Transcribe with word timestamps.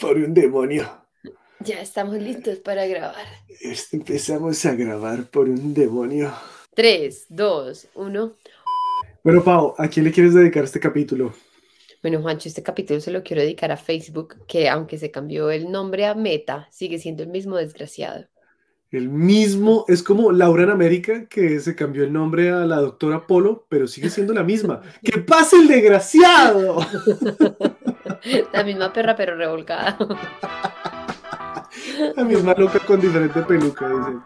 por 0.00 0.16
un 0.16 0.34
demonio. 0.34 0.88
Ya 1.60 1.80
estamos 1.80 2.14
listos 2.14 2.58
para 2.58 2.86
grabar. 2.86 3.26
Empezamos 3.92 4.64
a 4.64 4.74
grabar 4.74 5.28
por 5.30 5.48
un 5.48 5.74
demonio. 5.74 6.32
3, 6.74 7.26
2, 7.28 7.88
1. 7.94 8.36
Bueno, 9.24 9.44
Pau, 9.44 9.74
¿a 9.76 9.88
quién 9.88 10.04
le 10.04 10.12
quieres 10.12 10.34
dedicar 10.34 10.64
este 10.64 10.78
capítulo? 10.78 11.34
Bueno, 12.00 12.22
Juancho, 12.22 12.48
este 12.48 12.62
capítulo 12.62 13.00
se 13.00 13.10
lo 13.10 13.24
quiero 13.24 13.42
dedicar 13.42 13.72
a 13.72 13.76
Facebook, 13.76 14.36
que 14.46 14.68
aunque 14.68 14.98
se 14.98 15.10
cambió 15.10 15.50
el 15.50 15.70
nombre 15.72 16.06
a 16.06 16.14
Meta, 16.14 16.68
sigue 16.70 16.98
siendo 16.98 17.24
el 17.24 17.28
mismo 17.30 17.56
desgraciado. 17.56 18.26
El 18.90 19.10
mismo, 19.10 19.84
es 19.88 20.02
como 20.02 20.32
Laura 20.32 20.62
en 20.62 20.70
América, 20.70 21.26
que 21.26 21.60
se 21.60 21.74
cambió 21.74 22.04
el 22.04 22.12
nombre 22.12 22.50
a 22.50 22.64
la 22.64 22.76
doctora 22.76 23.26
Polo, 23.26 23.66
pero 23.68 23.86
sigue 23.86 24.08
siendo 24.08 24.32
la 24.32 24.44
misma. 24.44 24.80
¡Que 25.02 25.18
pase 25.18 25.56
el 25.56 25.66
desgraciado! 25.66 26.78
La 28.52 28.64
misma 28.64 28.92
perra, 28.92 29.16
pero 29.16 29.36
revolcada. 29.36 29.96
La 32.16 32.24
misma 32.24 32.54
loca 32.56 32.78
con 32.80 33.00
diferente 33.00 33.40
peluca, 33.42 33.88
dicen. 33.88 34.22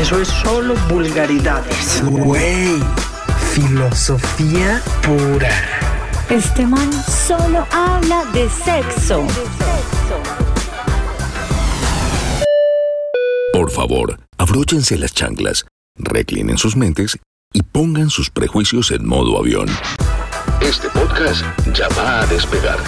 Eso 0.00 0.20
es 0.20 0.28
solo 0.28 0.74
vulgaridades. 0.88 2.02
Güey, 2.04 2.78
filosofía 3.52 4.80
pura. 5.02 5.50
Este 6.28 6.66
man 6.66 6.92
solo 6.92 7.66
habla 7.70 8.24
de 8.32 8.48
sexo. 8.50 9.26
Por 13.52 13.70
favor, 13.70 14.18
abróchense 14.36 14.98
las 14.98 15.14
chanclas, 15.14 15.64
reclinen 15.96 16.58
sus 16.58 16.76
mentes 16.76 17.16
y 17.52 17.62
pongan 17.62 18.10
sus 18.10 18.30
prejuicios 18.30 18.90
en 18.90 19.06
modo 19.06 19.38
avión. 19.38 19.68
Este 20.62 20.88
podcast 20.88 21.42
ya 21.76 21.88
va 21.90 22.22
a 22.22 22.26
despegar. 22.26 22.78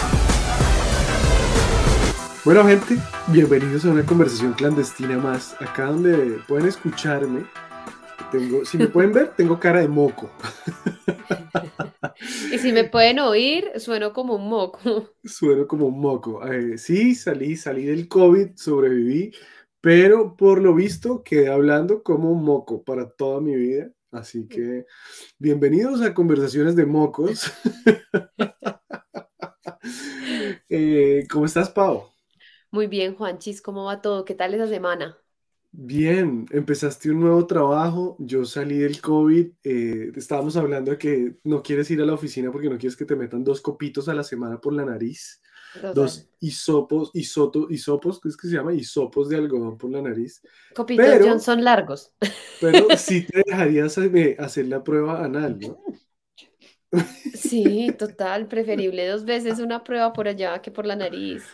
Bueno, 2.44 2.64
gente, 2.64 2.96
bienvenidos 3.28 3.84
a 3.84 3.90
una 3.90 4.04
conversación 4.04 4.54
clandestina 4.54 5.18
más. 5.18 5.54
Acá 5.60 5.86
donde 5.86 6.40
pueden 6.48 6.66
escucharme, 6.66 7.44
tengo, 8.32 8.64
si 8.64 8.78
me 8.78 8.88
pueden 8.88 9.12
ver, 9.12 9.34
tengo 9.36 9.58
cara 9.58 9.80
de 9.80 9.88
moco. 9.88 10.30
Y 12.52 12.58
si 12.58 12.72
me 12.72 12.84
pueden 12.84 13.20
oír, 13.20 13.70
sueno 13.76 14.12
como 14.12 14.34
un 14.34 14.48
moco. 14.48 14.80
Sueno 15.22 15.68
como 15.68 15.86
un 15.86 16.00
moco. 16.00 16.44
Eh, 16.46 16.76
sí, 16.76 17.14
salí, 17.14 17.56
salí 17.56 17.84
del 17.84 18.08
COVID, 18.08 18.56
sobreviví, 18.56 19.32
pero 19.80 20.36
por 20.36 20.60
lo 20.60 20.74
visto 20.74 21.22
quedé 21.22 21.48
hablando 21.48 22.02
como 22.02 22.32
un 22.32 22.42
moco 22.44 22.82
para 22.82 23.08
toda 23.08 23.40
mi 23.40 23.54
vida. 23.54 23.90
Así 24.10 24.48
que 24.48 24.86
bienvenidos 25.38 26.00
a 26.00 26.14
Conversaciones 26.14 26.76
de 26.76 26.86
Mocos. 26.86 27.52
Eh, 30.70 31.26
¿Cómo 31.30 31.46
estás, 31.46 31.70
Pau? 31.70 32.12
Muy 32.70 32.86
bien, 32.86 33.14
Juanchis, 33.14 33.62
¿cómo 33.62 33.84
va 33.84 34.02
todo? 34.02 34.24
¿Qué 34.24 34.34
tal 34.34 34.54
esa 34.54 34.66
semana? 34.68 35.16
Bien, 35.70 36.46
empezaste 36.50 37.10
un 37.10 37.20
nuevo 37.20 37.46
trabajo, 37.46 38.16
yo 38.18 38.44
salí 38.44 38.78
del 38.78 39.00
COVID, 39.00 39.52
eh, 39.62 40.12
estábamos 40.16 40.56
hablando 40.56 40.90
de 40.92 40.98
que 40.98 41.36
no 41.44 41.62
quieres 41.62 41.90
ir 41.90 42.00
a 42.00 42.06
la 42.06 42.14
oficina 42.14 42.50
porque 42.50 42.70
no 42.70 42.78
quieres 42.78 42.96
que 42.96 43.04
te 43.04 43.16
metan 43.16 43.44
dos 43.44 43.60
copitos 43.60 44.08
a 44.08 44.14
la 44.14 44.24
semana 44.24 44.60
por 44.60 44.72
la 44.72 44.84
nariz, 44.84 45.42
dos 45.94 46.28
hisopos, 46.40 47.10
isoto, 47.14 47.68
hisopos, 47.70 48.20
¿qué 48.20 48.28
es 48.28 48.36
que 48.36 48.48
se 48.48 48.54
llama? 48.56 48.74
Hisopos 48.74 49.28
de 49.28 49.36
algodón 49.36 49.76
por 49.78 49.90
la 49.90 50.02
nariz, 50.02 50.42
Copitos 50.74 51.06
Pero- 51.06 51.26
John 51.28 51.40
son 51.40 51.64
largos. 51.64 52.12
pero 52.60 52.86
sí 52.96 53.26
te 53.26 53.42
dejarías 53.46 53.98
hacer 54.38 54.66
la 54.66 54.82
prueba 54.82 55.24
anal, 55.24 55.58
¿no? 55.58 55.78
Sí, 57.34 57.92
total, 57.98 58.48
preferible 58.48 59.06
dos 59.06 59.24
veces 59.24 59.58
una 59.58 59.84
prueba 59.84 60.12
por 60.12 60.28
allá 60.28 60.60
que 60.62 60.70
por 60.70 60.86
la 60.86 60.96
nariz. 60.96 61.44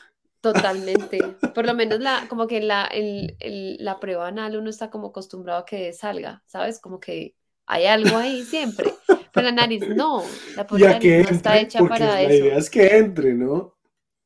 Totalmente. 0.41 1.19
Por 1.55 1.67
lo 1.67 1.75
menos 1.75 2.01
la, 2.01 2.27
como 2.29 2.47
que 2.47 2.61
la, 2.61 2.85
el, 2.85 3.35
el- 3.41 3.77
la 3.81 3.99
prueba 3.99 4.29
anal 4.29 4.57
uno 4.57 4.69
está 4.71 4.91
como 4.91 5.09
acostumbrado 5.09 5.61
a 5.61 5.65
que 5.65 5.93
salga, 5.93 6.43
¿sabes? 6.47 6.79
Como 6.81 7.01
que 7.01 7.35
hay 7.67 7.87
algo 7.87 8.17
ahí 8.19 8.43
siempre. 8.45 8.93
Pero 9.33 9.47
la 9.47 9.53
nariz 9.53 9.89
no, 9.89 10.23
la 10.55 10.99
que 10.99 11.19
nariz 11.19 11.31
no 11.31 11.37
está 11.37 11.59
hecha 11.59 11.79
para 11.89 12.07
la 12.07 12.23
eso. 12.23 12.45
idea 12.45 12.59
es 12.59 12.71
que 12.71 12.97
entre, 12.99 13.35
¿no? 13.35 13.74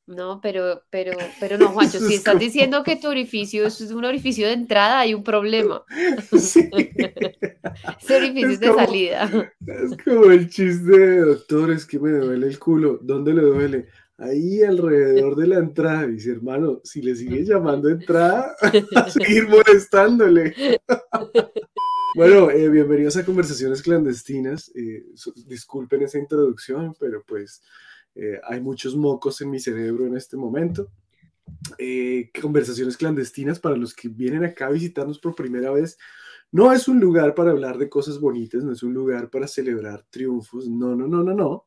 No, 0.09 0.41
pero, 0.41 0.83
pero, 0.89 1.13
pero 1.39 1.59
no, 1.59 1.69
Juancho, 1.73 1.99
si 1.99 2.15
es 2.15 2.21
estás 2.21 2.39
diciendo 2.39 2.83
que 2.83 2.97
tu 2.97 3.09
orificio 3.09 3.67
es 3.67 3.81
un 3.93 4.07
orificio 4.07 4.47
de 4.47 4.55
entrada, 4.55 5.01
hay 5.01 5.13
un 5.15 5.23
problema. 5.23 5.85
Sí. 6.39 6.69
Ese 8.01 8.17
orificio 8.17 8.49
Es 8.51 8.61
de 8.61 8.69
como- 8.69 8.79
salida. 8.87 9.53
Es 9.67 9.97
como 10.03 10.25
el 10.31 10.49
chiste 10.49 10.99
de 10.99 11.19
doctor, 11.21 11.71
es 11.73 11.85
que 11.85 11.99
me 11.99 12.11
duele 12.11 12.47
el 12.47 12.59
culo. 12.59 12.99
¿Dónde 13.03 13.35
le 13.35 13.43
duele? 13.43 13.87
Ahí 14.17 14.63
alrededor 14.63 15.37
de 15.37 15.47
la 15.47 15.59
entrada. 15.59 16.07
Dice, 16.07 16.31
hermano, 16.33 16.81
si 16.83 17.03
le 17.03 17.15
sigues 17.15 17.47
llamando 17.47 17.89
entrada, 17.89 18.57
a 18.97 19.11
seguir 19.11 19.47
molestándole. 19.49 20.55
Bueno, 22.15 22.51
eh, 22.51 22.69
bienvenidos 22.69 23.17
a 23.17 23.25
Conversaciones 23.25 23.83
Clandestinas. 23.83 24.73
Eh, 24.75 25.05
disculpen 25.47 26.03
esa 26.03 26.19
introducción, 26.19 26.95
pero 26.99 27.23
pues 27.27 27.63
eh, 28.15 28.41
hay 28.45 28.61
muchos 28.61 28.97
mocos 28.97 29.41
en 29.41 29.51
mi 29.51 29.61
cerebro 29.61 30.07
en 30.07 30.17
este 30.17 30.37
momento. 30.37 30.91
Eh, 31.79 32.31
conversaciones 32.41 32.97
clandestinas 32.97 33.59
para 33.59 33.77
los 33.77 33.95
que 33.95 34.09
vienen 34.09 34.45
acá 34.45 34.67
a 34.67 34.71
visitarnos 34.71 35.19
por 35.19 35.35
primera 35.35 35.71
vez. 35.71 35.99
No 36.51 36.73
es 36.73 36.89
un 36.89 37.01
lugar 37.01 37.35
para 37.35 37.51
hablar 37.51 37.79
de 37.79 37.89
cosas 37.89 38.21
bonitas, 38.21 38.65
no 38.65 38.73
es 38.73 38.83
un 38.83 38.95
lugar 38.95 39.31
para 39.31 39.47
celebrar 39.47 40.05
triunfos, 40.11 40.69
no, 40.69 40.95
no, 40.95 41.07
no, 41.07 41.23
no, 41.23 41.35
no. 41.35 41.67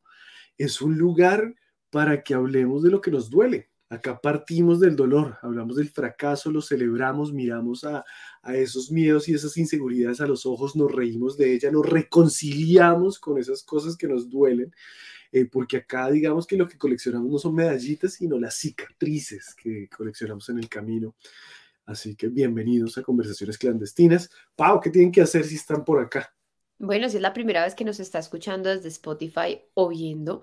Es 0.58 0.82
un 0.82 0.98
lugar 0.98 1.56
para 1.90 2.24
que 2.24 2.34
hablemos 2.34 2.84
de 2.84 2.90
lo 2.90 3.02
que 3.02 3.12
nos 3.12 3.30
duele. 3.30 3.70
Acá 3.90 4.20
partimos 4.22 4.80
del 4.80 4.96
dolor, 4.96 5.38
hablamos 5.42 5.76
del 5.76 5.90
fracaso, 5.90 6.50
lo 6.50 6.62
celebramos, 6.62 7.34
miramos 7.34 7.84
a, 7.84 8.06
a 8.42 8.56
esos 8.56 8.90
miedos 8.90 9.28
y 9.28 9.34
esas 9.34 9.58
inseguridades 9.58 10.22
a 10.22 10.28
los 10.28 10.46
ojos, 10.46 10.78
nos 10.78 10.90
reímos 10.90 11.36
de 11.36 11.54
ella, 11.54 11.70
nos 11.72 11.86
reconciliamos 11.86 13.20
con 13.20 13.38
esas 13.38 13.64
cosas 13.64 13.98
que 13.98 14.08
nos 14.08 14.30
duelen, 14.30 14.74
eh, 15.32 15.46
porque 15.46 15.78
acá 15.78 16.10
digamos 16.10 16.46
que 16.46 16.58
lo 16.58 16.68
que 16.68 16.78
coleccionamos 16.78 17.30
no 17.30 17.40
son 17.40 17.56
medallitas, 17.56 18.14
sino 18.14 18.40
las 18.40 18.56
cicatrices 18.56 19.56
que 19.56 19.88
coleccionamos 19.90 20.50
en 20.50 20.60
el 20.60 20.68
camino. 20.68 21.16
Así 21.86 22.16
que 22.16 22.28
bienvenidos 22.28 22.98
a 22.98 23.04
Conversaciones 23.04 23.58
Clandestinas. 23.58 24.30
Pau, 24.56 24.80
¿qué 24.80 24.90
tienen 24.90 25.12
que 25.12 25.22
hacer 25.22 25.46
si 25.46 25.56
están 25.56 25.84
por 25.84 26.00
acá? 26.00 26.34
Bueno, 26.78 27.10
si 27.10 27.18
es 27.18 27.22
la 27.22 27.34
primera 27.34 27.64
vez 27.64 27.76
que 27.76 27.86
nos 27.86 28.00
está 28.00 28.20
escuchando 28.20 28.70
desde 28.70 28.88
Spotify 28.90 29.62
o 29.74 29.90
viendo, 29.90 30.42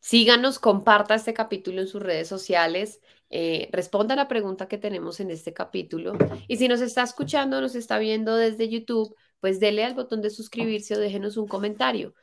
síganos, 0.00 0.58
comparta 0.58 1.14
este 1.14 1.34
capítulo 1.34 1.80
en 1.80 1.88
sus 1.88 2.02
redes 2.02 2.28
sociales, 2.28 3.00
eh, 3.30 3.68
responda 3.72 4.14
la 4.14 4.28
pregunta 4.28 4.68
que 4.68 4.78
tenemos 4.78 5.18
en 5.20 5.30
este 5.30 5.52
capítulo. 5.52 6.16
Y 6.46 6.56
si 6.56 6.68
nos 6.68 6.80
está 6.80 7.02
escuchando, 7.02 7.60
nos 7.60 7.74
está 7.74 7.98
viendo 7.98 8.36
desde 8.36 8.68
YouTube, 8.68 9.14
pues 9.40 9.58
dele 9.60 9.84
al 9.84 9.94
botón 9.94 10.22
de 10.22 10.30
suscribirse 10.30 10.94
o 10.94 10.98
déjenos 11.00 11.36
un 11.36 11.48
comentario. 11.48 12.14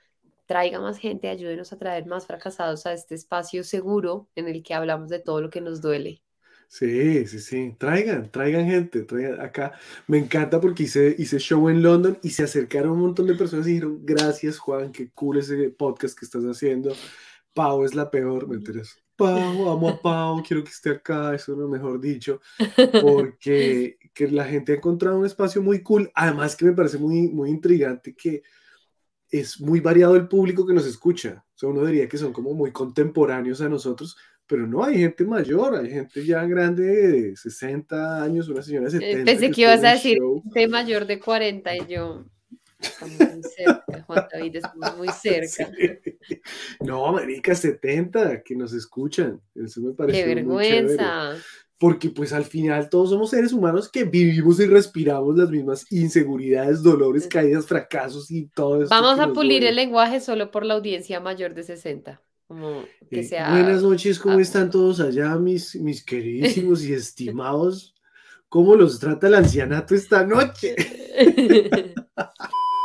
Traiga 0.54 0.80
más 0.80 1.00
gente, 1.00 1.30
ayúdenos 1.30 1.74
a 1.74 1.80
traer 1.80 2.06
más 2.06 2.28
fracasados 2.28 2.86
a 2.86 2.94
este 2.94 3.16
espacio 3.16 3.64
seguro 3.64 4.30
en 4.36 4.48
el 4.48 4.62
que 4.62 4.76
hablamos 4.76 5.10
de 5.10 5.18
todo 5.18 5.42
lo 5.42 5.50
que 5.50 5.62
nos 5.62 5.82
duele. 5.82 6.22
Sí, 6.68 7.26
sí, 7.26 7.40
sí. 7.40 7.76
Traigan, 7.80 8.30
traigan 8.30 8.68
gente. 8.68 9.02
Traigan 9.02 9.42
acá. 9.42 9.72
Me 10.06 10.20
encanta 10.20 10.62
porque 10.62 10.84
hice, 10.84 11.16
hice 11.18 11.40
show 11.40 11.70
en 11.70 11.82
London 11.82 12.20
y 12.22 12.30
se 12.30 12.44
acercaron 12.44 12.92
un 12.92 13.00
montón 13.00 13.26
de 13.26 13.34
personas 13.34 13.66
y 13.66 13.72
dijeron, 13.72 14.02
gracias 14.04 14.60
Juan, 14.60 14.92
qué 14.92 15.10
cool 15.16 15.40
ese 15.40 15.72
podcast 15.72 16.16
que 16.16 16.26
estás 16.26 16.44
haciendo. 16.44 16.94
Pau 17.56 17.84
es 17.84 17.96
la 17.96 18.12
peor, 18.12 18.48
me 18.48 18.58
enteras. 18.58 18.96
Pau, 19.16 19.72
amo 19.72 19.90
a 19.90 20.00
Pau, 20.00 20.44
quiero 20.48 20.64
que 20.64 20.70
esté 20.70 20.92
acá, 20.92 21.34
eso 21.34 21.54
es 21.54 21.58
lo 21.58 21.68
mejor 21.68 22.00
dicho, 22.00 22.42
porque 23.02 23.98
que 24.14 24.28
la 24.28 24.46
gente 24.46 24.74
ha 24.74 24.76
encontrado 24.76 25.18
un 25.18 25.26
espacio 25.26 25.64
muy 25.64 25.82
cool, 25.82 26.12
además 26.14 26.56
que 26.56 26.66
me 26.66 26.74
parece 26.74 27.00
muy, 27.00 27.28
muy 27.30 27.50
intrigante 27.50 28.14
que 28.16 28.44
es 29.34 29.60
muy 29.60 29.80
variado 29.80 30.16
el 30.16 30.28
público 30.28 30.66
que 30.66 30.76
nos 30.76 30.86
escucha, 30.86 31.44
o 31.56 31.58
sea, 31.58 31.70
uno 31.70 31.84
diría 31.86 32.08
que 32.08 32.20
son 32.20 32.32
como 32.32 32.54
muy 32.54 32.72
contemporáneos 32.72 33.62
a 33.62 33.70
nosotros, 33.70 34.16
pero 34.46 34.68
no, 34.68 34.84
hay 34.84 35.00
gente 35.00 35.26
mayor, 35.26 35.76
hay 35.76 35.90
gente 35.90 36.24
ya 36.24 36.46
grande 36.46 36.84
de 36.84 37.36
60 37.36 38.22
años, 38.22 38.48
una 38.48 38.62
señora 38.62 38.86
de 38.86 38.92
70. 38.92 39.20
Eh, 39.20 39.26
Pensé 39.26 39.46
que 39.50 39.50
está 39.50 39.62
ibas 39.62 39.84
a 39.84 39.94
decir 39.94 40.20
de 40.44 40.68
mayor 40.68 41.08
de 41.08 41.20
40 41.20 41.76
y 41.78 41.88
yo. 41.88 42.26
Muy 43.02 43.42
cerca, 43.44 44.04
Juan 44.06 44.28
David, 44.32 44.58
estamos 44.58 44.98
muy 44.98 45.08
cerca. 45.10 45.72
Sí. 46.26 46.42
No, 46.80 47.12
marica, 47.12 47.56
70 47.56 48.44
que 48.44 48.56
nos 48.56 48.72
escuchan. 48.74 49.42
Eso 49.56 49.82
me 49.82 49.94
parece 49.94 50.24
¡Qué 50.24 50.36
vergüenza! 50.36 51.36
Porque 51.84 52.10
pues 52.10 52.32
al 52.32 52.46
final 52.46 52.88
todos 52.88 53.10
somos 53.10 53.32
seres 53.32 53.52
humanos 53.52 53.90
que 53.90 54.06
vivimos 54.06 54.58
y 54.62 54.68
respiramos 54.68 55.36
las 55.36 55.50
mismas 55.50 55.86
inseguridades, 55.92 56.82
dolores, 56.82 57.28
caídas, 57.28 57.66
fracasos 57.66 58.32
y 58.32 58.46
todo 58.46 58.84
eso. 58.84 58.90
Vamos 58.90 59.20
a 59.20 59.34
pulir 59.34 59.60
duele. 59.60 59.68
el 59.72 59.76
lenguaje 59.76 60.22
solo 60.22 60.50
por 60.50 60.66
la 60.66 60.76
audiencia 60.76 61.20
mayor 61.20 61.54
de 61.54 61.64
60. 61.64 62.22
Como 62.48 62.86
que 63.10 63.20
Eh, 63.20 63.24
sea. 63.26 63.50
Buenas 63.50 63.84
noches, 63.84 64.18
¿cómo 64.18 64.38
ah. 64.38 64.42
están 64.42 64.72
todos 64.72 65.02
allá, 65.02 65.36
mis, 65.36 65.76
mis 65.76 66.06
queridísimos 66.06 66.86
y 66.86 66.94
estimados? 66.94 67.94
¿Cómo 68.48 68.78
los 68.78 68.98
trata 68.98 69.28
el 69.28 69.36
ancianato 69.36 69.94
esta 69.94 70.26
noche? 70.26 70.78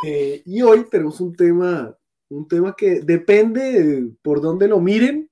Eh, 0.05 0.43
y 0.45 0.63
hoy 0.63 0.87
tenemos 0.89 1.21
un 1.21 1.35
tema, 1.35 1.97
un 2.29 2.47
tema 2.47 2.75
que 2.77 3.01
depende 3.01 3.61
de 3.83 4.11
por 4.23 4.41
dónde 4.41 4.67
lo 4.67 4.81
miren, 4.81 5.29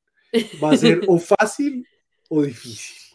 va 0.63 0.71
a 0.71 0.77
ser 0.77 1.03
o 1.07 1.19
fácil 1.19 1.87
o 2.29 2.43
difícil. 2.43 3.06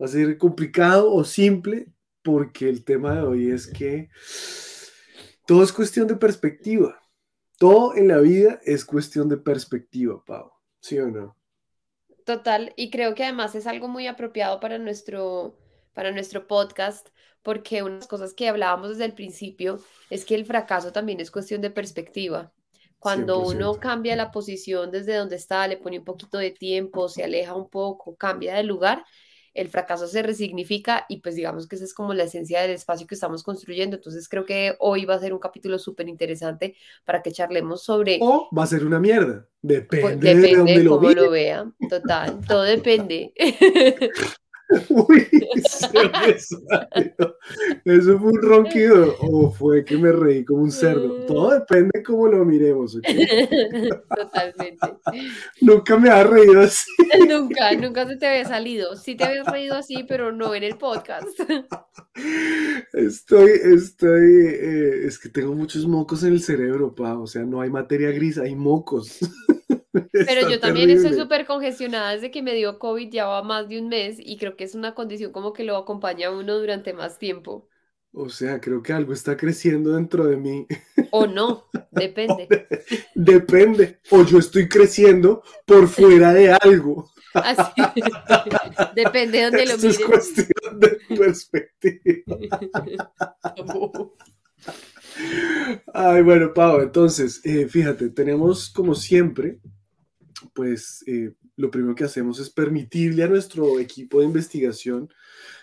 Va 0.00 0.06
a 0.06 0.08
ser 0.08 0.36
complicado 0.38 1.12
o 1.12 1.24
simple 1.24 1.88
porque 2.22 2.68
el 2.68 2.84
tema 2.84 3.14
de 3.14 3.22
hoy 3.22 3.50
es 3.50 3.66
que 3.66 4.10
todo 5.46 5.62
es 5.62 5.72
cuestión 5.72 6.08
de 6.08 6.16
perspectiva. 6.16 7.00
Todo 7.58 7.94
en 7.94 8.08
la 8.08 8.18
vida 8.18 8.60
es 8.64 8.84
cuestión 8.84 9.28
de 9.28 9.38
perspectiva, 9.38 10.22
Pau. 10.24 10.52
¿Sí 10.80 10.98
o 10.98 11.08
no? 11.08 11.36
Total, 12.24 12.72
y 12.76 12.90
creo 12.90 13.14
que 13.14 13.22
además 13.22 13.54
es 13.54 13.66
algo 13.68 13.86
muy 13.86 14.08
apropiado 14.08 14.58
para 14.58 14.78
nuestro, 14.78 15.56
para 15.94 16.10
nuestro 16.10 16.48
podcast, 16.48 17.08
porque 17.42 17.84
unas 17.84 18.08
cosas 18.08 18.34
que 18.34 18.48
hablábamos 18.48 18.90
desde 18.90 19.04
el 19.04 19.14
principio 19.14 19.78
es 20.10 20.24
que 20.24 20.34
el 20.34 20.44
fracaso 20.44 20.92
también 20.92 21.20
es 21.20 21.30
cuestión 21.30 21.60
de 21.60 21.70
perspectiva. 21.70 22.52
Cuando 22.98 23.38
uno 23.38 23.74
100%. 23.74 23.78
cambia 23.78 24.16
la 24.16 24.32
posición 24.32 24.90
desde 24.90 25.14
donde 25.14 25.36
está, 25.36 25.68
le 25.68 25.76
pone 25.76 26.00
un 26.00 26.04
poquito 26.04 26.38
de 26.38 26.50
tiempo, 26.50 27.08
se 27.08 27.22
aleja 27.22 27.54
un 27.54 27.70
poco, 27.70 28.16
cambia 28.16 28.56
de 28.56 28.64
lugar, 28.64 29.04
el 29.56 29.68
fracaso 29.68 30.06
se 30.08 30.22
resignifica 30.22 31.06
y 31.08 31.20
pues 31.20 31.34
digamos 31.34 31.66
que 31.68 31.76
esa 31.76 31.84
es 31.84 31.94
como 31.94 32.14
la 32.14 32.24
esencia 32.24 32.60
del 32.62 32.72
espacio 32.72 33.06
que 33.06 33.14
estamos 33.14 33.42
construyendo. 33.42 33.96
Entonces 33.96 34.28
creo 34.28 34.44
que 34.44 34.76
hoy 34.78 35.04
va 35.04 35.14
a 35.14 35.18
ser 35.20 35.32
un 35.32 35.38
capítulo 35.40 35.78
súper 35.78 36.08
interesante 36.08 36.76
para 37.04 37.22
que 37.22 37.32
charlemos 37.32 37.82
sobre... 37.82 38.18
O 38.20 38.48
va 38.56 38.64
a 38.64 38.66
ser 38.66 38.84
una 38.84 39.00
mierda. 39.00 39.48
Depende, 39.62 40.00
Pues, 40.00 40.20
de 40.20 40.34
depende 40.34 40.56
dónde 40.56 40.78
de 40.78 40.84
lo 40.84 40.90
cómo 40.90 41.08
mires. 41.08 41.24
lo 41.24 41.30
vea, 41.30 41.72
total, 41.88 42.40
todo 42.46 42.62
depende. 42.62 43.32
Uy, 44.88 45.26
se. 45.68 45.86
Eso 47.84 48.18
fue 48.18 48.30
un 48.32 48.42
ronquido 48.42 49.14
o 49.20 49.50
fue 49.50 49.84
que 49.84 49.96
me 49.96 50.10
reí 50.10 50.44
como 50.44 50.62
un 50.62 50.72
cerdo. 50.72 51.24
Todo 51.26 51.52
depende 51.52 51.90
de 51.94 52.02
cómo 52.02 52.26
lo 52.26 52.44
miremos. 52.44 52.98
Totalmente. 54.16 54.94
Nunca 55.60 55.96
me 55.96 56.10
ha 56.10 56.24
reído 56.24 56.60
así. 56.60 56.90
Nunca, 57.28 57.72
nunca 57.74 58.06
se 58.06 58.16
te 58.16 58.26
había 58.26 58.44
salido. 58.44 58.96
Sí 58.96 59.14
te 59.14 59.24
habías 59.24 59.46
reído 59.46 59.76
así, 59.76 60.04
pero 60.08 60.32
no 60.32 60.54
en 60.54 60.64
el 60.64 60.76
podcast. 60.76 61.28
Estoy, 62.92 63.50
estoy, 63.74 64.46
eh, 64.46 65.06
es 65.06 65.18
que 65.18 65.28
tengo 65.28 65.54
muchos 65.54 65.86
mocos 65.86 66.22
en 66.24 66.32
el 66.32 66.42
cerebro, 66.42 66.94
pa. 66.94 67.18
O 67.18 67.26
sea, 67.26 67.44
no 67.44 67.60
hay 67.60 67.70
materia 67.70 68.10
gris, 68.10 68.38
hay 68.38 68.54
mocos. 68.54 69.18
Pero 70.12 70.48
yo 70.48 70.60
también 70.60 70.90
estoy 70.90 71.14
súper 71.14 71.46
congestionada 71.46 72.12
desde 72.12 72.30
que 72.30 72.42
me 72.42 72.54
dio 72.54 72.78
COVID 72.78 73.10
ya 73.10 73.26
va 73.26 73.42
más 73.42 73.68
de 73.68 73.80
un 73.80 73.88
mes 73.88 74.16
y 74.18 74.36
creo 74.36 74.56
que 74.56 74.64
es 74.64 74.74
una 74.74 74.94
condición 74.94 75.32
como 75.32 75.52
que 75.52 75.64
lo 75.64 75.76
acompaña 75.76 76.28
a 76.28 76.36
uno 76.36 76.58
durante 76.58 76.92
más 76.92 77.18
tiempo. 77.18 77.68
O 78.12 78.30
sea, 78.30 78.60
creo 78.60 78.82
que 78.82 78.94
algo 78.94 79.12
está 79.12 79.36
creciendo 79.36 79.94
dentro 79.94 80.24
de 80.26 80.38
mí. 80.38 80.66
O 81.10 81.26
no, 81.26 81.64
depende. 81.90 82.48
Depende. 83.14 84.00
O 84.10 84.24
yo 84.24 84.38
estoy 84.38 84.68
creciendo 84.68 85.42
por 85.66 85.86
fuera 85.88 86.32
de 86.32 86.50
algo. 86.50 87.10
Así. 87.34 87.72
Depende 88.94 89.38
de 89.38 89.44
donde 89.44 89.66
lo 89.66 89.74
Esto 89.74 89.88
es 89.88 89.98
mires. 89.98 90.06
cuestión 90.06 90.80
de 90.80 90.98
perspectiva. 91.14 92.36
Ay, 95.92 96.22
bueno, 96.22 96.52
Pau, 96.54 96.80
entonces, 96.80 97.40
eh, 97.44 97.66
fíjate, 97.68 98.10
tenemos 98.10 98.70
como 98.70 98.94
siempre, 98.94 99.60
pues 100.54 101.04
eh, 101.06 101.32
lo 101.56 101.70
primero 101.70 101.94
que 101.94 102.04
hacemos 102.04 102.38
es 102.40 102.50
permitirle 102.50 103.22
a 103.22 103.28
nuestro 103.28 103.78
equipo 103.78 104.20
de 104.20 104.26
investigación 104.26 105.08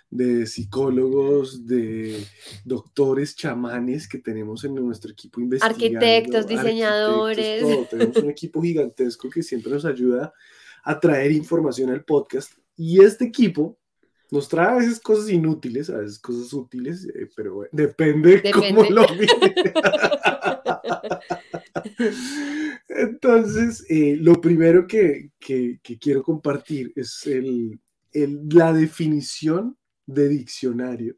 de 0.09 0.45
psicólogos, 0.45 1.65
de 1.65 2.23
doctores, 2.65 3.35
chamanes 3.35 4.07
que 4.07 4.19
tenemos 4.19 4.63
en 4.63 4.75
nuestro 4.75 5.11
equipo 5.11 5.41
investigando, 5.41 5.73
Arquitectos, 5.75 6.35
arquitectos, 6.35 6.47
diseñadores. 6.47 7.61
todo. 7.61 7.85
Tenemos 7.89 8.17
un 8.17 8.29
equipo 8.29 8.61
gigantesco 8.61 9.29
que 9.29 9.41
siempre 9.41 9.71
nos 9.71 9.85
ayuda 9.85 10.31
a 10.83 10.99
traer 10.99 11.31
información 11.31 11.89
al 11.89 12.03
podcast. 12.03 12.51
Y 12.75 13.03
este 13.03 13.25
equipo 13.25 13.79
nos 14.29 14.47
trae 14.47 14.67
a 14.67 14.75
veces 14.75 14.99
cosas 14.99 15.29
inútiles, 15.29 15.89
a 15.89 15.97
veces 15.97 16.19
cosas 16.19 16.53
útiles, 16.53 17.07
eh, 17.15 17.29
pero 17.35 17.55
bueno, 17.55 17.69
depende, 17.71 18.43
cómo 18.51 18.83
Depende. 18.83 18.89
lo 18.91 19.07
mire. 19.15 19.73
Entonces, 23.03 23.85
eh, 23.89 24.17
lo 24.19 24.39
primero 24.41 24.87
que, 24.87 25.31
que- 25.39 25.79
que 25.83 25.97
quiero 25.97 26.23
compartir 26.23 26.91
es 26.95 27.25
el- 27.27 27.79
el- 28.11 28.41
la 28.49 28.73
definición 28.73 29.77
de 30.05 30.27
diccionario 30.29 31.15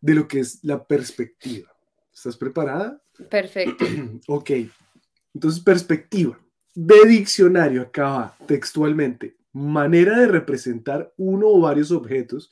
de 0.00 0.14
lo 0.14 0.28
que 0.28 0.40
es 0.40 0.62
la 0.62 0.86
perspectiva. 0.86 1.70
¿Estás 2.12 2.36
preparada? 2.36 3.02
Perfecto. 3.30 3.84
Ok. 4.28 4.50
Entonces, 5.34 5.62
perspectiva. 5.62 6.38
De 6.74 7.06
diccionario 7.06 7.82
acaba 7.82 8.36
textualmente. 8.46 9.36
Manera 9.52 10.18
de 10.18 10.26
representar 10.26 11.12
uno 11.16 11.46
o 11.48 11.60
varios 11.60 11.90
objetos 11.92 12.50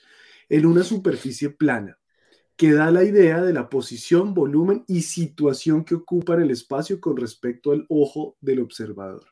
en 0.49 0.66
una 0.66 0.82
superficie 0.84 1.50
plana, 1.50 1.99
que 2.56 2.72
da 2.72 2.90
la 2.90 3.04
idea 3.04 3.43
de 3.43 3.52
la 3.52 3.69
posición, 3.69 4.34
volumen 4.34 4.84
y 4.87 5.02
situación 5.02 5.84
que 5.84 5.94
ocupan 5.94 6.43
el 6.43 6.50
espacio 6.50 7.00
con 7.00 7.16
respecto 7.16 7.72
al 7.72 7.87
ojo 7.88 8.37
del 8.40 8.60
observador. 8.60 9.25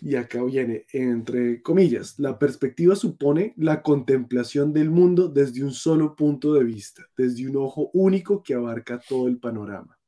Y 0.00 0.16
acá 0.16 0.42
viene, 0.42 0.84
entre 0.92 1.62
comillas, 1.62 2.18
la 2.18 2.38
perspectiva 2.38 2.96
supone 2.96 3.54
la 3.56 3.82
contemplación 3.82 4.72
del 4.72 4.90
mundo 4.90 5.28
desde 5.28 5.62
un 5.62 5.72
solo 5.72 6.16
punto 6.16 6.54
de 6.54 6.64
vista, 6.64 7.04
desde 7.16 7.48
un 7.48 7.56
ojo 7.56 7.90
único 7.92 8.42
que 8.42 8.54
abarca 8.54 9.00
todo 9.00 9.28
el 9.28 9.38
panorama. 9.38 9.98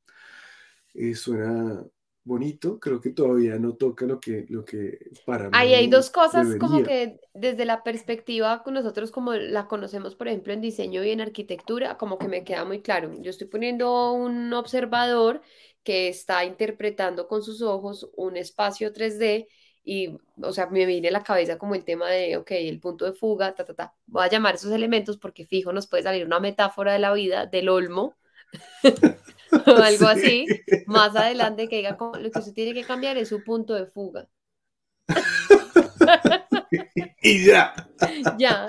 Eh, 0.95 1.15
suena 1.15 1.85
bonito, 2.29 2.79
creo 2.81 3.01
que 3.01 3.11
todavía 3.11 3.59
no 3.59 3.75
toca 3.77 4.07
lo 4.07 4.21
que, 4.21 4.47
lo 4.51 4.65
que 4.65 4.99
para 5.27 5.51
Ahí 5.51 5.73
mí 5.73 5.75
hay 5.75 5.89
dos 5.89 6.11
cosas 6.11 6.57
como 6.57 6.83
debería. 6.83 6.83
que 6.83 7.21
desde 7.33 7.65
la 7.65 7.83
perspectiva 7.83 8.63
con 8.63 8.75
nosotros 8.75 9.11
como 9.11 9.33
la 9.35 9.67
conocemos, 9.67 10.15
por 10.15 10.29
ejemplo, 10.29 10.53
en 10.53 10.61
diseño 10.61 11.03
y 11.05 11.11
en 11.11 11.21
arquitectura, 11.23 11.97
como 11.97 12.19
que 12.19 12.29
me 12.29 12.45
queda 12.45 12.65
muy 12.67 12.83
claro. 12.83 13.13
Yo 13.21 13.31
estoy 13.31 13.47
poniendo 13.49 14.13
un 14.13 14.53
observador 14.53 15.41
que 15.83 16.09
está 16.09 16.45
interpretando 16.45 17.27
con 17.29 17.43
sus 17.43 17.63
ojos 17.63 18.11
un 18.15 18.37
espacio 18.37 18.93
3D 18.93 19.49
y, 19.85 20.19
o 20.43 20.53
sea, 20.53 20.67
me 20.67 20.85
viene 20.85 21.09
a 21.09 21.13
la 21.13 21.23
cabeza 21.23 21.57
como 21.57 21.75
el 21.75 21.85
tema 21.85 22.11
de, 22.11 22.37
ok, 22.37 22.51
el 22.53 22.79
punto 22.81 23.07
de 23.07 23.15
fuga, 23.15 23.55
ta, 23.55 23.65
ta, 23.65 23.73
ta. 23.75 23.95
Voy 24.07 24.23
a 24.25 24.29
llamar 24.29 24.57
esos 24.57 24.73
elementos 24.73 25.17
porque 25.17 25.47
fijo 25.47 25.73
nos 25.73 25.87
puede 25.89 26.03
salir 26.03 26.27
una 26.27 26.41
metáfora 26.41 26.93
de 26.93 26.99
la 26.99 27.13
vida, 27.15 27.47
del 27.47 27.71
olmo, 27.71 28.17
o 29.67 29.77
algo 29.77 30.07
así, 30.07 30.47
más 30.87 31.17
adelante 31.17 31.69
que 31.69 31.77
diga, 31.77 31.97
como, 31.97 32.17
lo 32.17 32.31
que 32.31 32.39
usted 32.39 32.53
tiene 32.53 32.75
que 32.75 32.85
cambiar 32.85 33.17
es 33.17 33.29
su 33.29 33.43
punto 33.43 33.75
de 33.75 33.87
fuga. 33.87 34.29
Y 37.21 37.45
ya. 37.45 37.75
Ya. 38.39 38.69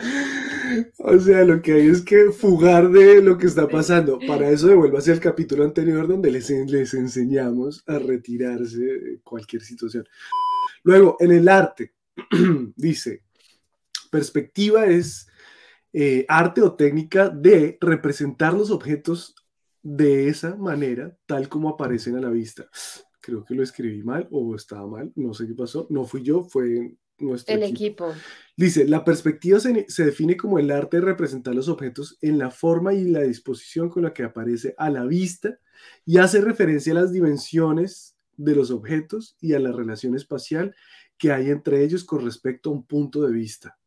O 0.98 1.20
sea, 1.20 1.44
lo 1.46 1.62
que 1.62 1.74
hay 1.74 1.88
es 1.88 2.02
que 2.02 2.32
fugar 2.32 2.90
de 2.90 3.22
lo 3.22 3.38
que 3.38 3.48
está 3.48 3.68
pasando. 3.68 4.20
Para 4.28 4.50
eso 4.50 4.68
devuelvo 4.68 4.98
el 4.98 5.20
capítulo 5.20 5.64
anterior 5.64 6.08
donde 6.08 6.32
les, 6.32 6.50
les 6.50 6.94
enseñamos 6.94 7.84
a 7.88 8.00
retirarse 8.00 8.80
de 8.80 9.20
cualquier 9.22 9.62
situación. 9.62 10.06
Luego, 10.84 11.18
en 11.20 11.32
el 11.32 11.48
arte, 11.48 11.94
dice, 12.76 13.24
perspectiva 14.10 14.86
es 14.86 15.28
eh, 15.94 16.26
arte 16.28 16.62
o 16.62 16.76
técnica 16.76 17.30
de 17.30 17.78
representar 17.82 18.54
los 18.54 18.72
objetos 18.72 19.36
de 19.82 20.28
esa 20.28 20.56
manera, 20.56 21.16
tal 21.26 21.50
como 21.50 21.70
aparecen 21.70 22.18
a 22.18 22.22
la 22.22 22.30
vista. 22.30 22.70
Creo 23.22 23.44
que 23.44 23.56
lo 23.56 23.64
escribí 23.64 24.04
mal 24.04 24.28
o 24.32 24.56
estaba 24.56 24.88
mal, 24.88 25.12
no 25.16 25.34
sé 25.34 25.48
qué 25.48 25.54
pasó. 25.54 25.88
No 25.90 26.06
fui 26.06 26.24
yo, 26.24 26.44
fue 26.44 26.96
nuestro 27.18 27.56
El 27.56 27.64
equipo. 27.64 28.10
equipo. 28.10 28.22
Dice, 28.56 28.88
la 28.88 29.04
perspectiva 29.04 29.60
se, 29.60 29.86
se, 29.90 30.06
define 30.06 30.38
como 30.38 30.60
el 30.60 30.72
arte 30.72 30.98
de 30.98 31.06
representar 31.06 31.56
los 31.56 31.70
objetos 31.70 32.18
en 32.22 32.38
la 32.38 32.52
forma 32.52 32.94
y 32.94 33.06
la 33.06 33.22
disposición 33.22 33.90
con 33.90 34.04
la 34.04 34.14
que 34.14 34.24
aparece 34.24 34.74
a 34.78 34.90
la 34.90 35.06
vista 35.06 35.60
y 36.06 36.18
hace 36.18 36.42
referencia 36.42 36.92
a 36.94 36.96
las 36.96 37.12
dimensiones 37.12 38.18
de 38.36 38.56
los 38.56 38.72
objetos 38.72 39.36
y 39.42 39.54
a 39.54 39.60
la 39.60 39.72
relación 39.72 40.16
espacial 40.16 40.76
que 41.18 41.32
hay 41.32 41.50
entre 41.50 41.84
ellos 41.84 42.06
con 42.06 42.24
respecto 42.24 42.70
a 42.70 42.74
un 42.74 42.86
punto 42.86 43.22
de 43.22 43.34
vista. 43.34 43.78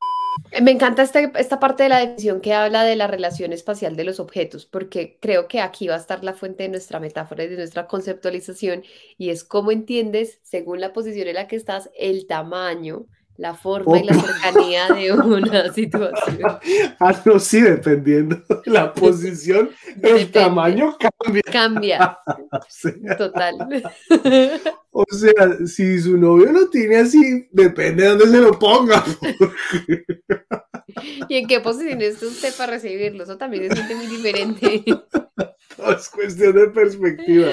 Me 0.62 0.70
encanta 0.70 1.02
este, 1.02 1.30
esta 1.36 1.60
parte 1.60 1.82
de 1.82 1.88
la 1.90 1.98
definición 1.98 2.40
que 2.40 2.54
habla 2.54 2.84
de 2.84 2.96
la 2.96 3.06
relación 3.06 3.52
espacial 3.52 3.96
de 3.96 4.04
los 4.04 4.18
objetos, 4.18 4.64
porque 4.66 5.18
creo 5.20 5.46
que 5.46 5.60
aquí 5.60 5.88
va 5.88 5.94
a 5.94 5.98
estar 5.98 6.24
la 6.24 6.32
fuente 6.32 6.62
de 6.62 6.68
nuestra 6.70 7.00
metáfora 7.00 7.44
y 7.44 7.48
de 7.48 7.56
nuestra 7.56 7.86
conceptualización, 7.86 8.82
y 9.18 9.30
es 9.30 9.44
cómo 9.44 9.70
entiendes, 9.72 10.40
según 10.42 10.80
la 10.80 10.92
posición 10.92 11.28
en 11.28 11.34
la 11.34 11.48
que 11.48 11.56
estás, 11.56 11.90
el 11.98 12.26
tamaño, 12.26 13.06
la 13.36 13.54
forma 13.54 13.98
y 13.98 14.04
la 14.04 14.14
cercanía 14.14 14.88
de 14.88 15.12
una 15.22 15.72
situación. 15.72 16.58
Ah, 17.00 17.20
no, 17.24 17.38
sí, 17.38 17.60
dependiendo 17.60 18.36
de 18.36 18.70
la 18.70 18.92
posición, 18.94 19.70
el 20.02 20.30
tamaño 20.30 20.96
cambia. 20.98 21.42
Cambia, 21.50 22.18
O 22.52 22.60
sea, 22.68 23.16
total. 23.16 23.56
o 24.90 25.04
sea, 25.10 25.66
si 25.66 25.98
su 25.98 26.16
novio 26.16 26.52
lo 26.52 26.68
tiene 26.68 26.98
así, 26.98 27.48
depende 27.50 28.04
de 28.04 28.08
dónde 28.10 28.26
se 28.26 28.40
lo 28.40 28.58
ponga. 28.58 29.02
¿Y 31.28 31.36
en 31.36 31.46
qué 31.46 31.60
posición 31.60 32.00
está 32.02 32.26
usted 32.26 32.54
para 32.56 32.72
recibirlo? 32.72 33.24
Eso 33.24 33.38
también 33.38 33.68
se 33.68 33.76
siente 33.76 33.94
muy 33.94 34.06
diferente. 34.06 34.84
Todo 35.76 35.92
es 35.96 36.08
cuestión 36.08 36.54
de 36.54 36.68
perspectiva. 36.68 37.48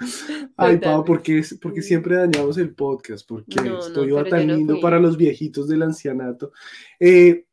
Ay, 0.56 0.78
Pau. 0.78 1.04
¿por 1.04 1.22
qué, 1.22 1.42
por 1.60 1.72
qué 1.72 1.82
siempre 1.82 2.16
dañamos 2.16 2.58
el 2.58 2.74
podcast? 2.74 3.26
Porque 3.26 3.60
No, 3.62 3.78
esto 3.78 4.02
no, 4.02 4.08
iba 4.08 4.22
pero 4.24 4.36
tan 4.36 4.46
no 4.46 4.56
lindo 4.56 4.80
para 4.80 4.98
los 4.98 5.16
viejitos 5.16 5.68
del 5.68 5.82
ancianato. 5.82 6.52
Eh, 6.98 7.46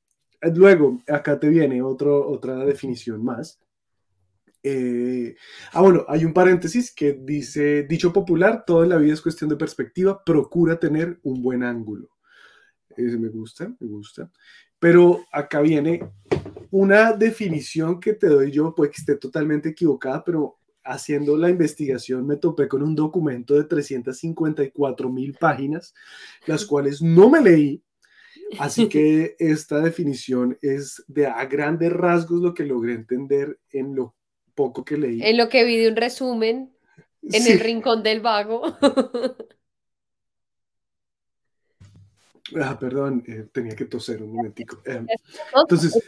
luego, 0.54 1.02
acá 1.08 1.40
te 1.40 1.50
viene 1.50 1.82
otro, 1.82 2.28
otra 2.28 2.66
definición 2.66 3.24
más. 3.24 3.60
Eh, 4.68 5.36
ah, 5.74 5.82
bueno, 5.82 6.06
hay 6.08 6.26
un 6.26 6.34
paréntesis 6.34 6.92
que 6.92 7.14
dice, 7.14 7.84
dicho 7.84 8.12
popular, 8.12 8.64
todo 8.66 8.84
en 8.84 8.90
la 8.90 8.98
vida 8.98 9.14
es 9.14 9.22
cuestión 9.22 9.50
de 9.50 9.58
perspectiva, 9.58 10.24
procura 10.24 10.80
tener 10.80 11.20
un 11.22 11.42
buen 11.44 11.64
ángulo. 11.64 12.10
Ese 12.98 13.18
me 13.18 13.30
gusta, 13.30 13.72
me 13.80 13.88
gusta. 13.88 14.32
Pero 14.80 15.24
acá 15.32 15.62
viene 15.62 16.02
una 16.72 17.14
definición 17.14 18.00
que 18.00 18.14
te 18.14 18.28
doy 18.28 18.52
yo, 18.52 18.74
pues 18.76 18.92
que 18.92 18.98
esté 19.02 19.16
totalmente 19.16 19.70
equivocada, 19.70 20.24
pero 20.24 20.58
haciendo 20.84 21.36
la 21.36 21.50
investigación 21.50 22.28
me 22.28 22.38
topé 22.38 22.68
con 22.68 22.84
un 22.84 22.96
documento 22.96 23.56
de 23.56 23.64
354 23.64 25.10
mil 25.10 25.34
páginas, 25.34 25.94
las 26.46 26.66
cuales 26.66 27.02
no 27.02 27.30
me 27.30 27.42
leí. 27.42 27.82
Así 28.60 28.88
que 28.88 29.36
esta 29.40 29.80
definición 29.82 30.58
es 30.62 31.04
de 31.08 31.26
a 31.26 31.44
grandes 31.46 31.92
rasgos 31.92 32.42
lo 32.42 32.54
que 32.54 32.64
logré 32.64 32.94
entender 32.94 33.60
en 33.72 33.96
lo 33.96 34.16
poco 34.54 34.86
que 34.86 34.98
leí. 34.98 35.22
En 35.24 35.38
lo 35.38 35.50
que 35.50 35.64
vi 35.66 35.78
de 35.78 35.90
un 35.90 35.96
resumen 35.96 36.72
en 37.24 37.42
Sí. 37.42 37.54
el 37.54 37.60
rincón 37.60 38.04
del 38.04 38.22
vago. 38.22 38.62
Ah, 42.62 42.78
perdón, 42.80 43.24
eh, 43.28 43.48
tenía 43.52 43.76
que 43.76 43.86
toser 43.86 44.22
un 44.22 44.34
momentico. 44.34 44.80
Eh, 44.86 45.04
entonces, 45.56 46.00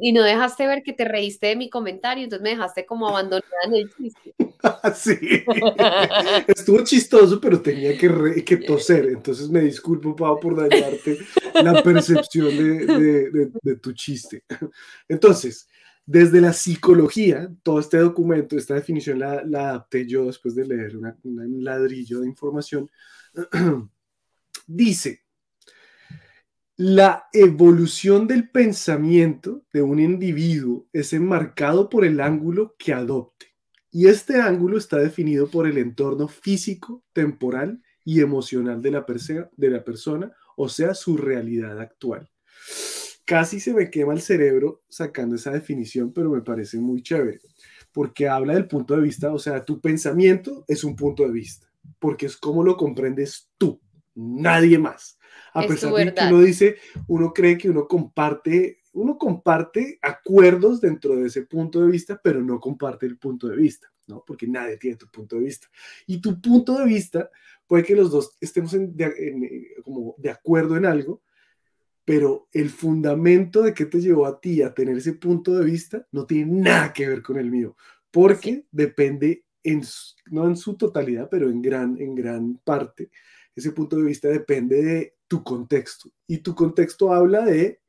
Y 0.00 0.12
no 0.12 0.22
dejaste 0.22 0.66
ver 0.66 0.82
que 0.82 0.92
te 0.92 1.04
reíste 1.04 1.48
de 1.48 1.56
mi 1.56 1.68
comentario, 1.68 2.24
entonces 2.24 2.42
me 2.42 2.50
dejaste 2.50 2.86
como 2.86 3.08
abandonada 3.08 3.50
en 3.66 3.74
el 3.74 3.90
chiste. 3.94 4.34
sí, 4.94 5.44
estuvo 6.48 6.84
chistoso, 6.84 7.40
pero 7.40 7.60
tenía 7.60 7.96
que, 7.96 8.08
re- 8.08 8.44
que 8.44 8.58
toser. 8.58 9.06
Entonces 9.06 9.48
me 9.48 9.60
disculpo, 9.60 10.14
Pau, 10.14 10.38
por 10.38 10.56
dañarte 10.56 11.18
la 11.54 11.82
percepción 11.82 12.56
de, 12.56 13.30
de- 13.62 13.76
tu 13.76 13.92
chiste. 13.92 14.44
Entonces, 15.08 15.68
desde 16.06 16.40
la 16.40 16.52
psicología, 16.52 17.50
todo 17.62 17.80
este 17.80 17.98
documento, 17.98 18.56
esta 18.56 18.74
definición 18.74 19.18
la, 19.18 19.42
la 19.44 19.70
adapté 19.70 20.06
yo 20.06 20.26
después 20.26 20.54
de 20.54 20.66
leer 20.66 20.96
un 20.96 21.64
ladrillo 21.64 22.20
de 22.20 22.28
información. 22.28 22.90
Dice, 24.66 25.21
la 26.76 27.28
evolución 27.34 28.26
del 28.26 28.48
pensamiento 28.48 29.62
de 29.72 29.82
un 29.82 30.00
individuo 30.00 30.88
es 30.92 31.12
enmarcado 31.12 31.90
por 31.90 32.04
el 32.04 32.20
ángulo 32.20 32.74
que 32.78 32.94
adopte. 32.94 33.46
Y 33.90 34.06
este 34.06 34.40
ángulo 34.40 34.78
está 34.78 34.96
definido 34.96 35.48
por 35.48 35.66
el 35.66 35.76
entorno 35.76 36.28
físico, 36.28 37.04
temporal 37.12 37.82
y 38.06 38.20
emocional 38.20 38.80
de 38.80 38.90
la, 38.90 39.04
persona, 39.04 40.32
o 40.56 40.68
sea, 40.70 40.94
su 40.94 41.18
realidad 41.18 41.78
actual. 41.78 42.30
Casi 43.26 43.60
se 43.60 43.74
me 43.74 43.90
quema 43.90 44.14
el 44.14 44.22
cerebro 44.22 44.82
sacando 44.88 45.36
esa 45.36 45.50
definición, 45.50 46.12
pero 46.12 46.30
me 46.30 46.40
parece 46.40 46.78
muy 46.78 47.02
chévere, 47.02 47.40
porque 47.92 48.28
habla 48.28 48.54
del 48.54 48.66
punto 48.66 48.96
de 48.96 49.02
vista, 49.02 49.30
o 49.32 49.38
sea, 49.38 49.62
tu 49.62 49.78
pensamiento 49.80 50.64
es 50.66 50.84
un 50.84 50.96
punto 50.96 51.24
de 51.24 51.32
vista, 51.32 51.70
porque 51.98 52.26
es 52.26 52.36
como 52.38 52.64
lo 52.64 52.78
comprendes 52.78 53.50
tú, 53.58 53.78
nadie 54.14 54.78
más. 54.78 55.18
A 55.54 55.60
Es 55.62 55.66
pesar 55.68 55.90
de 55.92 56.14
que 56.14 56.20
uno 56.34 56.40
dice, 56.40 56.76
uno 57.08 57.32
cree 57.32 57.58
que 57.58 57.68
uno 57.70 57.86
comparte, 57.86 58.78
uno 58.92 59.18
comparte 59.18 59.98
acuerdos 60.02 60.80
dentro 60.80 61.16
de 61.16 61.26
ese 61.26 61.42
punto 61.42 61.80
de 61.84 61.90
vista, 61.90 62.20
pero 62.22 62.42
no 62.42 62.58
comparte 62.60 63.06
el 63.06 63.18
punto 63.18 63.48
de 63.48 63.56
vista, 63.56 63.92
¿no? 64.06 64.22
Porque 64.26 64.46
nadie 64.46 64.76
tiene 64.78 64.96
tu 64.96 65.08
punto 65.08 65.36
de 65.36 65.42
vista. 65.44 65.68
Y 66.06 66.20
tu 66.20 66.40
punto 66.40 66.78
de 66.78 66.86
vista 66.86 67.30
puede 67.66 67.84
que 67.84 67.94
los 67.96 68.10
dos 68.10 68.36
estemos 68.40 68.72
en- 68.74 68.96
de, 68.96 69.04
en, 69.04 69.44
eh, 69.44 69.66
como 69.82 70.14
de 70.18 70.30
acuerdo 70.30 70.76
en 70.76 70.86
algo, 70.86 71.22
pero 72.04 72.48
el 72.52 72.68
fundamento 72.68 73.62
de 73.62 73.74
qué 73.74 73.86
te 73.86 74.00
llevó 74.00 74.26
a 74.26 74.40
ti 74.40 74.60
a 74.62 74.74
tener 74.74 74.96
ese 74.96 75.12
punto 75.12 75.56
de 75.56 75.64
vista 75.64 76.06
no 76.10 76.26
tiene 76.26 76.60
nada 76.60 76.92
que 76.92 77.06
ver 77.08 77.22
con 77.22 77.38
el 77.38 77.50
mío, 77.50 77.76
porque 78.10 78.66
depende, 78.72 79.44
en, 79.62 79.82
no 80.30 80.46
en 80.48 80.56
su 80.56 80.76
totalidad, 80.76 81.28
pero 81.30 81.48
en 81.48 81.62
gran, 81.62 81.96
en 82.00 82.14
gran 82.14 82.58
parte, 82.64 83.10
ese 83.54 83.70
punto 83.70 83.96
de 83.96 84.02
vista 84.04 84.28
depende 84.28 84.82
de 84.82 85.14
tu 85.32 85.42
contexto. 85.42 86.12
Y 86.26 86.38
tu 86.38 86.54
contexto 86.54 87.10
habla 87.10 87.40
de 87.40 87.80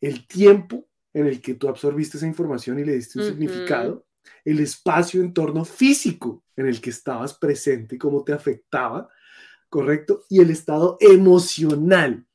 el 0.00 0.26
tiempo 0.26 0.88
en 1.12 1.26
el 1.26 1.42
que 1.42 1.52
tú 1.52 1.68
absorbiste 1.68 2.16
esa 2.16 2.26
información 2.26 2.78
y 2.78 2.84
le 2.84 2.94
diste 2.94 3.18
un 3.18 3.26
significado, 3.26 4.06
el 4.42 4.58
espacio, 4.60 5.20
entorno 5.20 5.66
físico 5.66 6.42
en 6.56 6.66
el 6.66 6.80
que 6.80 6.88
estabas 6.88 7.34
presente, 7.34 7.98
cómo 7.98 8.24
te 8.24 8.32
afectaba, 8.32 9.06
¿correcto? 9.68 10.24
Y 10.30 10.40
el 10.40 10.48
estado 10.48 10.96
emocional. 10.98 12.26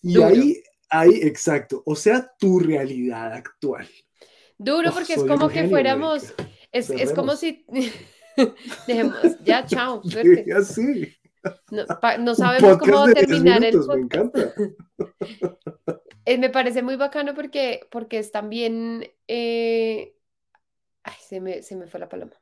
Y 0.00 0.14
Duro. 0.14 0.28
ahí, 0.28 0.62
ahí, 0.88 1.10
exacto, 1.22 1.82
o 1.84 1.96
sea, 1.96 2.30
tu 2.38 2.60
realidad 2.60 3.32
actual. 3.32 3.88
Duro 4.56 4.90
Oh, 4.90 4.94
porque 4.94 5.14
es 5.14 5.24
como 5.24 5.48
que 5.48 5.68
fuéramos, 5.68 6.32
es, 6.70 6.88
es 6.88 7.12
como 7.12 7.34
si, 7.34 7.66
dejemos, 8.86 9.42
ya, 9.42 9.66
chao, 9.66 10.02
suerte. 10.08 10.52
Así. 10.52 11.16
No, 12.20 12.34
sabemos 12.34 12.78
cómo 12.78 12.92
podcast 12.92 13.06
de 13.08 13.14
10 13.14 13.26
terminar 13.26 13.64
el 13.64 13.74
minutos, 13.74 13.96
me 13.96 14.02
encanta. 14.02 14.54
Eh, 16.28 16.38
me 16.38 16.50
parece 16.50 16.82
muy 16.82 16.96
bacano 16.96 17.34
porque, 17.34 17.86
porque 17.88 18.18
es 18.18 18.32
también, 18.32 19.08
eh, 19.28 20.16
ay, 21.04 21.14
se 21.24 21.40
me, 21.40 21.62
se 21.62 21.76
me 21.76 21.86
fue 21.86 22.00
la 22.00 22.08
paloma. 22.08 22.32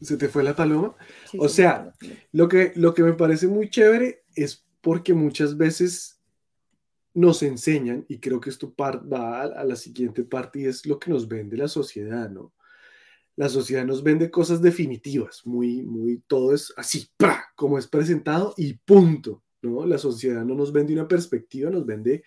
¿Se 0.00 0.16
te 0.16 0.28
fue 0.28 0.42
la 0.42 0.56
paloma? 0.56 0.96
Sí, 1.30 1.38
O 1.40 1.48
sea. 1.48 1.94
Lo 2.32 2.48
que, 2.48 2.72
lo 2.74 2.92
que 2.92 3.04
me 3.04 3.12
parece 3.12 3.46
muy 3.46 3.70
chévere 3.70 4.24
es 4.34 4.66
porque 4.80 5.14
muchas 5.14 5.56
veces 5.56 6.20
nos 7.14 7.44
enseñan, 7.44 8.04
y 8.08 8.18
creo 8.18 8.40
que 8.40 8.50
esto 8.50 8.74
va 8.76 9.42
a 9.42 9.64
la 9.64 9.76
siguiente 9.76 10.24
parte, 10.24 10.60
y 10.60 10.64
es 10.64 10.84
lo 10.84 10.98
que 10.98 11.10
nos 11.10 11.28
vende 11.28 11.56
la 11.56 11.68
sociedad, 11.68 12.28
¿no? 12.30 12.52
La 13.36 13.48
sociedad 13.48 13.84
nos 13.84 14.02
vende 14.02 14.30
cosas 14.30 14.60
definitivas, 14.60 15.42
muy, 15.46 15.82
muy, 15.82 16.22
todo 16.26 16.54
es 16.54 16.72
así, 16.76 17.08
como 17.56 17.78
es 17.78 17.86
presentado 17.86 18.54
y 18.56 18.74
punto, 18.74 19.42
¿no? 19.62 19.86
La 19.86 19.98
sociedad 19.98 20.44
no 20.44 20.54
nos 20.54 20.72
vende 20.72 20.92
una 20.92 21.08
perspectiva, 21.08 21.70
nos 21.70 21.86
vende 21.86 22.22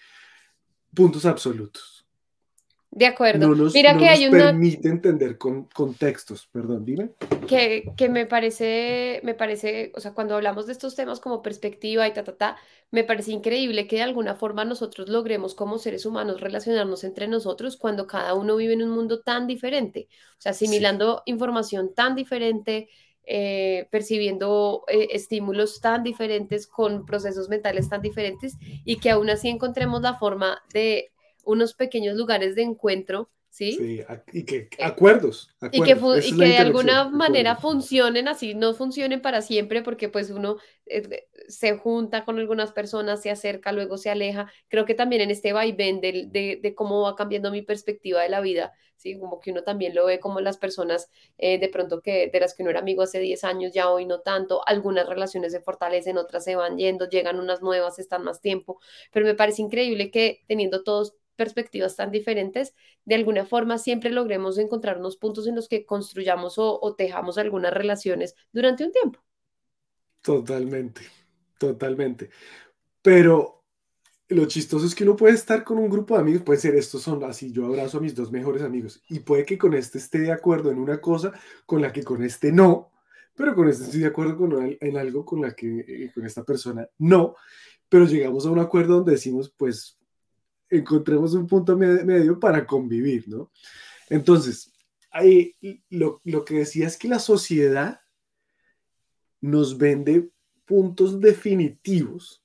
puntos 0.93 1.25
absolutos. 1.25 1.94
De 2.95 3.07
acuerdo. 3.07 3.49
No 3.49 3.55
nos, 3.55 3.73
Mira 3.73 3.91
no 3.91 3.99
que 3.99 4.05
nos 4.05 4.13
hay 4.13 4.27
una 4.27 4.45
permite 4.45 4.87
entender 4.87 5.37
con, 5.37 5.65
contextos, 5.65 6.47
perdón, 6.47 6.85
dime. 6.85 7.09
que, 7.45 7.91
que 7.97 8.07
me 8.07 8.25
parece, 8.25 9.19
me 9.21 9.33
parece, 9.33 9.91
o 9.95 9.99
sea, 9.99 10.13
cuando 10.13 10.33
hablamos 10.33 10.65
de 10.65 10.71
estos 10.71 10.95
temas 10.95 11.19
como 11.19 11.41
perspectiva 11.41 12.07
y 12.07 12.13
ta, 12.13 12.23
ta, 12.23 12.37
ta, 12.37 12.57
me 12.91 13.03
parece 13.03 13.33
increíble 13.33 13.85
que 13.85 13.97
de 13.97 14.03
alguna 14.03 14.35
forma 14.35 14.63
nosotros 14.63 15.09
logremos 15.09 15.55
como 15.55 15.77
seres 15.77 16.05
humanos 16.05 16.39
relacionarnos 16.39 17.03
entre 17.03 17.27
nosotros 17.27 17.75
cuando 17.75 18.07
cada 18.07 18.33
uno 18.33 18.55
vive 18.55 18.71
en 18.71 18.83
un 18.83 18.91
mundo 18.91 19.19
tan 19.19 19.45
diferente, 19.45 20.07
o 20.37 20.41
sea, 20.41 20.53
asimilando 20.53 21.21
información 21.25 21.93
tan 21.93 22.15
diferente, 22.15 22.87
eh, 23.25 23.89
percibiendo 23.91 24.85
eh, 24.87 25.09
estímulos 25.11 25.81
tan 25.81 26.01
diferentes, 26.01 26.65
con 26.65 27.05
procesos 27.05 27.49
mentales 27.49 27.89
tan 27.89 28.01
diferentes 28.01 28.55
y 28.85 28.99
que 28.99 29.09
aún 29.09 29.29
así 29.29 29.49
encontremos 29.49 30.01
la 30.01 30.13
forma 30.13 30.61
de 30.71 31.11
unos 31.45 31.73
pequeños 31.75 32.15
lugares 32.17 32.55
de 32.55 32.63
encuentro, 32.63 33.29
¿sí? 33.49 33.87
Sí, 33.87 34.01
y 34.31 34.43
que 34.45 34.69
acuerdos. 34.81 35.49
Y 35.71 35.83
que, 35.83 35.95
acuerdos, 35.95 35.97
fu- 35.97 36.13
esa 36.13 36.23
y 36.23 36.37
que 36.37 36.45
de 36.45 36.57
alguna 36.59 37.09
manera 37.09 37.55
acuerdos. 37.55 37.57
funcionen 37.57 38.27
así, 38.29 38.53
no 38.55 38.73
funcionen 38.73 39.21
para 39.21 39.41
siempre, 39.41 39.81
porque 39.81 40.07
pues 40.07 40.29
uno 40.29 40.55
eh, 40.85 41.27
se 41.49 41.77
junta 41.77 42.23
con 42.23 42.39
algunas 42.39 42.71
personas, 42.71 43.21
se 43.21 43.29
acerca, 43.31 43.73
luego 43.73 43.97
se 43.97 44.09
aleja. 44.09 44.49
Creo 44.69 44.85
que 44.85 44.93
también 44.93 45.21
en 45.23 45.31
este 45.31 45.51
vaivén 45.53 45.99
del- 46.01 46.31
de, 46.31 46.59
de 46.61 46.75
cómo 46.75 47.01
va 47.01 47.15
cambiando 47.15 47.51
mi 47.51 47.61
perspectiva 47.61 48.21
de 48.21 48.29
la 48.29 48.39
vida, 48.41 48.71
¿sí? 48.95 49.19
Como 49.19 49.39
que 49.41 49.51
uno 49.51 49.63
también 49.63 49.93
lo 49.95 50.05
ve 50.05 50.19
como 50.21 50.39
las 50.39 50.57
personas 50.57 51.09
eh, 51.37 51.59
de 51.59 51.67
pronto 51.67 52.01
que 52.01 52.29
de 52.31 52.39
las 52.39 52.53
que 52.55 52.63
uno 52.63 52.69
era 52.71 52.79
amigo 52.79 53.01
hace 53.03 53.19
10 53.19 53.43
años, 53.43 53.73
ya 53.73 53.89
hoy 53.89 54.05
no 54.05 54.21
tanto, 54.21 54.65
algunas 54.67 55.07
relaciones 55.09 55.51
se 55.51 55.59
fortalecen, 55.61 56.17
otras 56.17 56.45
se 56.45 56.55
van 56.55 56.77
yendo, 56.77 57.09
llegan 57.09 57.37
unas 57.39 57.61
nuevas, 57.61 57.99
están 57.99 58.23
más 58.23 58.39
tiempo, 58.39 58.79
pero 59.11 59.25
me 59.25 59.35
parece 59.35 59.61
increíble 59.61 60.09
que 60.11 60.43
teniendo 60.47 60.83
todos 60.83 61.15
perspectivas 61.35 61.95
tan 61.95 62.11
diferentes, 62.11 62.73
de 63.05 63.15
alguna 63.15 63.45
forma 63.45 63.77
siempre 63.77 64.09
logremos 64.09 64.57
encontrar 64.57 64.97
unos 64.99 65.17
puntos 65.17 65.47
en 65.47 65.55
los 65.55 65.67
que 65.67 65.85
construyamos 65.85 66.57
o, 66.57 66.79
o 66.81 66.95
tejamos 66.95 67.37
algunas 67.37 67.73
relaciones 67.73 68.35
durante 68.51 68.85
un 68.85 68.91
tiempo. 68.91 69.19
Totalmente, 70.21 71.01
totalmente. 71.59 72.29
Pero 73.01 73.55
lo 74.29 74.45
chistoso 74.45 74.85
es 74.87 74.95
que 74.95 75.03
uno 75.03 75.15
puede 75.15 75.35
estar 75.35 75.63
con 75.63 75.77
un 75.77 75.89
grupo 75.89 76.15
de 76.15 76.21
amigos, 76.21 76.41
puede 76.41 76.59
ser 76.59 76.75
estos 76.75 77.03
son 77.03 77.23
así, 77.23 77.51
yo 77.51 77.65
abrazo 77.67 77.99
a 77.99 78.01
mis 78.01 78.15
dos 78.15 78.31
mejores 78.31 78.63
amigos 78.63 79.01
y 79.07 79.19
puede 79.19 79.45
que 79.45 79.57
con 79.57 79.73
este 79.75 79.99
esté 79.99 80.19
de 80.19 80.31
acuerdo 80.31 80.71
en 80.71 80.79
una 80.79 80.99
cosa 80.99 81.31
con 81.65 81.81
la 81.81 81.93
que 81.93 82.03
con 82.03 82.23
este 82.23 82.51
no, 82.51 82.91
pero 83.35 83.53
con 83.53 83.69
este 83.69 83.83
estoy 83.83 83.99
de 83.99 84.07
acuerdo 84.07 84.37
con, 84.37 84.77
en 84.79 84.97
algo 84.97 85.23
con 85.25 85.41
la 85.41 85.53
que 85.53 85.85
eh, 85.87 86.11
con 86.13 86.25
esta 86.25 86.43
persona 86.43 86.87
no, 86.97 87.35
pero 87.87 88.05
llegamos 88.05 88.45
a 88.45 88.49
un 88.49 88.59
acuerdo 88.59 88.95
donde 88.95 89.11
decimos, 89.11 89.53
pues 89.55 89.99
encontremos 90.69 91.33
un 91.33 91.47
punto 91.47 91.77
me- 91.77 92.03
medio 92.03 92.39
para 92.39 92.65
convivir, 92.65 93.27
¿no? 93.27 93.51
Entonces, 94.09 94.73
ahí, 95.11 95.55
lo, 95.89 96.21
lo 96.23 96.43
que 96.45 96.55
decía 96.59 96.87
es 96.87 96.97
que 96.97 97.07
la 97.07 97.19
sociedad 97.19 97.99
nos 99.41 99.77
vende 99.77 100.29
puntos 100.65 101.19
definitivos 101.19 102.43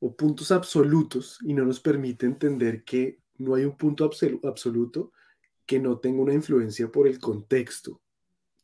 o 0.00 0.14
puntos 0.16 0.50
absolutos 0.50 1.38
y 1.42 1.54
no 1.54 1.64
nos 1.64 1.80
permite 1.80 2.26
entender 2.26 2.82
que 2.84 3.20
no 3.38 3.54
hay 3.54 3.64
un 3.64 3.76
punto 3.76 4.04
absoluto 4.42 5.12
que 5.64 5.78
no 5.78 5.98
tenga 5.98 6.22
una 6.22 6.34
influencia 6.34 6.90
por 6.90 7.06
el 7.06 7.18
contexto 7.18 8.00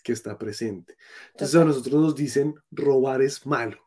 que 0.02 0.12
está 0.12 0.36
presente. 0.36 0.96
Entonces 1.32 1.56
a 1.56 1.64
nosotros 1.64 1.94
nos 2.02 2.14
dicen 2.14 2.54
robar 2.70 3.22
es 3.22 3.46
malo. 3.46 3.78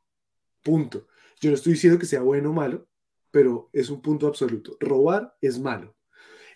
Punto. 0.64 1.08
Yo 1.42 1.50
no 1.50 1.56
estoy 1.56 1.74
diciendo 1.74 2.00
que 2.00 2.06
sea 2.06 2.22
bueno 2.22 2.52
o 2.52 2.54
malo, 2.54 2.88
pero 3.32 3.70
es 3.74 3.90
un 3.90 4.02
punto 4.02 4.28
absoluto. 4.28 4.78
Robar 4.80 5.36
es 5.42 5.60
malo. 5.60 5.96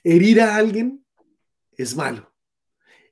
Herir 0.03 0.41
a 0.41 0.55
alguien 0.55 1.03
es 1.71 1.95
malo. 1.95 2.31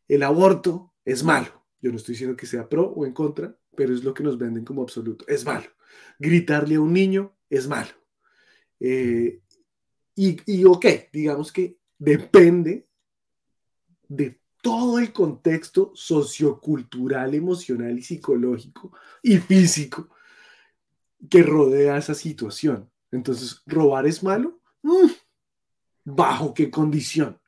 El 0.07 0.23
aborto 0.23 0.93
es 1.05 1.23
malo. 1.23 1.65
Yo 1.81 1.91
no 1.91 1.97
estoy 1.97 2.13
diciendo 2.13 2.35
que 2.35 2.45
sea 2.45 2.69
pro 2.69 2.85
o 2.85 3.05
en 3.05 3.13
contra, 3.13 3.57
pero 3.75 3.93
es 3.93 4.03
lo 4.03 4.13
que 4.13 4.23
nos 4.23 4.37
venden 4.37 4.65
como 4.65 4.81
absoluto. 4.81 5.25
Es 5.27 5.45
malo. 5.45 5.69
Gritarle 6.19 6.75
a 6.75 6.81
un 6.81 6.93
niño 6.93 7.35
es 7.49 7.67
malo. 7.67 7.91
Eh, 8.79 9.41
y, 10.15 10.37
y 10.45 10.65
ok, 10.65 10.85
digamos 11.11 11.51
que 11.51 11.77
depende 11.97 12.87
de 14.07 14.39
todo 14.61 14.99
el 14.99 15.11
contexto 15.11 15.91
sociocultural, 15.93 17.33
emocional 17.33 17.97
y 17.97 18.03
psicológico 18.03 18.93
y 19.21 19.37
físico 19.37 20.09
que 21.29 21.43
rodea 21.43 21.97
esa 21.97 22.13
situación. 22.13 22.89
Entonces, 23.13 23.61
¿robar 23.65 24.07
es 24.07 24.23
malo? 24.23 24.59
Mm, 24.81 25.07
¿Bajo 26.05 26.53
qué 26.53 26.69
condición? 26.71 27.39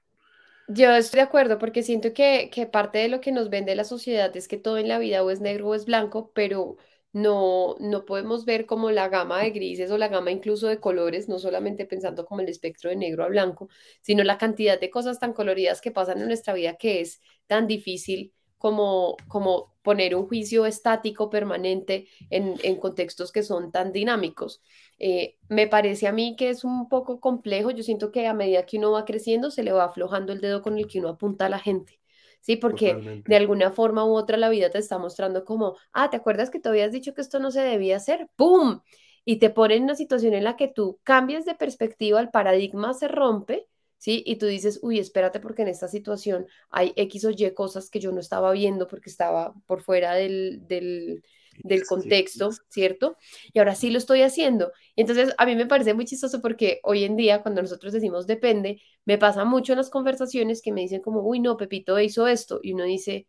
Yo 0.68 0.92
estoy 0.96 1.20
de 1.20 1.24
acuerdo 1.24 1.60
porque 1.60 1.84
siento 1.84 2.14
que, 2.14 2.50
que 2.52 2.66
parte 2.66 2.98
de 3.00 3.08
lo 3.08 3.22
que 3.22 3.32
nos 3.32 3.50
vende 3.50 3.76
la 3.76 3.84
sociedad 3.84 4.36
es 4.36 4.48
que 4.48 4.58
todo 4.58 4.78
en 4.80 4.88
la 4.88 4.98
vida 4.98 5.24
o 5.24 5.30
es 5.30 5.40
negro 5.42 5.68
o 5.70 5.76
es 5.76 5.86
blanco, 5.86 6.32
pero 6.34 6.78
no, 7.14 7.76
no 7.80 8.06
podemos 8.06 8.46
ver 8.46 8.66
como 8.66 8.90
la 8.90 9.08
gama 9.10 9.42
de 9.44 9.52
grises 9.52 9.92
o 9.92 9.98
la 10.00 10.08
gama 10.08 10.32
incluso 10.32 10.68
de 10.68 10.80
colores, 10.80 11.30
no 11.30 11.38
solamente 11.40 11.86
pensando 11.86 12.26
como 12.26 12.42
el 12.42 12.50
espectro 12.50 12.90
de 12.90 12.96
negro 12.96 13.24
a 13.24 13.28
blanco, 13.28 13.70
sino 14.02 14.24
la 14.24 14.38
cantidad 14.40 14.80
de 14.80 14.90
cosas 14.90 15.20
tan 15.20 15.34
coloridas 15.34 15.82
que 15.82 15.92
pasan 15.92 16.20
en 16.22 16.28
nuestra 16.28 16.54
vida 16.56 16.76
que 16.78 17.00
es 17.02 17.22
tan 17.48 17.68
difícil 17.68 18.34
como, 18.66 19.16
como 19.28 19.76
poner 19.84 20.16
un 20.16 20.28
juicio 20.28 20.66
estático 20.66 21.30
permanente 21.30 22.08
en, 22.32 22.56
en 22.64 22.78
contextos 22.78 23.32
que 23.32 23.44
son 23.44 23.72
tan 23.72 23.92
dinámicos. 23.92 24.64
Eh, 24.98 25.38
me 25.50 25.68
parece 25.68 26.08
a 26.08 26.12
mí 26.12 26.36
que 26.36 26.50
es 26.50 26.64
un 26.64 26.90
poco 26.90 27.20
complejo, 27.20 27.70
yo 27.70 27.84
siento 27.84 28.12
que 28.12 28.26
a 28.26 28.34
medida 28.34 28.66
que 28.66 28.80
uno 28.80 28.92
va 28.92 29.06
creciendo 29.06 29.52
se 29.52 29.62
le 29.62 29.72
va 29.72 29.84
aflojando 29.84 30.34
el 30.34 30.42
dedo 30.42 30.64
con 30.64 30.80
el 30.80 30.88
que 30.88 30.98
uno 30.98 31.10
apunta 31.10 31.46
a 31.46 31.50
la 31.50 31.60
gente. 31.60 32.00
¿sí? 32.42 32.56
Porque 32.56 33.22
de 33.24 33.36
alguna 33.36 33.70
forma 33.70 34.04
u 34.04 34.16
otra 34.16 34.36
la 34.38 34.50
vida 34.50 34.72
te 34.72 34.80
está 34.80 34.98
mostrando 34.98 35.46
como, 35.46 35.78
ah, 35.94 36.10
¿te 36.10 36.18
acuerdas 36.18 36.50
que 36.50 36.60
te 36.60 36.68
habías 36.70 36.92
dicho 36.92 37.14
que 37.14 37.22
esto 37.22 37.38
no 37.38 37.52
se 37.52 37.62
debía 37.62 37.98
hacer? 37.98 38.30
¡Pum! 38.36 38.82
Y 39.26 39.36
te 39.38 39.52
pone 39.52 39.76
en 39.76 39.84
una 39.84 39.94
situación 39.94 40.34
en 40.34 40.44
la 40.44 40.56
que 40.56 40.70
tú 40.70 41.00
cambias 41.04 41.46
de 41.46 41.54
perspectiva, 41.54 42.20
el 42.20 42.32
paradigma 42.32 42.96
se 42.96 43.10
rompe, 43.10 43.68
¿sí? 44.06 44.22
Y 44.24 44.36
tú 44.36 44.46
dices, 44.46 44.80
uy, 44.84 45.00
espérate 45.00 45.40
porque 45.40 45.64
en 45.64 45.70
esta 45.70 45.88
situación 45.88 46.46
hay 46.70 46.94
X 46.96 47.26
o 47.26 47.32
Y 47.32 47.52
cosas 47.56 47.90
que 47.90 48.00
yo 48.00 48.12
no 48.12 48.20
estaba 48.20 48.52
viendo 48.52 48.88
porque 48.88 49.10
estaba 49.10 49.56
por 49.66 49.82
fuera 49.82 50.14
del, 50.14 50.68
del 50.68 51.24
del 51.64 51.86
contexto, 51.86 52.50
¿cierto? 52.68 53.16
Y 53.54 53.60
ahora 53.60 53.76
sí 53.76 53.90
lo 53.90 53.98
estoy 53.98 54.24
haciendo. 54.24 54.74
Entonces, 54.98 55.34
a 55.38 55.46
mí 55.46 55.56
me 55.56 55.66
parece 55.66 55.94
muy 55.94 56.04
chistoso 56.04 56.42
porque 56.42 56.82
hoy 56.84 57.06
en 57.06 57.16
día, 57.16 57.42
cuando 57.42 57.62
nosotros 57.62 57.94
decimos 57.94 58.28
depende, 58.28 58.82
me 59.06 59.18
pasa 59.18 59.46
mucho 59.46 59.72
en 59.72 59.78
las 59.78 59.90
conversaciones 59.90 60.62
que 60.62 60.74
me 60.74 60.82
dicen 60.82 61.02
como, 61.02 61.22
uy, 61.22 61.40
no, 61.40 61.56
Pepito 61.56 61.98
hizo 61.98 62.28
esto. 62.28 62.60
Y 62.62 62.74
uno 62.74 62.84
dice, 62.84 63.28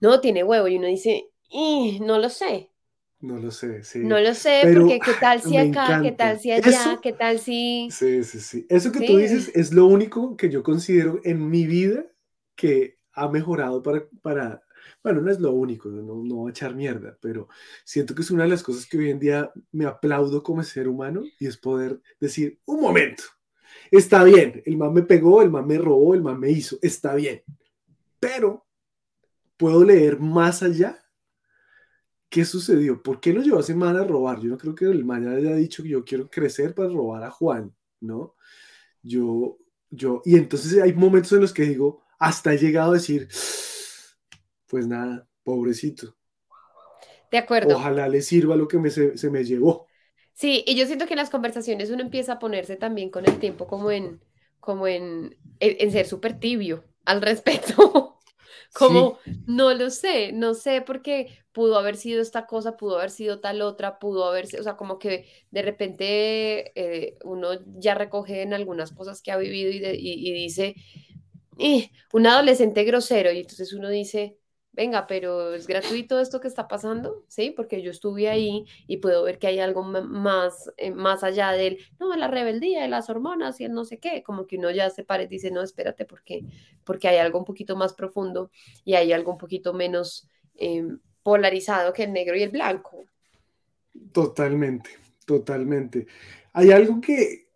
no, 0.00 0.20
tiene 0.22 0.42
huevo. 0.42 0.68
Y 0.68 0.76
uno 0.78 0.86
dice, 0.86 1.28
no 2.00 2.18
lo 2.18 2.30
sé. 2.30 2.70
No 3.20 3.36
lo 3.36 3.50
sé, 3.50 3.82
sí. 3.82 3.98
No 4.00 4.20
lo 4.20 4.32
sé, 4.32 4.62
porque 4.74 5.00
qué 5.00 5.12
tal 5.20 5.42
si 5.42 5.56
acá, 5.56 6.00
qué 6.02 6.12
tal 6.12 6.38
si 6.38 6.52
allá, 6.52 7.00
qué 7.02 7.12
tal 7.12 7.38
si... 7.40 7.88
Sí, 7.90 8.22
sí, 8.22 8.40
sí. 8.40 8.66
Eso 8.68 8.92
que 8.92 9.06
tú 9.06 9.16
dices 9.16 9.50
es 9.54 9.72
lo 9.72 9.86
único 9.86 10.36
que 10.36 10.50
yo 10.50 10.62
considero 10.62 11.20
en 11.24 11.50
mi 11.50 11.66
vida 11.66 12.04
que 12.54 12.98
ha 13.12 13.28
mejorado 13.28 13.82
para, 13.82 14.06
para 14.22 14.62
bueno, 15.02 15.20
no 15.20 15.30
es 15.30 15.40
lo 15.40 15.52
único, 15.52 15.88
no, 15.88 16.22
no 16.22 16.34
voy 16.36 16.50
a 16.50 16.52
echar 16.52 16.74
mierda, 16.74 17.16
pero 17.20 17.48
siento 17.84 18.14
que 18.14 18.22
es 18.22 18.30
una 18.30 18.44
de 18.44 18.50
las 18.50 18.62
cosas 18.62 18.86
que 18.86 18.98
hoy 18.98 19.10
en 19.10 19.18
día 19.18 19.50
me 19.72 19.86
aplaudo 19.86 20.42
como 20.42 20.62
ser 20.62 20.88
humano 20.88 21.22
y 21.38 21.46
es 21.46 21.56
poder 21.56 22.00
decir, 22.20 22.60
un 22.66 22.80
momento, 22.80 23.24
está 23.90 24.24
bien, 24.24 24.62
el 24.64 24.76
man 24.76 24.92
me 24.92 25.02
pegó, 25.02 25.42
el 25.42 25.50
man 25.50 25.66
me 25.66 25.78
robó, 25.78 26.14
el 26.14 26.22
man 26.22 26.38
me 26.38 26.50
hizo, 26.50 26.78
está 26.82 27.14
bien, 27.14 27.42
pero 28.20 28.66
puedo 29.56 29.84
leer 29.84 30.18
más 30.20 30.62
allá 30.62 30.98
qué 32.28 32.44
sucedió, 32.44 33.02
por 33.02 33.20
qué 33.20 33.32
lo 33.32 33.42
llevó 33.42 33.58
a 33.58 33.60
ese 33.60 33.74
man 33.74 33.96
a 33.96 34.04
robar. 34.04 34.40
Yo 34.40 34.48
no 34.48 34.58
creo 34.58 34.74
que 34.74 34.84
el 34.84 35.04
man 35.04 35.26
haya 35.28 35.54
dicho 35.54 35.82
que 35.82 35.90
yo 35.90 36.04
quiero 36.04 36.28
crecer 36.28 36.74
para 36.74 36.88
robar 36.88 37.22
a 37.24 37.30
Juan, 37.30 37.74
¿no? 38.00 38.34
Yo, 39.02 39.58
yo, 39.90 40.22
y 40.24 40.36
entonces 40.36 40.80
hay 40.80 40.92
momentos 40.92 41.32
en 41.32 41.40
los 41.40 41.52
que 41.52 41.62
digo, 41.62 42.02
hasta 42.18 42.52
he 42.52 42.58
llegado 42.58 42.90
a 42.90 42.94
decir, 42.94 43.28
pues 44.66 44.86
nada, 44.86 45.28
pobrecito. 45.42 46.16
De 47.30 47.38
acuerdo. 47.38 47.76
Ojalá 47.76 48.08
le 48.08 48.22
sirva 48.22 48.56
lo 48.56 48.68
que 48.68 48.78
me, 48.78 48.90
se, 48.90 49.30
me 49.30 49.44
llevó. 49.44 49.86
Sí, 50.32 50.64
y 50.66 50.76
yo 50.76 50.86
siento 50.86 51.06
que 51.06 51.14
en 51.14 51.18
las 51.18 51.30
conversaciones 51.30 51.90
uno 51.90 52.02
empieza 52.02 52.34
a 52.34 52.38
ponerse 52.38 52.76
también 52.76 53.10
con 53.10 53.26
el 53.26 53.38
tiempo 53.38 53.66
como 53.66 53.90
en, 53.90 54.20
como 54.60 54.86
en, 54.86 55.36
en, 55.60 55.92
ser 55.92 56.06
súper 56.06 56.38
tibio 56.38 56.84
al 57.04 57.22
respecto. 57.22 58.14
como, 58.72 59.18
no 59.46 59.72
lo 59.74 59.90
sé, 59.90 60.32
no 60.32 60.54
sé 60.54 60.82
porque 60.82 61.42
pudo 61.52 61.78
haber 61.78 61.96
sido 61.96 62.22
esta 62.22 62.46
cosa, 62.46 62.76
pudo 62.76 62.98
haber 62.98 63.10
sido 63.10 63.40
tal 63.40 63.62
otra, 63.62 63.98
pudo 63.98 64.24
haber 64.24 64.46
sido, 64.46 64.60
o 64.60 64.64
sea, 64.64 64.76
como 64.76 64.98
que 64.98 65.26
de 65.50 65.62
repente 65.62 66.72
eh, 66.74 67.18
uno 67.24 67.50
ya 67.76 67.94
recoge 67.94 68.42
en 68.42 68.54
algunas 68.54 68.92
cosas 68.92 69.22
que 69.22 69.32
ha 69.32 69.36
vivido 69.36 69.70
y, 69.70 69.84
y, 69.94 70.32
dice, 70.32 70.74
eh, 71.58 71.90
un 72.12 72.26
adolescente 72.26 72.84
grosero, 72.84 73.32
y 73.32 73.40
entonces 73.40 73.72
uno 73.72 73.88
dice, 73.88 74.37
venga, 74.78 75.08
pero 75.08 75.54
es 75.54 75.66
gratuito 75.66 76.20
esto 76.20 76.40
que 76.40 76.46
está 76.46 76.68
pasando, 76.68 77.24
¿sí? 77.26 77.50
Porque 77.50 77.82
yo 77.82 77.90
estuve 77.90 78.28
ahí 78.28 78.64
y 78.86 78.98
puedo 78.98 79.24
ver 79.24 79.40
que 79.40 79.48
hay 79.48 79.58
algo 79.58 79.82
más, 79.82 80.70
eh, 80.76 80.92
más 80.92 81.24
allá 81.24 81.50
del, 81.50 81.78
no, 81.98 82.14
la 82.14 82.28
rebeldía 82.28 82.82
de 82.82 82.88
las 82.88 83.10
hormonas 83.10 83.60
y 83.60 83.64
el 83.64 83.72
no 83.72 83.84
sé 83.84 83.98
qué, 83.98 84.22
como 84.22 84.46
que 84.46 84.56
uno 84.56 84.70
ya 84.70 84.88
se 84.90 85.02
pare 85.02 85.24
y 85.24 85.26
dice, 85.26 85.50
no, 85.50 85.62
espérate, 85.62 86.04
porque, 86.04 86.44
porque 86.84 87.08
hay 87.08 87.16
algo 87.16 87.40
un 87.40 87.44
poquito 87.44 87.74
más 87.74 87.92
profundo 87.92 88.52
y 88.84 88.94
hay 88.94 89.12
algo 89.12 89.32
un 89.32 89.38
poquito 89.38 89.74
menos 89.74 90.28
em, 90.54 91.00
polarizado 91.24 91.92
que 91.92 92.04
el 92.04 92.12
negro 92.12 92.36
y 92.36 92.44
el 92.44 92.50
blanco. 92.50 93.04
Totalmente, 94.12 94.90
totalmente. 95.26 96.06
Hay 96.52 96.70
algo 96.70 97.00
que 97.00 97.48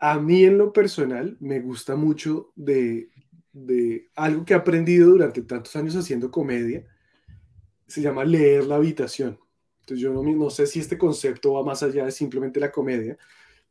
a 0.00 0.18
mí 0.18 0.42
en 0.42 0.58
lo 0.58 0.72
personal 0.72 1.36
me 1.38 1.60
gusta 1.60 1.94
mucho 1.94 2.50
de, 2.56 3.10
de 3.52 4.08
algo 4.14 4.44
que 4.44 4.54
he 4.54 4.56
aprendido 4.56 5.10
durante 5.10 5.42
tantos 5.42 5.74
años 5.76 5.94
haciendo 5.96 6.30
comedia, 6.30 6.86
se 7.86 8.00
llama 8.00 8.24
leer 8.24 8.64
la 8.64 8.76
habitación. 8.76 9.38
Entonces 9.80 10.02
yo 10.02 10.12
no, 10.12 10.22
no 10.22 10.50
sé 10.50 10.66
si 10.66 10.80
este 10.80 10.96
concepto 10.96 11.54
va 11.54 11.64
más 11.64 11.82
allá 11.82 12.04
de 12.04 12.12
simplemente 12.12 12.60
la 12.60 12.70
comedia, 12.70 13.18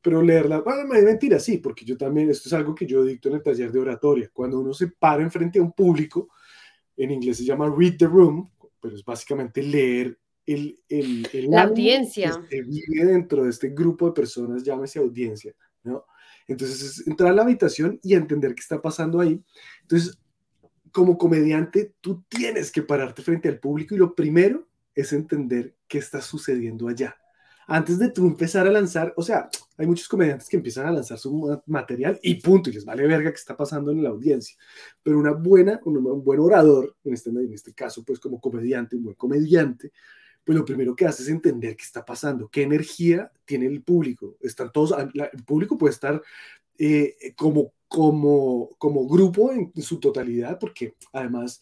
pero 0.02 0.22
leerla, 0.22 0.62
bueno, 0.62 0.86
mentira, 0.88 1.40
sí, 1.40 1.58
porque 1.58 1.86
yo 1.86 1.98
también, 1.98 2.30
esto 2.30 2.50
es 2.50 2.54
algo 2.54 2.74
que 2.74 2.86
yo 2.86 3.04
dicto 3.04 3.30
en 3.30 3.36
el 3.36 3.44
taller 3.44 3.72
de 3.72 3.80
oratoria. 3.80 4.30
Cuando 4.34 4.60
uno 4.60 4.74
se 4.74 4.88
para 4.88 5.22
enfrente 5.22 5.60
a 5.60 5.62
un 5.62 5.72
público, 5.72 6.30
en 6.98 7.12
inglés 7.12 7.38
se 7.38 7.46
llama 7.46 7.74
read 7.76 7.98
the 7.98 8.08
room, 8.08 8.50
pero 8.80 8.96
es 8.96 9.06
básicamente 9.06 9.62
leer 9.62 10.18
el, 10.46 10.80
el, 10.90 11.28
la 11.50 11.64
audiencia 11.64 12.44
que 12.50 12.62
vive 12.62 13.06
dentro 13.06 13.44
de 13.44 13.52
este 13.52 13.70
grupo 13.70 14.08
de 14.08 14.14
personas, 14.14 14.64
llámese 14.64 15.00
audiencia, 15.00 15.54
¿no? 15.84 16.06
Entonces 16.52 16.82
es 16.82 17.08
entrar 17.08 17.32
a 17.32 17.36
la 17.36 17.44
habitación 17.44 18.00
y 18.04 18.14
entender 18.14 18.54
qué 18.56 18.62
está 18.62 18.82
pasando 18.82 19.20
ahí. 19.20 19.42
Entonces, 19.82 20.20
como 20.92 21.18
comediante, 21.18 21.94
tú 22.02 22.24
tienes 22.28 22.72
que 22.72 22.82
pararte 22.82 23.22
frente 23.22 23.50
al 23.50 23.60
público 23.60 23.96
y 23.96 23.98
lo 23.98 24.14
primero 24.14 24.68
es 24.94 25.14
entender 25.14 25.76
qué 25.88 26.00
está 26.00 26.22
sucediendo 26.22 26.88
allá. 26.88 27.16
Antes 27.68 28.00
de 28.00 28.10
tú 28.10 28.28
empezar 28.28 28.68
a 28.68 28.72
lanzar, 28.72 29.14
o 29.16 29.24
sea, 29.24 29.50
hay 29.78 29.88
muchos 29.88 30.10
comediantes 30.10 30.50
que 30.50 30.58
empiezan 30.58 30.88
a 30.88 30.92
lanzar 30.92 31.18
su 31.18 31.62
material 31.68 32.20
y 32.22 32.36
punto, 32.36 32.70
y 32.70 32.74
les 32.74 32.84
vale 32.84 33.08
verga 33.08 33.30
qué 33.30 33.38
está 33.38 33.56
pasando 33.56 33.92
en 33.92 34.04
la 34.04 34.10
audiencia. 34.10 34.58
Pero 35.02 35.18
una 35.18 35.32
buena, 35.32 35.80
un, 35.86 36.24
buen 36.24 36.40
orador, 36.42 36.98
en 37.06 37.14
este, 37.14 37.30
en 37.30 37.54
este 37.54 37.74
caso, 37.74 38.04
pues 38.04 38.20
como 38.20 38.42
comediante, 38.42 38.98
un 38.98 39.04
buen 39.04 39.16
comediante, 39.16 39.94
pues 40.44 40.58
lo 40.58 40.66
primero 40.66 40.96
que 40.96 41.06
hace 41.06 41.24
es 41.24 41.30
entender 41.30 41.76
qué 41.76 41.84
está 41.84 42.04
pasando, 42.04 42.50
qué 42.50 42.64
energía 42.64 43.32
tiene 43.46 43.68
el 43.68 43.82
público. 43.82 44.38
Están 44.42 44.72
todos, 44.72 44.94
el 45.14 45.44
público 45.44 45.78
puede 45.78 45.94
estar 45.94 46.22
eh, 46.78 47.34
como, 47.36 47.74
como, 47.88 48.70
como 48.78 49.08
grupo 49.08 49.52
en, 49.52 49.72
su 49.82 50.00
totalidad, 50.00 50.58
porque 50.60 50.96
además 51.14 51.62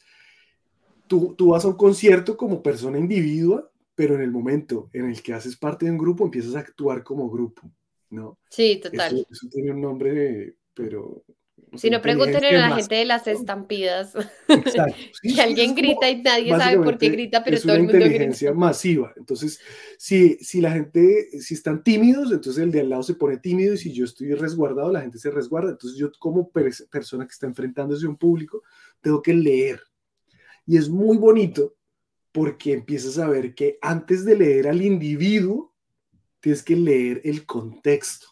tú, 1.08 1.36
tú 1.38 1.50
vas 1.50 1.65
a 1.65 1.70
un 1.70 1.76
concierto 1.76 2.38
como 2.38 2.63
persona 2.63 2.98
individua, 2.98 3.70
pero 3.96 4.15
en 4.15 4.22
el 4.22 4.32
momento 4.32 4.89
en 4.94 5.10
el 5.10 5.22
que 5.22 5.34
haces 5.34 5.58
parte 5.58 5.86
de 5.86 5.92
un 5.92 5.98
grupo 5.98 6.24
empiezas 6.24 6.56
a 6.56 6.60
actuar 6.60 7.04
como 7.04 7.30
grupo, 7.30 7.70
¿no? 8.12 8.39
Sí, 8.50 8.80
total. 8.82 9.28
Eso, 9.30 9.48
tiene 9.50 9.72
un 9.72 9.82
nombre, 9.82 10.56
pero 10.74 11.24
Si 11.76 11.90
no, 11.90 12.02
pregúntenle 12.02 12.50
a 12.50 12.60
la 12.62 12.70
más- 12.70 12.80
gente 12.80 12.96
de 12.96 13.06
las 13.06 13.28
estampidas. 13.28 14.14
Exacto. 14.48 14.96
Sí, 15.22 15.30
que 15.30 15.30
sí, 15.30 15.40
alguien 15.40 15.70
como- 15.76 15.82
grita 15.82 16.10
y 16.10 16.22
nadie 16.22 16.50
sabe 16.58 16.78
por 16.78 16.98
qué 16.98 17.10
grita, 17.10 17.44
pero 17.44 17.58
es 17.58 17.64
todo 17.64 17.74
el 17.74 17.82
una 17.82 17.84
mundo 17.86 17.94
grita. 18.00 18.08
inteligencia 18.08 18.54
masiva. 18.54 19.14
Entonces, 19.18 19.60
si, 19.98 20.36
si 20.42 20.62
la 20.62 20.72
gente, 20.72 21.30
si 21.42 21.54
están 21.54 21.84
tímidos, 21.84 22.32
entonces 22.32 22.64
el 22.64 22.72
de 22.72 22.80
al 22.82 22.90
lado 22.90 23.04
se 23.04 23.14
pone 23.16 23.38
tímido 23.38 23.74
y 23.74 23.78
si 23.78 23.94
yo 23.94 24.06
estoy 24.06 24.34
resguardado, 24.34 24.92
la 24.92 25.02
gente 25.02 25.20
se 25.20 25.30
resguarda. 25.32 25.72
Entonces 25.72 26.00
yo 26.00 26.12
como 26.20 26.52
pers- 26.52 26.88
persona 26.90 27.26
que 27.26 27.32
está 27.34 27.46
enfrentándose 27.46 28.06
a 28.06 28.10
un 28.10 28.18
público, 28.18 28.64
tengo 29.02 29.22
que 29.22 29.34
leer. 29.34 29.82
Y 30.66 30.78
es 30.78 30.90
muy 30.90 31.18
bonito 31.18 31.76
porque 32.32 32.74
empiezas 32.74 33.18
a 33.18 33.28
ver 33.28 33.54
que 33.56 33.78
antes 33.82 34.24
de 34.26 34.36
leer 34.38 34.68
al 34.68 34.82
individuo, 34.82 35.74
tienes 36.40 36.64
que 36.64 36.76
leer 36.76 37.22
el 37.24 37.46
contexto. 37.46 38.28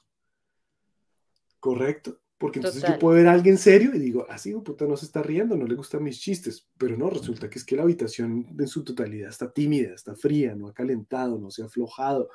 ¿Correcto? 1.60 2.20
Porque 2.38 2.60
entonces 2.60 2.82
Total. 2.82 2.96
yo 2.96 3.00
puedo 3.00 3.16
ver 3.16 3.28
a 3.28 3.32
alguien 3.32 3.58
serio 3.58 3.96
y 3.96 4.00
digo, 4.00 4.28
así, 4.30 4.54
puta, 4.54 4.86
no 4.86 4.96
se 4.96 5.06
está 5.06 5.24
riendo, 5.24 5.58
no 5.58 5.66
le 5.66 5.74
gustan 5.74 6.04
mis 6.04 6.20
chistes. 6.20 6.68
Pero 6.78 6.96
no, 6.96 7.10
resulta 7.10 7.50
que 7.50 7.58
es 7.58 7.66
que 7.66 7.76
la 7.76 7.82
habitación 7.82 8.46
en 8.58 8.68
su 8.68 8.84
totalidad 8.84 9.30
está 9.30 9.52
tímida, 9.52 9.94
está 9.96 10.16
fría, 10.16 10.54
no 10.54 10.68
ha 10.68 10.74
calentado, 10.74 11.40
no 11.40 11.50
se 11.50 11.64
ha 11.64 11.66
aflojado. 11.66 12.30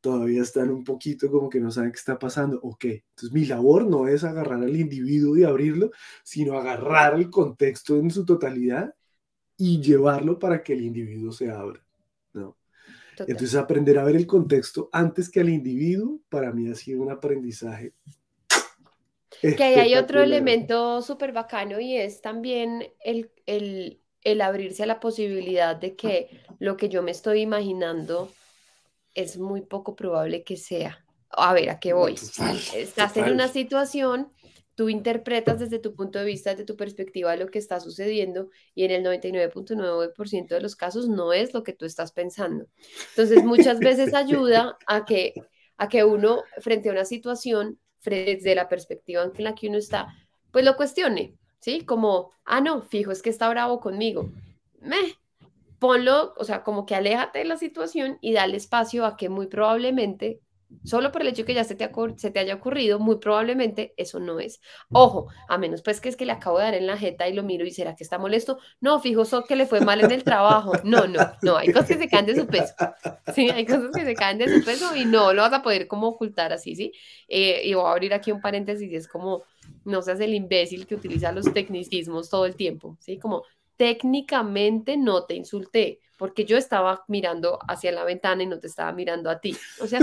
Todavía 0.00 0.42
están 0.42 0.70
un 0.70 0.84
poquito 0.84 1.30
como 1.30 1.50
que 1.50 1.60
no 1.60 1.70
saben 1.72 1.90
qué 1.90 1.98
está 1.98 2.18
pasando. 2.18 2.60
Ok, 2.62 2.84
entonces 2.84 3.32
mi 3.32 3.44
labor 3.44 3.86
no 3.86 4.06
es 4.06 4.22
agarrar 4.22 4.62
al 4.62 4.76
individuo 4.76 5.36
y 5.36 5.42
abrirlo, 5.42 5.90
sino 6.22 6.56
agarrar 6.56 7.14
el 7.14 7.28
contexto 7.28 7.96
en 7.96 8.10
su 8.10 8.24
totalidad 8.24 8.94
y 9.56 9.82
llevarlo 9.82 10.38
para 10.38 10.62
que 10.62 10.74
el 10.74 10.82
individuo 10.82 11.32
se 11.32 11.50
abra. 11.50 11.84
¿no? 12.32 12.56
Total. 13.16 13.30
Entonces 13.32 13.56
aprender 13.56 13.98
a 13.98 14.04
ver 14.04 14.14
el 14.14 14.28
contexto 14.28 14.88
antes 14.92 15.28
que 15.28 15.40
al 15.40 15.48
individuo, 15.48 16.20
para 16.28 16.52
mí 16.52 16.70
ha 16.70 16.74
sido 16.76 17.02
un 17.02 17.10
aprendizaje. 17.10 17.92
Que 19.40 19.64
ahí 19.64 19.74
hay 19.76 19.94
otro 19.94 20.22
elemento 20.22 21.02
súper 21.02 21.32
bacano 21.32 21.80
y 21.80 21.96
es 21.96 22.20
también 22.20 22.92
el, 23.00 23.30
el, 23.46 24.00
el 24.22 24.40
abrirse 24.40 24.82
a 24.82 24.86
la 24.86 25.00
posibilidad 25.00 25.76
de 25.76 25.96
que 25.96 26.42
lo 26.58 26.76
que 26.76 26.88
yo 26.88 27.02
me 27.02 27.10
estoy 27.10 27.40
imaginando 27.40 28.30
es 29.14 29.38
muy 29.38 29.62
poco 29.62 29.96
probable 29.96 30.44
que 30.44 30.56
sea. 30.56 31.04
A 31.30 31.52
ver, 31.54 31.70
¿a 31.70 31.80
qué 31.80 31.92
voy? 31.92 32.16
Total, 32.16 32.58
Estás 32.74 33.16
en 33.16 33.30
una 33.30 33.48
situación, 33.48 34.32
tú 34.74 34.88
interpretas 34.88 35.60
desde 35.60 35.78
tu 35.78 35.94
punto 35.94 36.18
de 36.18 36.24
vista, 36.24 36.50
desde 36.50 36.64
tu 36.64 36.76
perspectiva, 36.76 37.36
lo 37.36 37.48
que 37.48 37.58
está 37.58 37.80
sucediendo 37.80 38.50
y 38.74 38.84
en 38.84 38.90
el 38.90 39.04
99.9% 39.04 40.54
de 40.54 40.60
los 40.60 40.76
casos 40.76 41.08
no 41.08 41.32
es 41.32 41.54
lo 41.54 41.62
que 41.62 41.72
tú 41.72 41.86
estás 41.86 42.12
pensando. 42.12 42.66
Entonces, 43.10 43.44
muchas 43.44 43.78
veces 43.78 44.14
ayuda 44.14 44.76
a 44.86 45.04
que, 45.04 45.34
a 45.76 45.88
que 45.88 46.04
uno, 46.04 46.42
frente 46.58 46.88
a 46.88 46.92
una 46.92 47.04
situación, 47.04 47.78
desde 48.04 48.54
la 48.54 48.68
perspectiva 48.68 49.22
en 49.22 49.44
la 49.44 49.54
que 49.54 49.68
uno 49.68 49.78
está, 49.78 50.14
pues 50.50 50.64
lo 50.64 50.76
cuestione, 50.76 51.36
¿sí? 51.60 51.84
Como, 51.84 52.32
ah, 52.44 52.60
no, 52.60 52.82
fijo, 52.82 53.12
es 53.12 53.22
que 53.22 53.30
está 53.30 53.48
bravo 53.48 53.80
conmigo. 53.80 54.30
Meh, 54.80 55.16
ponlo, 55.78 56.34
o 56.36 56.44
sea, 56.44 56.62
como 56.62 56.86
que 56.86 56.94
aléjate 56.94 57.40
de 57.40 57.44
la 57.44 57.56
situación 57.56 58.18
y 58.20 58.32
dale 58.32 58.56
espacio 58.56 59.04
a 59.04 59.16
que 59.16 59.28
muy 59.28 59.46
probablemente, 59.46 60.40
solo 60.84 61.12
por 61.12 61.22
el 61.22 61.28
hecho 61.28 61.44
que 61.44 61.54
ya 61.54 61.64
se 61.64 61.74
te, 61.74 61.90
se 62.16 62.30
te 62.30 62.38
haya 62.38 62.54
ocurrido, 62.54 62.98
muy 62.98 63.16
probablemente 63.16 63.94
eso 63.96 64.20
no 64.20 64.40
es. 64.40 64.60
Ojo, 64.90 65.28
a 65.48 65.58
menos 65.58 65.82
pues 65.82 66.00
que 66.00 66.08
es 66.08 66.16
que 66.16 66.26
le 66.26 66.32
acabo 66.32 66.58
de 66.58 66.64
dar 66.64 66.74
en 66.74 66.86
la 66.86 66.96
jeta 66.96 67.28
y 67.28 67.34
lo 67.34 67.42
miro 67.42 67.66
y 67.66 67.70
será 67.70 67.94
que 67.94 68.04
está 68.04 68.18
molesto. 68.18 68.58
No, 68.80 69.00
fijo, 69.00 69.24
so 69.24 69.44
que 69.44 69.56
le 69.56 69.66
fue 69.66 69.80
mal 69.80 70.00
en 70.00 70.10
el 70.10 70.24
trabajo. 70.24 70.72
No, 70.84 71.06
no, 71.06 71.20
no, 71.42 71.56
hay 71.56 71.72
cosas 71.72 71.88
que 71.88 71.98
se 71.98 72.08
caen 72.08 72.26
de 72.26 72.34
su 72.34 72.46
peso. 72.46 72.74
Sí, 73.34 73.48
hay 73.50 73.66
cosas 73.66 73.90
que 73.94 74.04
se 74.04 74.14
caen 74.14 74.38
de 74.38 74.48
su 74.48 74.64
peso 74.64 74.96
y 74.96 75.04
no 75.04 75.32
lo 75.32 75.42
vas 75.42 75.52
a 75.52 75.62
poder 75.62 75.86
como 75.86 76.08
ocultar 76.08 76.52
así, 76.52 76.74
¿sí? 76.74 76.92
Eh, 77.28 77.62
y 77.64 77.74
voy 77.74 77.86
a 77.86 77.92
abrir 77.92 78.14
aquí 78.14 78.32
un 78.32 78.40
paréntesis 78.40 78.92
es 78.92 79.08
como, 79.08 79.44
no 79.84 80.02
seas 80.02 80.20
el 80.20 80.34
imbécil 80.34 80.86
que 80.86 80.94
utiliza 80.94 81.32
los 81.32 81.52
tecnicismos 81.52 82.28
todo 82.28 82.46
el 82.46 82.56
tiempo, 82.56 82.96
¿sí? 83.00 83.18
Como 83.18 83.44
técnicamente 83.80 84.98
no 84.98 85.24
te 85.24 85.34
insulté, 85.34 86.00
porque 86.18 86.44
yo 86.44 86.58
estaba 86.58 87.02
mirando 87.08 87.58
hacia 87.66 87.90
la 87.92 88.04
ventana 88.04 88.42
y 88.42 88.46
no 88.46 88.60
te 88.60 88.66
estaba 88.66 88.92
mirando 88.92 89.30
a 89.30 89.40
ti. 89.40 89.56
O 89.80 89.86
sea, 89.86 90.00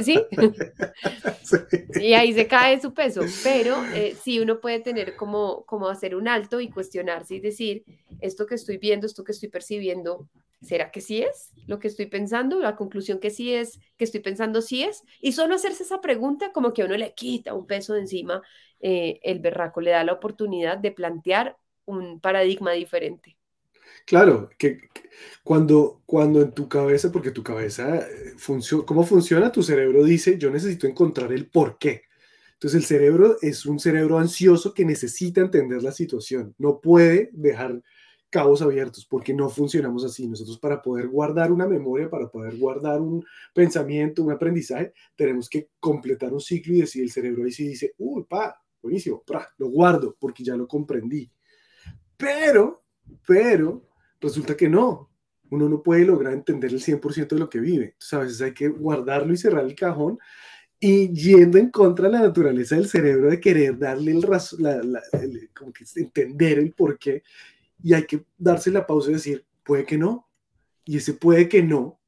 ¿sí? 0.00 0.20
Sí. 1.42 1.56
Y 2.00 2.14
ahí 2.14 2.32
se 2.32 2.46
cae 2.46 2.80
su 2.80 2.94
peso, 2.94 3.22
pero 3.42 3.84
eh, 3.94 4.16
sí 4.20 4.38
uno 4.38 4.60
puede 4.60 4.78
tener 4.78 5.16
como, 5.16 5.64
como 5.64 5.88
hacer 5.88 6.14
un 6.14 6.28
alto 6.28 6.60
y 6.60 6.70
cuestionarse 6.70 7.34
y 7.34 7.40
decir, 7.40 7.84
esto 8.20 8.46
que 8.46 8.54
estoy 8.54 8.78
viendo, 8.78 9.06
esto 9.06 9.24
que 9.24 9.32
estoy 9.32 9.48
percibiendo, 9.48 10.28
¿será 10.62 10.92
que 10.92 11.00
sí 11.00 11.22
es 11.22 11.52
lo 11.66 11.80
que 11.80 11.88
estoy 11.88 12.06
pensando? 12.06 12.60
La 12.60 12.76
conclusión 12.76 13.18
que 13.18 13.30
sí 13.30 13.52
es, 13.52 13.80
que 13.96 14.04
estoy 14.04 14.20
pensando 14.20 14.62
sí 14.62 14.84
es. 14.84 15.02
Y 15.20 15.32
solo 15.32 15.56
hacerse 15.56 15.82
esa 15.82 16.00
pregunta 16.00 16.52
como 16.52 16.72
que 16.72 16.82
a 16.82 16.84
uno 16.84 16.96
le 16.96 17.12
quita 17.14 17.54
un 17.54 17.66
peso 17.66 17.94
de 17.94 18.00
encima, 18.00 18.40
eh, 18.78 19.18
el 19.24 19.40
berraco 19.40 19.80
le 19.80 19.90
da 19.90 20.04
la 20.04 20.12
oportunidad 20.12 20.78
de 20.78 20.92
plantear 20.92 21.56
un 21.86 22.20
paradigma 22.20 22.72
diferente. 22.72 23.36
Claro, 24.04 24.50
que, 24.58 24.78
que 24.78 25.06
cuando, 25.42 26.02
cuando 26.06 26.42
en 26.42 26.52
tu 26.52 26.68
cabeza, 26.68 27.10
porque 27.10 27.30
tu 27.30 27.42
cabeza, 27.42 28.06
funciona, 28.36 28.84
¿cómo 28.84 29.04
funciona? 29.04 29.50
Tu 29.50 29.62
cerebro 29.62 30.04
dice, 30.04 30.38
yo 30.38 30.50
necesito 30.50 30.86
encontrar 30.86 31.32
el 31.32 31.48
por 31.48 31.78
qué. 31.78 32.02
Entonces 32.54 32.80
el 32.80 32.86
cerebro 32.86 33.36
es 33.42 33.66
un 33.66 33.78
cerebro 33.78 34.18
ansioso 34.18 34.72
que 34.72 34.84
necesita 34.84 35.40
entender 35.40 35.82
la 35.82 35.92
situación, 35.92 36.54
no 36.58 36.80
puede 36.80 37.30
dejar 37.32 37.82
cabos 38.30 38.62
abiertos 38.62 39.06
porque 39.06 39.34
no 39.34 39.48
funcionamos 39.48 40.04
así. 40.04 40.26
Nosotros 40.26 40.58
para 40.58 40.82
poder 40.82 41.08
guardar 41.08 41.52
una 41.52 41.66
memoria, 41.66 42.10
para 42.10 42.28
poder 42.28 42.56
guardar 42.56 43.00
un 43.00 43.24
pensamiento, 43.54 44.22
un 44.22 44.32
aprendizaje, 44.32 44.92
tenemos 45.14 45.48
que 45.48 45.70
completar 45.80 46.32
un 46.32 46.40
ciclo 46.40 46.74
y 46.74 46.80
decir 46.80 47.02
el 47.02 47.10
cerebro 47.10 47.44
ahí 47.44 47.52
sí 47.52 47.68
dice, 47.68 47.94
uy, 47.98 48.24
pa, 48.24 48.60
buenísimo, 48.82 49.22
pra, 49.26 49.48
lo 49.58 49.68
guardo 49.68 50.16
porque 50.18 50.42
ya 50.44 50.56
lo 50.56 50.66
comprendí. 50.66 51.30
Pero, 52.16 52.82
pero, 53.26 53.82
resulta 54.20 54.56
que 54.56 54.68
no. 54.68 55.10
Uno 55.50 55.68
no 55.68 55.82
puede 55.82 56.04
lograr 56.04 56.32
entender 56.32 56.72
el 56.72 56.80
100% 56.80 57.28
de 57.28 57.38
lo 57.38 57.48
que 57.48 57.60
vive. 57.60 57.84
Entonces, 57.84 58.12
a 58.12 58.18
veces 58.18 58.42
hay 58.42 58.52
que 58.52 58.68
guardarlo 58.68 59.32
y 59.32 59.36
cerrar 59.36 59.64
el 59.64 59.74
cajón 59.74 60.18
y 60.78 61.08
yendo 61.12 61.58
en 61.58 61.70
contra 61.70 62.06
de 62.06 62.12
la 62.12 62.20
naturaleza 62.22 62.74
del 62.74 62.88
cerebro 62.88 63.30
de 63.30 63.40
querer 63.40 63.78
darle 63.78 64.12
el 64.12 64.26
el, 65.12 65.50
como 65.54 65.72
que 65.72 65.84
entender 65.96 66.58
el 66.58 66.72
por 66.72 66.98
qué. 66.98 67.22
Y 67.82 67.94
hay 67.94 68.04
que 68.04 68.24
darse 68.36 68.70
la 68.70 68.86
pausa 68.86 69.10
y 69.10 69.14
decir, 69.14 69.44
puede 69.62 69.84
que 69.84 69.98
no. 69.98 70.28
Y 70.84 70.98
ese 70.98 71.14
puede 71.14 71.48
que 71.48 71.62
no, 71.62 72.00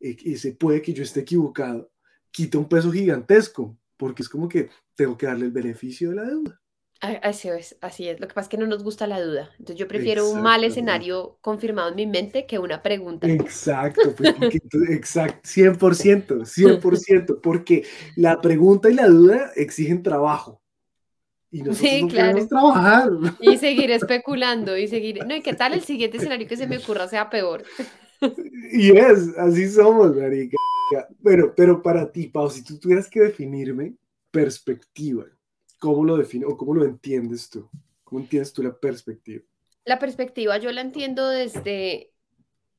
eh, 0.00 0.16
ese 0.24 0.52
puede 0.52 0.82
que 0.82 0.92
yo 0.92 1.02
esté 1.02 1.20
equivocado, 1.20 1.90
quita 2.30 2.58
un 2.58 2.68
peso 2.68 2.90
gigantesco, 2.90 3.78
porque 3.96 4.22
es 4.22 4.28
como 4.28 4.48
que 4.48 4.70
tengo 4.96 5.16
que 5.16 5.26
darle 5.26 5.46
el 5.46 5.52
beneficio 5.52 6.10
de 6.10 6.16
la 6.16 6.24
deuda. 6.24 6.59
Así 7.00 7.48
es, 7.48 7.78
así 7.80 8.08
es. 8.08 8.20
Lo 8.20 8.28
que 8.28 8.34
pasa 8.34 8.44
es 8.44 8.48
que 8.50 8.58
no 8.58 8.66
nos 8.66 8.84
gusta 8.84 9.06
la 9.06 9.22
duda. 9.22 9.48
Entonces 9.52 9.76
yo 9.76 9.88
prefiero 9.88 10.28
un 10.28 10.42
mal 10.42 10.64
escenario 10.64 11.38
confirmado 11.40 11.88
en 11.88 11.96
mi 11.96 12.06
mente 12.06 12.46
que 12.46 12.58
una 12.58 12.82
pregunta. 12.82 13.26
Exacto, 13.26 14.14
pues 14.14 14.34
exacto, 14.90 15.48
100%, 15.48 16.44
100%, 16.44 17.40
porque 17.40 17.86
la 18.16 18.40
pregunta 18.40 18.90
y 18.90 18.94
la 18.94 19.06
duda 19.06 19.50
exigen 19.56 20.02
trabajo. 20.02 20.60
Y 21.50 21.62
nosotros 21.62 21.90
Sí, 21.90 22.02
no 22.02 22.08
claro. 22.08 22.46
trabajar. 22.46 23.10
Y 23.40 23.56
seguir 23.56 23.90
especulando 23.92 24.76
y 24.76 24.86
seguir. 24.86 25.24
No, 25.26 25.34
y 25.34 25.40
qué 25.40 25.54
tal 25.54 25.72
el 25.72 25.82
siguiente 25.82 26.18
escenario 26.18 26.46
que 26.46 26.56
se 26.56 26.66
me 26.66 26.76
ocurra 26.76 27.08
sea 27.08 27.30
peor. 27.30 27.64
Y 28.72 28.90
es, 28.96 29.36
así 29.38 29.68
somos, 29.70 30.14
marica. 30.14 30.56
Bueno, 31.20 31.52
pero 31.56 31.82
para 31.82 32.10
ti, 32.12 32.26
Pau, 32.28 32.50
si 32.50 32.62
tú 32.62 32.78
tuvieras 32.78 33.08
que 33.08 33.20
definirme 33.20 33.94
perspectiva, 34.30 35.24
¿cómo 35.80 36.04
lo 36.04 36.16
defines 36.16 36.48
o 36.48 36.56
cómo 36.56 36.74
lo 36.74 36.84
entiendes 36.84 37.50
tú? 37.50 37.68
¿Cómo 38.04 38.20
entiendes 38.20 38.52
tú 38.52 38.62
la 38.62 38.78
perspectiva? 38.78 39.42
La 39.84 39.98
perspectiva 39.98 40.58
yo 40.58 40.70
la 40.70 40.82
entiendo 40.82 41.28
desde 41.28 42.12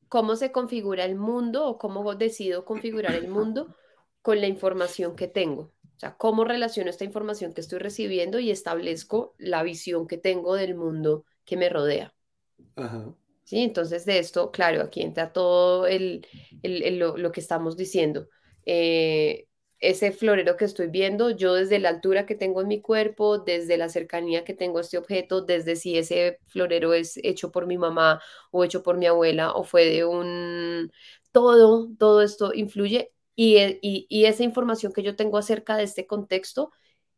cómo 0.08 0.38
se 0.38 0.54
configura 0.54 1.04
el 1.04 1.16
mundo 1.16 1.68
o 1.68 1.78
cómo 1.78 2.16
decido 2.16 2.64
configurar 2.64 3.16
el 3.16 3.28
mundo 3.28 3.76
con 4.22 4.40
la 4.40 4.48
información 4.48 5.16
que 5.16 5.28
tengo. 5.28 5.74
O 5.96 6.00
sea, 6.02 6.16
cómo 6.16 6.46
relaciono 6.46 6.90
esta 6.90 7.04
información 7.04 7.54
que 7.54 7.62
estoy 7.62 7.80
recibiendo 7.80 8.40
y 8.40 8.52
establezco 8.52 9.36
la 9.38 9.64
visión 9.64 10.08
que 10.08 10.18
tengo 10.18 10.56
del 10.56 10.76
mundo 10.76 11.26
que 11.44 11.58
me 11.58 11.70
rodea. 11.70 12.14
Ajá. 12.76 13.14
¿Sí? 13.44 13.60
Entonces, 13.64 14.06
de 14.06 14.20
esto, 14.20 14.52
claro, 14.52 14.82
aquí 14.82 15.02
entra 15.02 15.34
todo 15.34 15.88
el, 15.88 16.26
el, 16.62 16.84
el, 16.84 17.00
lo, 17.00 17.18
lo, 17.18 17.32
que 17.32 17.40
estamos 17.40 17.76
diciendo. 17.76 18.30
Eh, 18.66 19.48
ese 19.82 20.12
florero 20.12 20.58
que 20.58 20.66
estoy 20.66 20.88
viendo, 20.88 21.32
yo 21.32 21.54
desde 21.56 21.80
la 21.80 21.90
altura 21.90 22.26
que 22.26 22.36
tengo 22.36 22.62
en 22.62 22.68
mi 22.70 22.82
cuerpo, 22.82 23.40
desde 23.40 23.78
la 23.78 23.90
cercanía 23.90 24.44
que 24.46 24.54
tengo 24.54 24.78
a 24.78 24.82
este 24.82 24.98
objeto, 24.98 25.42
desde 25.42 25.76
si 25.76 25.98
ese 25.98 26.40
florero 26.48 26.94
es 26.94 27.18
hecho 27.24 27.52
por 27.52 27.66
mi 27.68 27.78
mamá 27.78 28.22
o 28.52 28.64
hecho 28.64 28.84
por 28.84 28.98
mi 28.98 29.08
abuela 29.08 29.52
o 29.54 29.64
fue 29.64 29.86
de 29.86 30.06
un... 30.06 30.92
Todo, 31.32 31.90
todo 31.98 32.22
esto 32.22 32.54
influye 32.54 33.12
y, 33.36 33.58
y, 33.82 34.06
y 34.10 34.26
esa 34.26 34.44
información 34.44 34.92
que 34.94 35.04
yo 35.04 35.16
tengo 35.16 35.38
acerca 35.38 35.78
de 35.78 35.84
este 35.84 36.06
contexto 36.08 36.72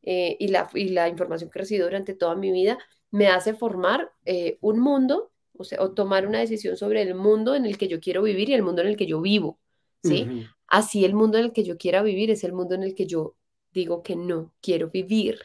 eh, 0.03 0.35
y, 0.39 0.47
la, 0.49 0.69
y 0.73 0.89
la 0.89 1.07
información 1.09 1.49
que 1.49 1.59
he 1.59 1.61
recibido 1.61 1.87
durante 1.87 2.13
toda 2.13 2.35
mi 2.35 2.51
vida 2.51 2.77
me 3.11 3.27
hace 3.27 3.53
formar 3.53 4.11
eh, 4.25 4.57
un 4.61 4.79
mundo 4.79 5.31
o, 5.57 5.63
o 5.79 5.91
tomar 5.93 6.27
una 6.27 6.39
decisión 6.39 6.77
sobre 6.77 7.01
el 7.01 7.15
mundo 7.15 7.55
en 7.55 7.65
el 7.65 7.77
que 7.77 7.87
yo 7.87 7.99
quiero 7.99 8.21
vivir 8.23 8.49
y 8.49 8.53
el 8.53 8.63
mundo 8.63 8.81
en 8.81 8.89
el 8.89 8.97
que 8.97 9.05
yo 9.07 9.21
vivo, 9.21 9.59
¿sí? 10.01 10.33
Así 10.67 11.05
el 11.05 11.13
mundo 11.13 11.37
en 11.37 11.45
el 11.45 11.53
que 11.53 11.63
yo 11.63 11.77
quiera 11.77 12.01
vivir 12.01 12.31
es 12.31 12.43
el 12.43 12.53
mundo 12.53 12.75
en 12.75 12.83
el 12.83 12.95
que 12.95 13.05
yo 13.05 13.35
digo 13.71 14.03
que 14.03 14.15
no 14.15 14.53
quiero 14.61 14.89
vivir, 14.89 15.39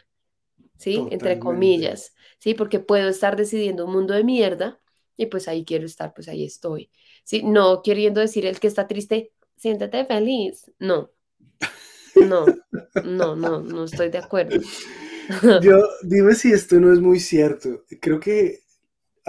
¿sí? 0.76 1.06
Entre 1.10 1.38
comillas, 1.38 2.14
¿sí? 2.38 2.54
Porque 2.54 2.78
puedo 2.80 3.08
estar 3.08 3.36
decidiendo 3.36 3.86
un 3.86 3.92
mundo 3.92 4.14
de 4.14 4.24
mierda 4.24 4.80
y 5.16 5.26
pues 5.26 5.48
ahí 5.48 5.64
quiero 5.64 5.86
estar, 5.86 6.14
pues 6.14 6.28
ahí 6.28 6.44
estoy, 6.44 6.90
¿sí? 7.24 7.42
No 7.42 7.82
queriendo 7.82 8.20
decir 8.20 8.46
el 8.46 8.60
que 8.60 8.68
está 8.68 8.86
triste, 8.86 9.32
siéntate 9.56 10.04
feliz. 10.04 10.70
No, 10.78 11.10
no, 12.14 12.46
no, 13.04 13.36
no, 13.36 13.60
no 13.60 13.84
estoy 13.84 14.10
de 14.10 14.18
acuerdo. 14.18 14.60
Yo, 15.62 15.82
dime 16.02 16.34
si 16.34 16.52
esto 16.52 16.80
no 16.80 16.92
es 16.92 17.00
muy 17.00 17.20
cierto. 17.20 17.84
Creo 18.00 18.18
que 18.18 18.60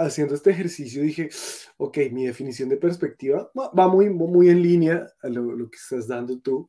haciendo 0.04 0.34
este 0.34 0.50
ejercicio 0.50 1.02
dije, 1.02 1.30
ok, 1.76 1.98
mi 2.12 2.26
definición 2.26 2.68
de 2.68 2.76
perspectiva 2.76 3.50
va 3.56 3.88
muy, 3.88 4.10
muy 4.10 4.48
en 4.48 4.62
línea 4.62 5.06
a 5.22 5.28
lo 5.28 5.70
que 5.70 5.76
estás 5.76 6.06
dando 6.08 6.38
tú, 6.38 6.68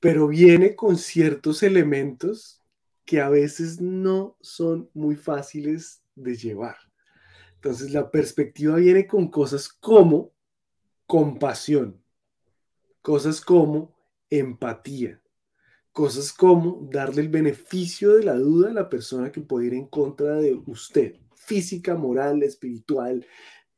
pero 0.00 0.28
viene 0.28 0.74
con 0.74 0.96
ciertos 0.96 1.62
elementos 1.62 2.62
que 3.04 3.20
a 3.20 3.28
veces 3.28 3.80
no 3.80 4.36
son 4.40 4.90
muy 4.94 5.16
fáciles 5.16 6.02
de 6.14 6.34
llevar. 6.36 6.76
Entonces 7.54 7.92
la 7.92 8.10
perspectiva 8.10 8.76
viene 8.76 9.06
con 9.06 9.28
cosas 9.28 9.68
como 9.68 10.32
compasión, 11.06 12.00
cosas 13.00 13.40
como 13.40 13.94
empatía, 14.28 15.20
cosas 15.92 16.32
como 16.32 16.88
darle 16.90 17.22
el 17.22 17.28
beneficio 17.28 18.14
de 18.16 18.24
la 18.24 18.34
duda 18.34 18.70
a 18.70 18.74
la 18.74 18.88
persona 18.88 19.32
que 19.32 19.40
puede 19.40 19.68
ir 19.68 19.74
en 19.74 19.86
contra 19.86 20.34
de 20.34 20.60
usted, 20.66 21.16
física, 21.46 21.94
moral, 21.94 22.42
espiritual, 22.42 23.24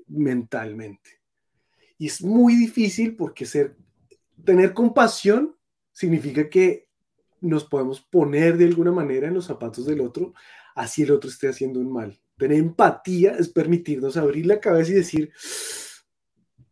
mentalmente. 0.07 1.21
Y 1.99 2.07
es 2.07 2.23
muy 2.23 2.57
difícil 2.57 3.15
porque 3.17 3.45
ser, 3.45 3.77
tener 4.45 4.73
compasión 4.73 5.57
significa 5.93 6.49
que 6.49 6.89
nos 7.41 7.65
podemos 7.65 8.01
poner 8.01 8.57
de 8.57 8.65
alguna 8.65 8.93
manera 8.93 9.29
en 9.29 9.35
los 9.35 9.47
zapatos 9.47 9.85
del 9.87 10.01
otro, 10.01 10.33
así 10.75 11.03
el 11.03 11.11
otro 11.11 11.29
esté 11.31 11.49
haciendo 11.49 11.79
un 11.81 11.93
mal. 11.93 12.19
Tener 12.37 12.59
empatía 12.59 13.33
es 13.33 13.49
permitirnos 13.49 14.17
abrir 14.17 14.47
la 14.47 14.61
cabeza 14.61 14.93
y 14.93 14.95
decir, 14.95 15.33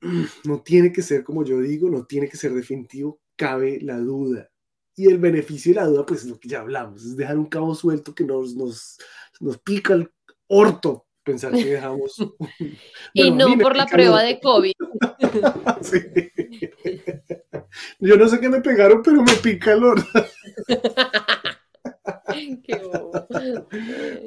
"Mm, 0.01 0.25
no 0.45 0.63
tiene 0.63 0.93
que 0.93 1.03
ser 1.03 1.25
como 1.25 1.45
yo 1.45 1.61
digo, 1.61 1.91
no 1.91 2.07
tiene 2.07 2.29
que 2.29 2.37
ser 2.37 2.55
definitivo, 2.55 3.21
cabe 3.37 3.81
la 3.81 3.99
duda. 3.99 4.51
Y 4.95 5.09
el 5.09 5.19
beneficio 5.19 5.75
de 5.75 5.81
la 5.81 5.87
duda, 5.87 6.07
pues 6.07 6.23
es 6.23 6.29
lo 6.29 6.41
que 6.41 6.49
ya 6.49 6.61
hablamos, 6.61 7.05
es 7.05 7.17
dejar 7.17 7.37
un 7.39 7.47
cabo 7.47 7.75
suelto 7.75 8.15
que 8.15 8.25
nos, 8.25 8.55
nos, 8.55 8.99
nos 9.41 9.59
pica 9.59 9.93
el 9.95 10.11
orto 10.49 11.07
pensar 11.23 11.53
que 11.53 11.65
dejamos. 11.65 12.17
Y 13.13 13.31
Bueno, 13.31 13.49
no 13.57 13.63
por 13.63 13.77
la 13.77 13.87
prueba 13.87 14.23
de 14.23 14.41
COVID. 14.41 14.73
Sí. 15.83 15.99
Yo 18.01 18.17
no 18.17 18.29
sé 18.29 18.41
qué 18.41 18.49
me 18.49 18.61
pegaron, 18.61 19.03
pero 19.03 19.23
me 19.23 19.33
pica 19.43 19.73
el 19.73 19.85
orto. 19.85 20.07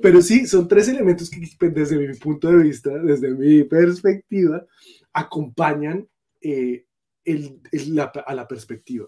Pero 0.01 0.21
sí, 0.21 0.47
son 0.47 0.67
tres 0.67 0.87
elementos 0.87 1.29
que 1.29 1.39
desde 1.69 1.97
mi 1.97 2.13
punto 2.15 2.49
de 2.49 2.63
vista, 2.63 2.89
desde 2.97 3.29
mi 3.31 3.63
perspectiva, 3.63 4.65
acompañan 5.13 6.07
eh, 6.41 6.85
el- 7.25 7.61
el- 7.71 7.95
la- 7.95 8.11
a 8.25 8.33
la 8.33 8.47
perspectiva. 8.47 9.07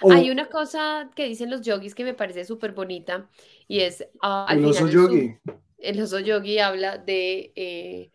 O 0.00 0.12
Hay 0.12 0.30
una 0.30 0.48
cosa 0.48 1.10
que 1.14 1.26
dicen 1.26 1.50
los 1.50 1.60
yogis 1.62 1.94
que 1.94 2.04
me 2.04 2.14
parece 2.14 2.44
súper 2.44 2.72
bonita 2.72 3.28
y 3.68 3.80
es 3.80 4.04
ah, 4.22 4.46
al 4.48 4.58
el 4.58 4.64
oso 4.66 4.86
final 4.86 4.90
del 4.90 4.94
su- 4.94 5.12
yogi. 5.12 5.36
El 5.82 6.00
oso 6.00 6.20
yogi 6.20 6.58
habla 6.58 6.98
de 6.98 7.52
eh, 7.56 8.10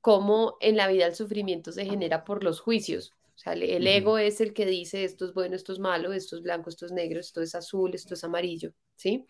cómo 0.00 0.56
en 0.60 0.76
la 0.76 0.88
vida 0.88 1.06
el 1.06 1.14
sufrimiento 1.14 1.72
se 1.72 1.86
genera 1.86 2.24
por 2.24 2.44
los 2.44 2.60
juicios. 2.60 3.12
O 3.34 3.38
sea, 3.38 3.54
el, 3.54 3.86
ego 3.86 4.18
es 4.18 4.40
el 4.40 4.52
que 4.52 4.64
dice 4.64 5.04
esto 5.04 5.24
es 5.24 5.34
bueno, 5.34 5.56
esto 5.56 5.72
es 5.72 5.80
malo, 5.80 6.12
esto 6.12 6.36
es 6.36 6.42
blanco, 6.42 6.70
esto 6.70 6.86
es 6.86 6.92
negro, 6.92 7.18
esto 7.18 7.40
es 7.42 7.54
azul, 7.54 7.92
esto 7.94 8.14
es 8.14 8.22
amarillo, 8.22 8.72
¿sí? 8.96 9.26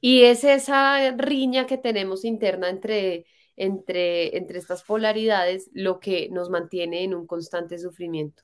Y 0.00 0.24
es 0.24 0.42
esa 0.42 1.12
riña 1.12 1.66
que 1.66 1.78
tenemos 1.78 2.24
interna 2.24 2.68
entre, 2.68 3.26
entre, 3.56 4.36
entre 4.36 4.58
estas 4.58 4.82
polaridades 4.82 5.70
lo 5.72 6.00
que 6.00 6.28
nos 6.30 6.50
mantiene 6.50 7.04
en 7.04 7.14
un 7.14 7.26
constante 7.28 7.78
sufrimiento, 7.78 8.42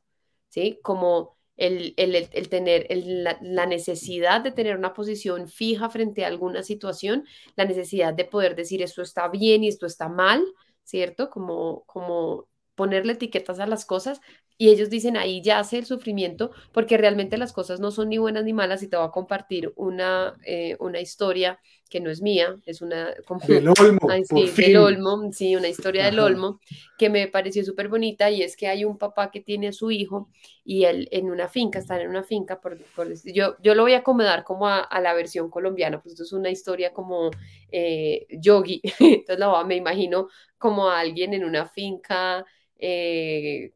¿sí? 0.49 0.79
Como 0.83 1.40
el, 1.61 1.95
el, 1.97 2.15
el- 2.33 2.49
tener 2.49 2.87
la, 2.91 3.39
la 3.43 3.67
necesidad 3.67 4.41
de 4.43 4.53
tener 4.53 4.77
una 4.77 4.93
posición 4.95 5.49
fija 5.49 5.89
frente 5.91 6.25
a 6.25 6.29
alguna 6.29 6.63
situación, 6.63 7.25
la 7.57 7.65
necesidad 7.67 8.15
de 8.15 8.25
poder 8.25 8.57
decir 8.57 8.83
esto 8.83 9.03
está 9.03 9.29
bien 9.29 9.65
y 9.65 9.69
esto 9.69 9.87
está 9.87 10.09
mal, 10.09 10.45
¿cierto? 10.85 11.31
Como, 11.31 11.85
como 11.87 12.49
ponerle 12.75 13.13
etiquetas 13.15 13.61
a 13.61 13.67
las 13.67 13.85
cosas 13.87 14.21
y 14.61 14.69
ellos 14.69 14.91
dicen 14.91 15.17
ahí 15.17 15.41
yace 15.41 15.79
el 15.79 15.87
sufrimiento 15.87 16.51
porque 16.71 16.99
realmente 16.99 17.39
las 17.39 17.55
cosas 17.55 17.81
no 17.81 17.91
son 17.91 18.11
ni 18.11 18.19
buenas 18.19 18.45
ni 18.45 18.53
malas 18.53 18.83
y 18.83 18.89
te 18.89 18.97
voy 18.99 19.07
a 19.07 19.11
compartir 19.11 19.73
una, 19.75 20.35
eh, 20.45 20.77
una 20.81 21.01
historia 21.01 21.59
que 21.89 21.99
no 21.99 22.11
es 22.11 22.21
mía, 22.21 22.59
es 22.67 22.83
una 22.83 23.15
como 23.27 23.41
Del 23.47 23.67
Olmo, 23.81 24.11
Ay, 24.11 24.23
sí, 24.27 24.51
del 24.55 24.77
Olmo, 24.77 25.33
sí, 25.33 25.57
una 25.57 25.69
historia 25.69 26.05
del. 26.05 26.19
Olmo 26.19 26.61
que 26.99 27.09
me 27.09 27.27
pareció 27.27 27.65
súper 27.65 27.89
bonita 27.89 28.31
y 28.31 28.43
es 28.43 28.55
que 28.55 28.69
hay 28.69 28.85
un 28.85 28.99
papá 28.99 29.31
que 29.31 29.41
tiene 29.41 29.69
a 29.69 29.73
su 29.73 29.91
hijo 29.91 30.29
y 30.63 30.85
él 30.85 31.09
en 31.11 31.31
una 31.31 31.49
finca, 31.49 31.79
están 31.79 32.03
en 32.03 32.11
una 32.11 32.23
finca, 32.23 32.61
por, 32.61 32.77
por 32.95 33.09
yo, 33.33 33.57
yo 33.63 33.75
lo 33.75 33.85
voy 33.85 33.95
a 33.95 34.01
acomodar 34.01 34.45
como 34.45 34.69
a, 34.69 34.81
a 34.81 35.01
la 35.01 35.15
versión 35.15 35.49
colombiana, 35.49 36.03
pues 36.03 36.13
esto 36.13 36.25
es 36.25 36.35
una 36.35 36.51
historia 36.51 36.93
como 36.93 37.31
eh, 37.73 38.27
yogi, 38.29 38.83
entonces 39.01 39.39
la 39.39 39.65
me 39.65 39.77
imagino 39.77 40.29
como 40.59 40.91
a 40.91 41.01
alguien 41.01 41.33
en 41.33 41.47
una 41.47 41.67
finca 41.67 42.45
eh, 42.79 43.73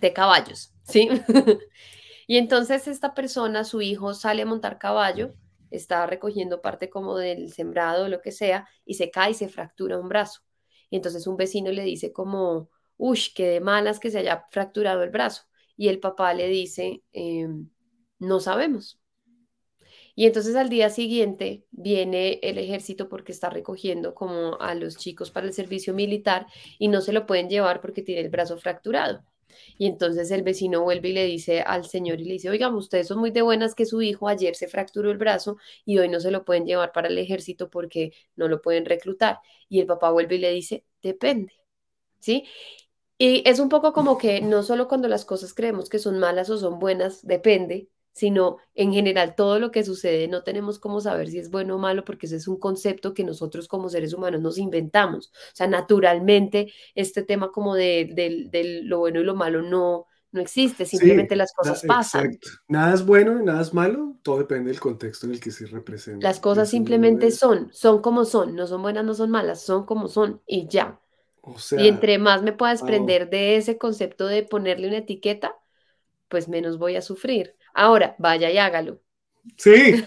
de 0.00 0.12
caballos, 0.12 0.72
¿sí? 0.84 1.08
Y 2.26 2.38
entonces 2.38 2.88
esta 2.88 3.14
persona, 3.14 3.64
su 3.64 3.82
hijo, 3.82 4.14
sale 4.14 4.42
a 4.42 4.46
montar 4.46 4.78
caballo, 4.78 5.34
está 5.70 6.06
recogiendo 6.06 6.62
parte 6.62 6.90
como 6.90 7.16
del 7.16 7.52
sembrado 7.52 8.08
lo 8.08 8.20
que 8.20 8.32
sea, 8.32 8.68
y 8.84 8.94
se 8.94 9.10
cae 9.10 9.32
y 9.32 9.34
se 9.34 9.48
fractura 9.48 9.98
un 9.98 10.08
brazo. 10.08 10.40
Y 10.90 10.96
entonces 10.96 11.26
un 11.26 11.36
vecino 11.36 11.70
le 11.72 11.82
dice 11.84 12.12
como, 12.12 12.70
uy, 12.96 13.20
qué 13.34 13.48
de 13.48 13.60
malas 13.60 14.00
que 14.00 14.10
se 14.10 14.18
haya 14.18 14.44
fracturado 14.50 15.02
el 15.02 15.10
brazo. 15.10 15.42
Y 15.76 15.88
el 15.88 16.00
papá 16.00 16.34
le 16.34 16.48
dice, 16.48 17.02
"Em, 17.12 17.68
no 18.18 18.40
sabemos. 18.40 19.00
Y 20.14 20.26
entonces 20.26 20.56
al 20.56 20.68
día 20.68 20.90
siguiente 20.90 21.64
viene 21.70 22.40
el 22.42 22.58
ejército 22.58 23.08
porque 23.08 23.32
está 23.32 23.50
recogiendo 23.50 24.14
como 24.14 24.56
a 24.60 24.74
los 24.74 24.96
chicos 24.96 25.30
para 25.30 25.46
el 25.46 25.52
servicio 25.52 25.94
militar 25.94 26.46
y 26.78 26.88
no 26.88 27.00
se 27.00 27.12
lo 27.12 27.26
pueden 27.26 27.48
llevar 27.50 27.80
porque 27.80 28.02
tiene 28.02 28.22
el 28.22 28.30
brazo 28.30 28.56
fracturado. 28.58 29.24
Y 29.78 29.86
entonces 29.86 30.30
el 30.30 30.42
vecino 30.42 30.82
vuelve 30.82 31.08
y 31.10 31.12
le 31.12 31.24
dice 31.24 31.60
al 31.62 31.84
señor 31.86 32.20
y 32.20 32.24
le 32.24 32.32
dice, 32.34 32.50
oigan, 32.50 32.74
ustedes 32.74 33.08
son 33.08 33.18
muy 33.18 33.30
de 33.30 33.42
buenas 33.42 33.74
que 33.74 33.86
su 33.86 34.02
hijo 34.02 34.28
ayer 34.28 34.54
se 34.56 34.68
fracturó 34.68 35.10
el 35.10 35.18
brazo 35.18 35.56
y 35.84 35.98
hoy 35.98 36.08
no 36.08 36.20
se 36.20 36.30
lo 36.30 36.44
pueden 36.44 36.66
llevar 36.66 36.92
para 36.92 37.08
el 37.08 37.18
ejército 37.18 37.70
porque 37.70 38.12
no 38.36 38.48
lo 38.48 38.60
pueden 38.62 38.84
reclutar. 38.84 39.38
Y 39.68 39.80
el 39.80 39.86
papá 39.86 40.10
vuelve 40.10 40.36
y 40.36 40.38
le 40.38 40.50
dice, 40.52 40.84
depende, 41.02 41.52
¿sí? 42.20 42.44
Y 43.18 43.42
es 43.48 43.60
un 43.60 43.68
poco 43.70 43.92
como 43.92 44.18
que 44.18 44.40
no 44.42 44.62
solo 44.62 44.88
cuando 44.88 45.08
las 45.08 45.24
cosas 45.24 45.54
creemos 45.54 45.88
que 45.88 45.98
son 45.98 46.18
malas 46.18 46.50
o 46.50 46.58
son 46.58 46.78
buenas, 46.78 47.26
depende, 47.26 47.88
sino 48.16 48.56
en 48.74 48.92
general 48.92 49.34
todo 49.34 49.58
lo 49.60 49.70
que 49.70 49.84
sucede 49.84 50.26
no 50.28 50.42
tenemos 50.42 50.78
cómo 50.78 51.00
saber 51.02 51.28
si 51.28 51.38
es 51.38 51.50
bueno 51.50 51.76
o 51.76 51.78
malo 51.78 52.04
porque 52.04 52.26
ese 52.26 52.36
es 52.36 52.48
un 52.48 52.58
concepto 52.58 53.12
que 53.14 53.24
nosotros 53.24 53.68
como 53.68 53.88
seres 53.90 54.14
humanos 54.14 54.40
nos 54.40 54.56
inventamos. 54.58 55.28
O 55.28 55.56
sea, 55.56 55.66
naturalmente 55.66 56.72
este 56.94 57.22
tema 57.22 57.52
como 57.52 57.74
de, 57.74 58.10
de- 58.14 58.48
de 58.50 58.82
lo 58.84 59.00
bueno 59.00 59.20
y 59.20 59.24
lo 59.24 59.34
malo 59.34 59.62
no, 59.62 60.06
no 60.32 60.40
existe, 60.40 60.86
simplemente 60.86 61.36
las 61.36 61.52
cosas 61.52 61.82
na- 61.82 61.84
pasan. 61.84 62.38
exacto. 62.38 62.48
Nada 62.68 62.94
es 62.94 63.04
bueno 63.04 63.40
y 63.40 63.44
nada 63.44 63.62
es 63.62 63.72
malo, 63.74 64.16
todo 64.22 64.38
depende 64.38 64.70
del 64.70 64.80
contexto 64.80 65.26
en 65.26 65.32
el 65.32 65.40
que 65.40 65.50
se 65.50 65.66
representa. 65.66 66.20
Las 66.20 66.40
cosas 66.40 66.70
simplemente 66.70 67.30
son, 67.30 67.70
son 67.72 68.00
como 68.02 68.24
son, 68.24 68.54
no 68.56 68.66
son 68.66 68.82
buenas, 68.82 69.04
no 69.04 69.14
son 69.14 69.30
malas, 69.30 69.62
son 69.62 69.84
como 69.86 70.08
son 70.08 70.42
y 70.46 70.66
ya. 70.68 71.00
O 71.42 71.58
sea, 71.58 71.78
Y 71.78 71.88
entre 71.88 72.18
más 72.18 72.42
me 72.42 72.52
pueda 72.54 72.72
wow. 72.72 72.72
desprender 72.72 73.30
de 73.30 73.56
ese 73.56 73.78
concepto 73.78 74.26
de 74.26 74.42
ponerle 74.44 74.88
una 74.88 74.98
etiqueta, 74.98 75.56
pues 76.28 76.48
menos 76.48 76.78
voy 76.78 76.96
a 76.96 77.02
sufrir. 77.02 77.55
Ahora, 77.76 78.16
vaya 78.18 78.50
y 78.50 78.56
hágalo. 78.56 79.02
Sí, 79.58 80.02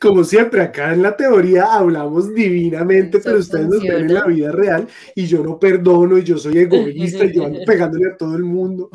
como 0.00 0.24
siempre, 0.24 0.62
acá 0.62 0.94
en 0.94 1.02
la 1.02 1.16
teoría 1.16 1.74
hablamos 1.74 2.32
divinamente, 2.34 3.18
Eso 3.18 3.26
pero 3.26 3.38
ustedes 3.40 3.68
nos 3.68 3.82
ven 3.82 3.92
en 3.92 4.14
la 4.14 4.22
funciona. 4.22 4.26
vida 4.26 4.52
real 4.52 4.88
y 5.14 5.26
yo 5.26 5.42
no 5.42 5.58
perdono 5.58 6.16
y 6.16 6.24
yo 6.24 6.38
soy 6.38 6.58
egoísta 6.58 7.24
y 7.26 7.34
yo 7.34 7.44
ando 7.44 7.60
pegándole 7.66 8.12
a 8.12 8.16
todo 8.16 8.34
el 8.36 8.44
mundo. 8.44 8.90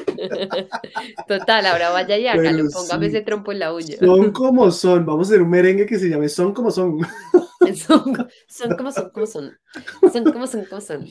Total, 1.27 1.65
ahora 1.67 1.91
vaya 1.91 2.17
y 2.17 2.25
hágalo. 2.27 2.65
Póngame 2.73 3.09
sí, 3.09 3.15
ese 3.17 3.25
trompo 3.25 3.51
en 3.51 3.59
la 3.59 3.73
uña. 3.73 3.97
Son 3.99 4.31
como 4.31 4.71
son. 4.71 5.05
Vamos 5.05 5.27
a 5.27 5.31
hacer 5.31 5.43
un 5.43 5.49
merengue 5.49 5.85
que 5.85 5.99
se 5.99 6.09
llame 6.09 6.29
Son 6.29 6.53
como 6.53 6.71
son. 6.71 6.99
Son, 7.75 8.29
son 8.47 8.77
como 8.77 8.91
son, 8.91 9.09
como 9.11 9.27
son. 9.27 9.57
Son 10.13 10.23
como 10.23 10.47
son, 10.47 10.65
como 10.65 10.81
son. 10.81 11.05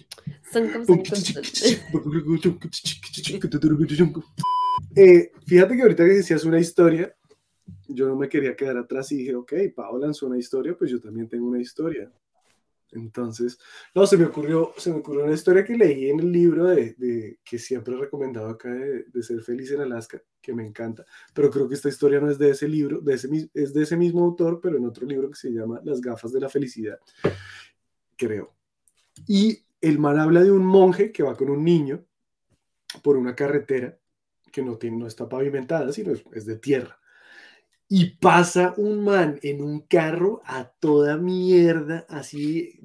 Son 0.51 0.69
como 0.69 0.85
son, 0.85 0.97
como 0.97 1.15
son. 1.15 1.37
Eh, 4.95 5.31
fíjate 5.47 5.77
que 5.77 5.83
ahorita 5.83 6.05
que 6.05 6.15
decías 6.15 6.45
una 6.45 6.59
historia, 6.61 7.15
yo 7.89 8.09
no 8.09 8.17
me 8.17 8.29
quería 8.29 8.57
quedar 8.57 8.77
atrás 8.79 9.11
y 9.13 9.17
dije, 9.19 9.35
ok, 9.35 9.53
Pau 9.75 9.99
lanzó 9.99 10.27
una 10.27 10.39
historia, 10.39 10.77
pues 10.77 10.91
yo 10.91 11.01
también 11.01 11.29
tengo 11.29 11.47
una 11.47 11.61
historia. 11.61 12.11
Entonces, 12.93 13.59
no, 13.95 14.07
se 14.07 14.17
me 14.17 14.27
ocurrió, 14.27 14.73
se 14.77 14.91
me 14.91 14.99
ocurrió 14.99 15.25
una 15.25 15.35
historia 15.35 15.65
que 15.65 15.77
leí 15.77 16.09
en 16.09 16.21
el 16.21 16.31
libro 16.33 16.67
de, 16.67 16.95
de- 16.95 17.41
que 17.45 17.59
siempre 17.59 17.95
he 17.95 17.99
recomendado 17.99 18.49
acá 18.49 18.73
de, 18.73 19.05
de 19.05 19.23
Ser 19.23 19.43
Feliz 19.43 19.71
en 19.73 19.81
Alaska, 19.81 20.23
que 20.41 20.55
me 20.55 20.65
encanta, 20.65 21.05
pero 21.35 21.51
creo 21.51 21.69
que 21.69 21.75
esta 21.75 21.89
historia 21.89 22.21
no 22.21 22.31
es 22.31 22.39
de 22.39 22.51
ese 22.51 22.69
libro, 22.69 23.01
de 23.01 23.15
ese, 23.15 23.51
es 23.53 23.75
de 23.75 23.83
ese 23.83 23.97
mismo 23.97 24.25
autor, 24.25 24.61
pero 24.63 24.77
en 24.79 24.87
otro 24.87 25.05
libro 25.05 25.29
que 25.29 25.37
se 25.37 25.51
llama 25.51 25.81
Las 25.85 26.01
gafas 26.01 26.33
de 26.33 26.41
la 26.41 26.49
felicidad, 26.49 26.99
creo. 28.17 28.55
Y 29.27 29.59
el 29.81 29.99
man 29.99 30.19
habla 30.19 30.43
de 30.43 30.53
un 30.53 30.65
monje 30.65 31.11
que 31.13 31.23
va 31.23 31.37
con 31.37 31.51
un 31.51 31.65
niño 31.65 32.05
por 33.03 33.17
una 33.17 33.35
carretera 33.35 33.99
que 34.57 34.63
no, 34.63 34.77
tiene, 34.77 34.97
no 34.97 35.07
está 35.07 35.29
pavimentada, 35.29 35.93
sino 35.93 36.13
es 36.13 36.47
de 36.47 36.57
tierra 36.57 36.99
y 37.89 38.17
pasa 38.17 38.75
un 38.79 39.05
man 39.05 39.39
en 39.43 39.63
un 39.63 39.81
carro 39.81 40.41
a 40.45 40.65
toda 40.65 41.17
mierda, 41.17 42.05
así. 42.09 42.81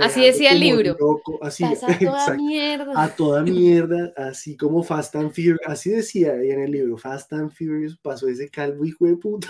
Así 0.00 0.24
decía 0.24 0.50
el 0.52 0.60
libro. 0.60 0.96
así, 1.40 1.62
a 1.62 1.76
toda 1.76 2.34
mierda. 2.34 3.02
A 3.04 3.14
toda 3.14 3.42
mierda, 3.42 4.12
así 4.16 4.56
como 4.56 4.82
Fast 4.82 5.14
and 5.14 5.30
Furious. 5.30 5.60
Así 5.66 5.90
decía 5.90 6.32
ahí 6.32 6.50
en 6.50 6.62
el 6.62 6.72
libro, 6.72 6.98
Fast 6.98 7.32
and 7.32 7.52
Furious 7.52 7.96
pasó 7.96 8.26
ese 8.26 8.50
calvo 8.50 8.84
hijo 8.84 9.06
de 9.06 9.16
puta. 9.16 9.48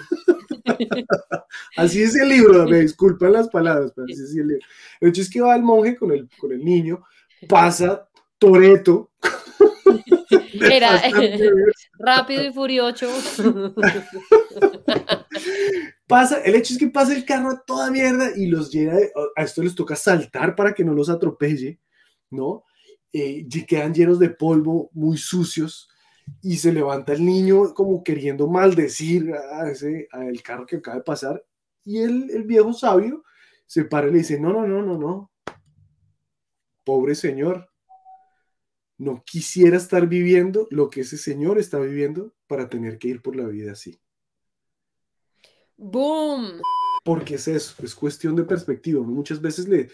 así 1.79 2.03
es 2.03 2.15
el 2.17 2.29
libro, 2.29 2.69
me 2.69 2.81
disculpan 2.81 3.33
las 3.33 3.49
palabras, 3.49 3.93
pero 3.97 4.05
así 4.05 4.23
es 4.23 4.37
el 4.37 4.49
libro. 4.49 4.67
El 5.01 5.09
hecho 5.09 5.23
es 5.23 5.31
que 5.31 5.41
va 5.41 5.57
el 5.57 5.63
monje 5.63 5.97
con 5.97 6.13
el, 6.13 6.29
con 6.39 6.53
el 6.53 6.63
niño, 6.63 7.03
pasa 7.49 8.07
Toreto. 8.39 9.11
Era 10.61 11.01
rápido 11.99 12.45
y 12.45 12.53
furioso. 12.53 13.07
pasa, 16.07 16.41
el 16.43 16.55
hecho 16.55 16.73
es 16.73 16.79
que 16.79 16.89
pasa 16.89 17.15
el 17.15 17.25
carro 17.25 17.51
a 17.51 17.63
toda 17.65 17.91
mierda 17.91 18.31
y 18.37 18.47
los 18.47 18.71
llena 18.71 18.97
a 19.37 19.43
esto 19.43 19.63
les 19.63 19.75
toca 19.75 19.97
saltar 19.97 20.55
para 20.55 20.73
que 20.73 20.85
no 20.85 20.93
los 20.93 21.09
atropelle, 21.09 21.79
¿no? 22.31 22.65
Eh, 23.13 23.47
quedan 23.67 23.93
llenos 23.93 24.19
de 24.19 24.31
polvo, 24.31 24.91
muy 24.93 25.19
sucios, 25.19 25.89
y 26.43 26.57
se 26.57 26.73
levanta 26.73 27.13
el 27.13 27.25
niño 27.25 27.75
como 27.75 28.05
queriendo 28.05 28.47
maldecir 28.49 29.35
a 29.35 29.69
ese, 29.69 30.09
al 30.13 30.41
carro 30.43 30.67
que 30.67 30.77
acaba 30.77 30.99
de 30.99 31.03
pasar, 31.03 31.45
y 31.85 31.99
el, 31.99 32.31
el 32.31 32.45
viejo 32.45 32.73
sabio 32.73 33.25
se 33.67 33.85
para 33.85 34.09
y 34.09 34.13
le 34.13 34.19
dice, 34.19 34.39
no, 34.39 34.53
no, 34.53 34.67
no, 34.67 34.83
no, 34.83 34.99
no, 34.99 35.31
pobre 36.85 37.15
señor, 37.15 37.70
no 39.01 39.25
quisiera 39.25 39.79
estar 39.79 40.07
viviendo 40.07 40.69
lo 40.71 40.91
que 40.91 41.01
ese 41.01 41.17
señor 41.17 41.59
está 41.59 41.79
viviendo 41.79 42.35
para 42.47 42.69
tener 42.69 42.99
que 42.99 43.09
ir 43.09 43.23
por 43.23 43.35
la 43.35 43.47
vida 43.47 43.73
así. 43.73 43.99
¡Boom! 45.79 46.61
Porque 47.03 47.37
es 47.37 47.49
eso, 47.49 47.83
es 47.83 47.95
cuestión 47.95 48.37
de 48.37 48.45
perspectiva. 48.45 49.03
Muchas 49.03 49.41
veces 49.41 49.67
le, 49.67 49.89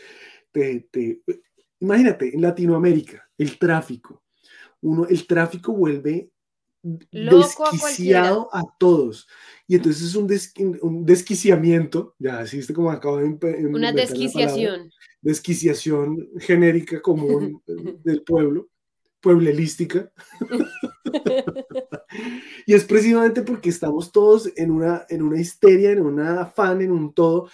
te, 0.50 1.22
imagínate, 1.78 2.34
en 2.34 2.42
Latinoamérica, 2.42 3.30
el 3.38 3.56
tráfico. 3.60 4.24
Uno, 4.80 5.06
el 5.06 5.24
tráfico 5.24 5.72
vuelve 5.72 6.32
desquiciado 6.82 8.48
a, 8.52 8.64
todos. 8.76 9.28
Y 9.68 9.76
entonces 9.76 10.02
es 10.02 10.16
un, 10.16 10.28
un 10.82 11.06
desquiciamiento, 11.06 12.16
ya 12.18 12.40
así 12.40 12.60
como 12.72 12.90
acabo 12.90 13.18
de... 13.18 13.66
Una 13.66 13.92
desquiciación. 13.92 14.90
desquiciación 15.20 16.28
genérica 16.40 17.00
común 17.00 17.62
del 18.02 18.24
pueblo 18.24 18.68
pueblelística. 19.20 20.10
y 22.66 22.74
es 22.74 22.84
precisamente 22.84 23.42
porque 23.42 23.70
estamos 23.70 24.12
todos 24.12 24.50
en 24.56 24.70
una, 24.70 25.04
en 25.08 25.22
una 25.22 25.40
histeria, 25.40 25.90
en 25.90 26.00
un 26.00 26.20
afán, 26.20 26.80
en 26.80 26.92
un 26.92 27.12
todo, 27.12 27.48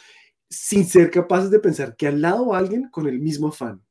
sin 0.49 0.85
ser 0.85 1.11
capaces 1.11 1.51
de 1.51 1.59
pensar 1.59 1.97
que 1.97 2.07
al 2.07 2.21
lado 2.21 2.55
alguien 2.55 2.89
con 2.91 3.07
el 3.07 3.21
mismo 3.21 3.49
afán, 3.49 3.83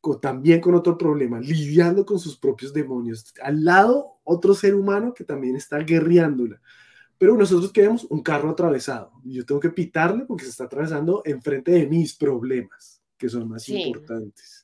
con, 0.00 0.20
también 0.20 0.60
con 0.60 0.74
otro 0.74 0.98
problema, 0.98 1.40
lidiando 1.40 2.04
con 2.04 2.18
sus 2.18 2.36
propios 2.36 2.72
demonios. 2.72 3.32
Al 3.42 3.64
lado 3.64 4.20
otro 4.24 4.54
ser 4.54 4.74
humano 4.74 5.14
que 5.14 5.24
también 5.24 5.56
está 5.56 5.78
guerreándola. 5.78 6.60
Pero 7.18 7.36
nosotros 7.36 7.70
queremos 7.70 8.04
un 8.04 8.22
carro 8.22 8.48
atravesado. 8.48 9.12
Yo 9.24 9.44
tengo 9.44 9.60
que 9.60 9.68
pitarle 9.68 10.24
porque 10.24 10.44
se 10.44 10.50
está 10.50 10.64
atravesando 10.64 11.20
enfrente 11.26 11.70
de 11.70 11.86
mis 11.86 12.14
problemas, 12.16 13.02
que 13.18 13.28
son 13.28 13.46
más 13.46 13.68
importantes. 13.68 14.59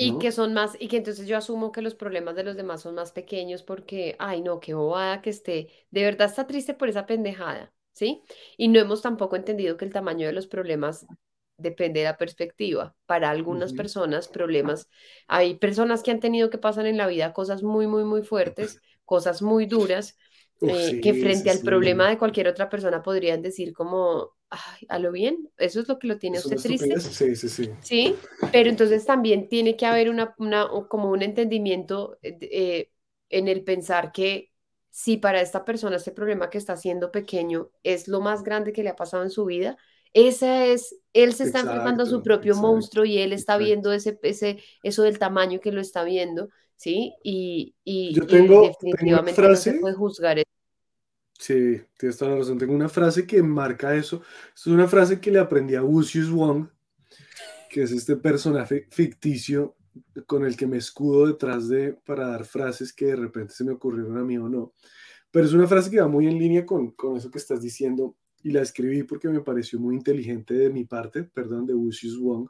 Y 0.00 0.18
que 0.18 0.30
son 0.30 0.54
más, 0.54 0.76
y 0.78 0.86
que 0.86 0.98
entonces 0.98 1.26
yo 1.26 1.36
asumo 1.36 1.72
que 1.72 1.82
los 1.82 1.96
problemas 1.96 2.36
de 2.36 2.44
los 2.44 2.56
demás 2.56 2.82
son 2.82 2.94
más 2.94 3.10
pequeños 3.10 3.64
porque, 3.64 4.14
ay 4.20 4.42
no, 4.42 4.60
qué 4.60 4.72
bobada 4.74 5.20
que 5.22 5.30
esté, 5.30 5.70
de 5.90 6.04
verdad 6.04 6.28
está 6.28 6.46
triste 6.46 6.72
por 6.74 6.88
esa 6.88 7.04
pendejada, 7.04 7.72
¿sí? 7.94 8.22
Y 8.56 8.68
no 8.68 8.78
hemos 8.78 9.02
tampoco 9.02 9.34
entendido 9.34 9.76
que 9.76 9.84
el 9.84 9.92
tamaño 9.92 10.26
de 10.28 10.32
los 10.32 10.46
problemas 10.46 11.04
depende 11.56 12.00
de 12.00 12.04
la 12.06 12.16
perspectiva. 12.16 12.94
Para 13.06 13.30
algunas 13.30 13.72
personas, 13.72 14.28
problemas, 14.28 14.88
hay 15.26 15.56
personas 15.56 16.04
que 16.04 16.12
han 16.12 16.20
tenido 16.20 16.48
que 16.48 16.58
pasar 16.58 16.86
en 16.86 16.96
la 16.96 17.08
vida 17.08 17.32
cosas 17.32 17.64
muy, 17.64 17.88
muy, 17.88 18.04
muy 18.04 18.22
fuertes, 18.22 18.80
cosas 19.04 19.42
muy 19.42 19.66
duras, 19.66 20.16
eh, 20.60 21.00
que 21.02 21.14
frente 21.14 21.50
al 21.50 21.62
problema 21.62 22.08
de 22.08 22.18
cualquier 22.18 22.46
otra 22.48 22.68
persona 22.68 23.02
podrían 23.02 23.42
decir 23.42 23.72
como, 23.72 24.36
ay, 24.50 24.86
a 24.88 24.98
lo 24.98 25.12
bien, 25.12 25.50
eso 25.58 25.80
es 25.80 25.88
lo 25.88 25.98
que 25.98 26.06
lo 26.06 26.18
tiene 26.18 26.38
usted 26.38 26.56
triste. 26.56 27.00
Sí, 27.00 27.36
sí, 27.36 27.48
sí. 27.48 27.70
Sí, 27.80 28.14
pero 28.52 28.70
entonces 28.70 29.04
también 29.04 29.48
tiene 29.48 29.76
que 29.76 29.86
haber 29.86 30.10
una, 30.10 30.34
como 30.88 31.10
un 31.10 31.22
entendimiento 31.22 32.18
eh, 32.22 32.38
eh, 32.40 32.90
en 33.28 33.48
el 33.48 33.64
pensar 33.64 34.12
que 34.12 34.52
si 34.90 35.16
para 35.16 35.40
esta 35.40 35.64
persona 35.64 35.96
este 35.96 36.12
problema 36.12 36.50
que 36.50 36.58
está 36.58 36.72
haciendo 36.72 37.12
pequeño 37.12 37.70
es 37.82 38.08
lo 38.08 38.20
más 38.20 38.42
grande 38.42 38.72
que 38.72 38.82
le 38.82 38.90
ha 38.90 38.96
pasado 38.96 39.22
en 39.22 39.30
su 39.30 39.44
vida, 39.44 39.76
esa 40.12 40.64
es, 40.64 40.96
él 41.12 41.34
se 41.34 41.44
está 41.44 41.60
enfrentando 41.60 42.04
a 42.04 42.06
su 42.06 42.22
propio 42.22 42.56
monstruo 42.56 43.04
y 43.04 43.18
él 43.18 43.32
está 43.32 43.58
viendo 43.58 43.92
ese, 43.92 44.18
ese, 44.22 44.58
eso 44.82 45.02
del 45.02 45.18
tamaño 45.18 45.60
que 45.60 45.70
lo 45.70 45.80
está 45.80 46.02
viendo, 46.02 46.48
¿sí? 46.76 47.14
Y, 47.22 47.74
y, 47.84 48.14
Yo 48.14 48.26
tengo, 48.26 48.62
definitivamente 48.62 49.42
no 49.42 49.56
se 49.56 49.74
puede 49.74 49.94
juzgar 49.94 50.38
eso. 50.38 50.48
Sí, 51.38 51.80
tienes 51.96 52.18
toda 52.18 52.32
la 52.32 52.38
razón. 52.38 52.58
Tengo 52.58 52.74
una 52.74 52.88
frase 52.88 53.26
que 53.26 53.42
marca 53.42 53.94
eso. 53.94 54.22
Es 54.54 54.66
una 54.66 54.88
frase 54.88 55.20
que 55.20 55.30
le 55.30 55.38
aprendí 55.38 55.76
a 55.76 55.82
Lucius 55.82 56.30
Wong, 56.30 56.66
que 57.70 57.82
es 57.82 57.92
este 57.92 58.16
personaje 58.16 58.88
ficticio 58.90 59.76
con 60.26 60.44
el 60.44 60.56
que 60.56 60.66
me 60.66 60.78
escudo 60.78 61.26
detrás 61.28 61.68
de 61.68 61.92
para 62.04 62.28
dar 62.28 62.44
frases 62.44 62.92
que 62.92 63.06
de 63.06 63.16
repente 63.16 63.54
se 63.54 63.64
me 63.64 63.72
ocurrieron 63.72 64.18
a 64.18 64.24
mí 64.24 64.36
o 64.36 64.48
no. 64.48 64.74
Pero 65.30 65.46
es 65.46 65.52
una 65.52 65.68
frase 65.68 65.90
que 65.90 66.00
va 66.00 66.08
muy 66.08 66.26
en 66.26 66.38
línea 66.38 66.66
con, 66.66 66.90
con 66.92 67.16
eso 67.16 67.30
que 67.30 67.38
estás 67.38 67.62
diciendo 67.62 68.16
y 68.42 68.50
la 68.50 68.62
escribí 68.62 69.04
porque 69.04 69.28
me 69.28 69.40
pareció 69.40 69.78
muy 69.78 69.94
inteligente 69.94 70.54
de 70.54 70.70
mi 70.70 70.84
parte, 70.84 71.22
perdón, 71.22 71.66
de 71.66 71.74
Lucius 71.74 72.18
Wong. 72.18 72.48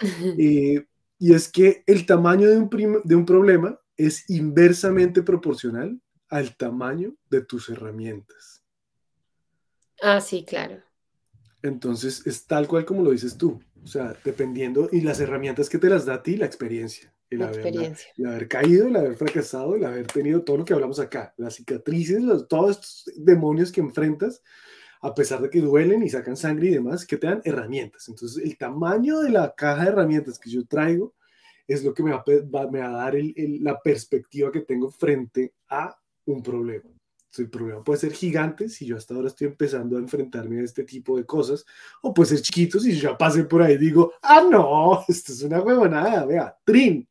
y 0.38 1.32
es 1.32 1.48
que 1.48 1.84
el 1.86 2.04
tamaño 2.04 2.48
de 2.48 2.58
un, 2.58 3.00
de 3.02 3.14
un 3.14 3.24
problema 3.24 3.78
es 3.96 4.28
inversamente 4.28 5.22
proporcional 5.22 5.98
al 6.28 6.56
tamaño 6.56 7.14
de 7.30 7.42
tus 7.42 7.68
herramientas. 7.68 8.64
Ah, 10.02 10.20
sí, 10.20 10.44
claro. 10.44 10.82
Entonces 11.62 12.26
es 12.26 12.46
tal 12.46 12.68
cual 12.68 12.84
como 12.84 13.02
lo 13.02 13.10
dices 13.10 13.36
tú. 13.36 13.60
O 13.82 13.86
sea, 13.86 14.16
dependiendo, 14.24 14.88
y 14.90 15.00
las 15.00 15.20
herramientas 15.20 15.68
que 15.68 15.78
te 15.78 15.88
las 15.88 16.04
da 16.04 16.14
a 16.14 16.22
ti, 16.22 16.36
la 16.36 16.46
experiencia. 16.46 17.12
El, 17.30 17.40
la 17.40 17.46
haber, 17.46 17.60
experiencia. 17.60 18.12
el 18.16 18.26
haber 18.26 18.48
caído, 18.48 18.88
el 18.88 18.96
haber 18.96 19.16
fracasado, 19.16 19.74
el 19.74 19.84
haber 19.84 20.06
tenido 20.06 20.42
todo 20.42 20.58
lo 20.58 20.64
que 20.64 20.74
hablamos 20.74 20.98
acá, 21.00 21.34
las 21.36 21.54
cicatrices, 21.54 22.22
todos 22.48 22.70
estos 22.70 23.12
demonios 23.16 23.72
que 23.72 23.80
enfrentas, 23.80 24.42
a 25.00 25.14
pesar 25.14 25.40
de 25.40 25.50
que 25.50 25.60
duelen 25.60 26.02
y 26.02 26.08
sacan 26.08 26.36
sangre 26.36 26.68
y 26.68 26.74
demás, 26.74 27.06
que 27.06 27.16
te 27.16 27.26
dan 27.26 27.42
herramientas. 27.44 28.08
Entonces, 28.08 28.44
el 28.44 28.56
tamaño 28.56 29.20
de 29.20 29.30
la 29.30 29.54
caja 29.54 29.84
de 29.84 29.90
herramientas 29.90 30.38
que 30.38 30.50
yo 30.50 30.66
traigo 30.66 31.14
es 31.66 31.84
lo 31.84 31.94
que 31.94 32.02
me 32.02 32.12
va, 32.12 32.24
me 32.70 32.80
va 32.80 32.88
a 32.88 33.04
dar 33.04 33.14
la 33.60 33.80
perspectiva 33.80 34.52
que 34.52 34.60
tengo 34.60 34.90
frente 34.90 35.52
a 35.68 35.96
un 36.26 36.42
problema. 36.42 36.90
El 37.38 37.50
problema 37.50 37.84
puede 37.84 38.00
ser 38.00 38.12
gigante 38.12 38.68
si 38.68 38.86
yo 38.86 38.96
hasta 38.96 39.14
ahora 39.14 39.28
estoy 39.28 39.48
empezando 39.48 39.96
a 39.96 40.00
enfrentarme 40.00 40.60
a 40.60 40.64
este 40.64 40.84
tipo 40.84 41.16
de 41.16 41.26
cosas, 41.26 41.64
o 42.02 42.14
puede 42.14 42.30
ser 42.30 42.40
chiquito 42.40 42.80
si 42.80 42.96
yo 42.96 43.10
ya 43.10 43.18
pasé 43.18 43.44
por 43.44 43.62
ahí 43.62 43.74
y 43.74 43.78
digo, 43.78 44.12
ah, 44.22 44.42
no, 44.48 45.04
esto 45.08 45.32
es 45.32 45.42
una 45.42 45.60
huevonada, 45.60 46.24
vea, 46.24 46.56
trin. 46.64 47.06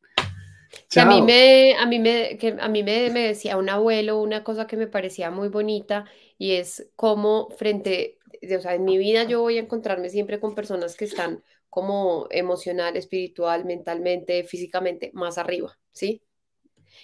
a 0.96 1.04
mí, 1.04 1.22
me, 1.22 1.76
a 1.76 1.86
mí, 1.86 1.98
me, 1.98 2.36
que 2.38 2.56
a 2.58 2.68
mí 2.68 2.82
me, 2.82 3.10
me, 3.10 3.28
decía 3.28 3.56
un 3.56 3.68
abuelo 3.68 4.20
una 4.20 4.42
cosa 4.42 4.66
que 4.66 4.76
me 4.76 4.88
parecía 4.88 5.30
muy 5.30 5.48
bonita 5.48 6.06
y 6.38 6.52
es 6.52 6.90
como 6.96 7.50
frente, 7.50 8.18
o 8.42 8.60
sea, 8.60 8.74
en 8.74 8.84
mi 8.84 8.98
vida 8.98 9.24
yo 9.24 9.42
voy 9.42 9.58
a 9.58 9.62
encontrarme 9.62 10.08
siempre 10.10 10.40
con 10.40 10.54
personas 10.54 10.96
que 10.96 11.04
están 11.04 11.42
como 11.68 12.26
emocional, 12.30 12.96
espiritual, 12.96 13.64
mentalmente, 13.64 14.44
físicamente 14.44 15.10
más 15.14 15.38
arriba, 15.38 15.78
¿sí? 15.92 16.22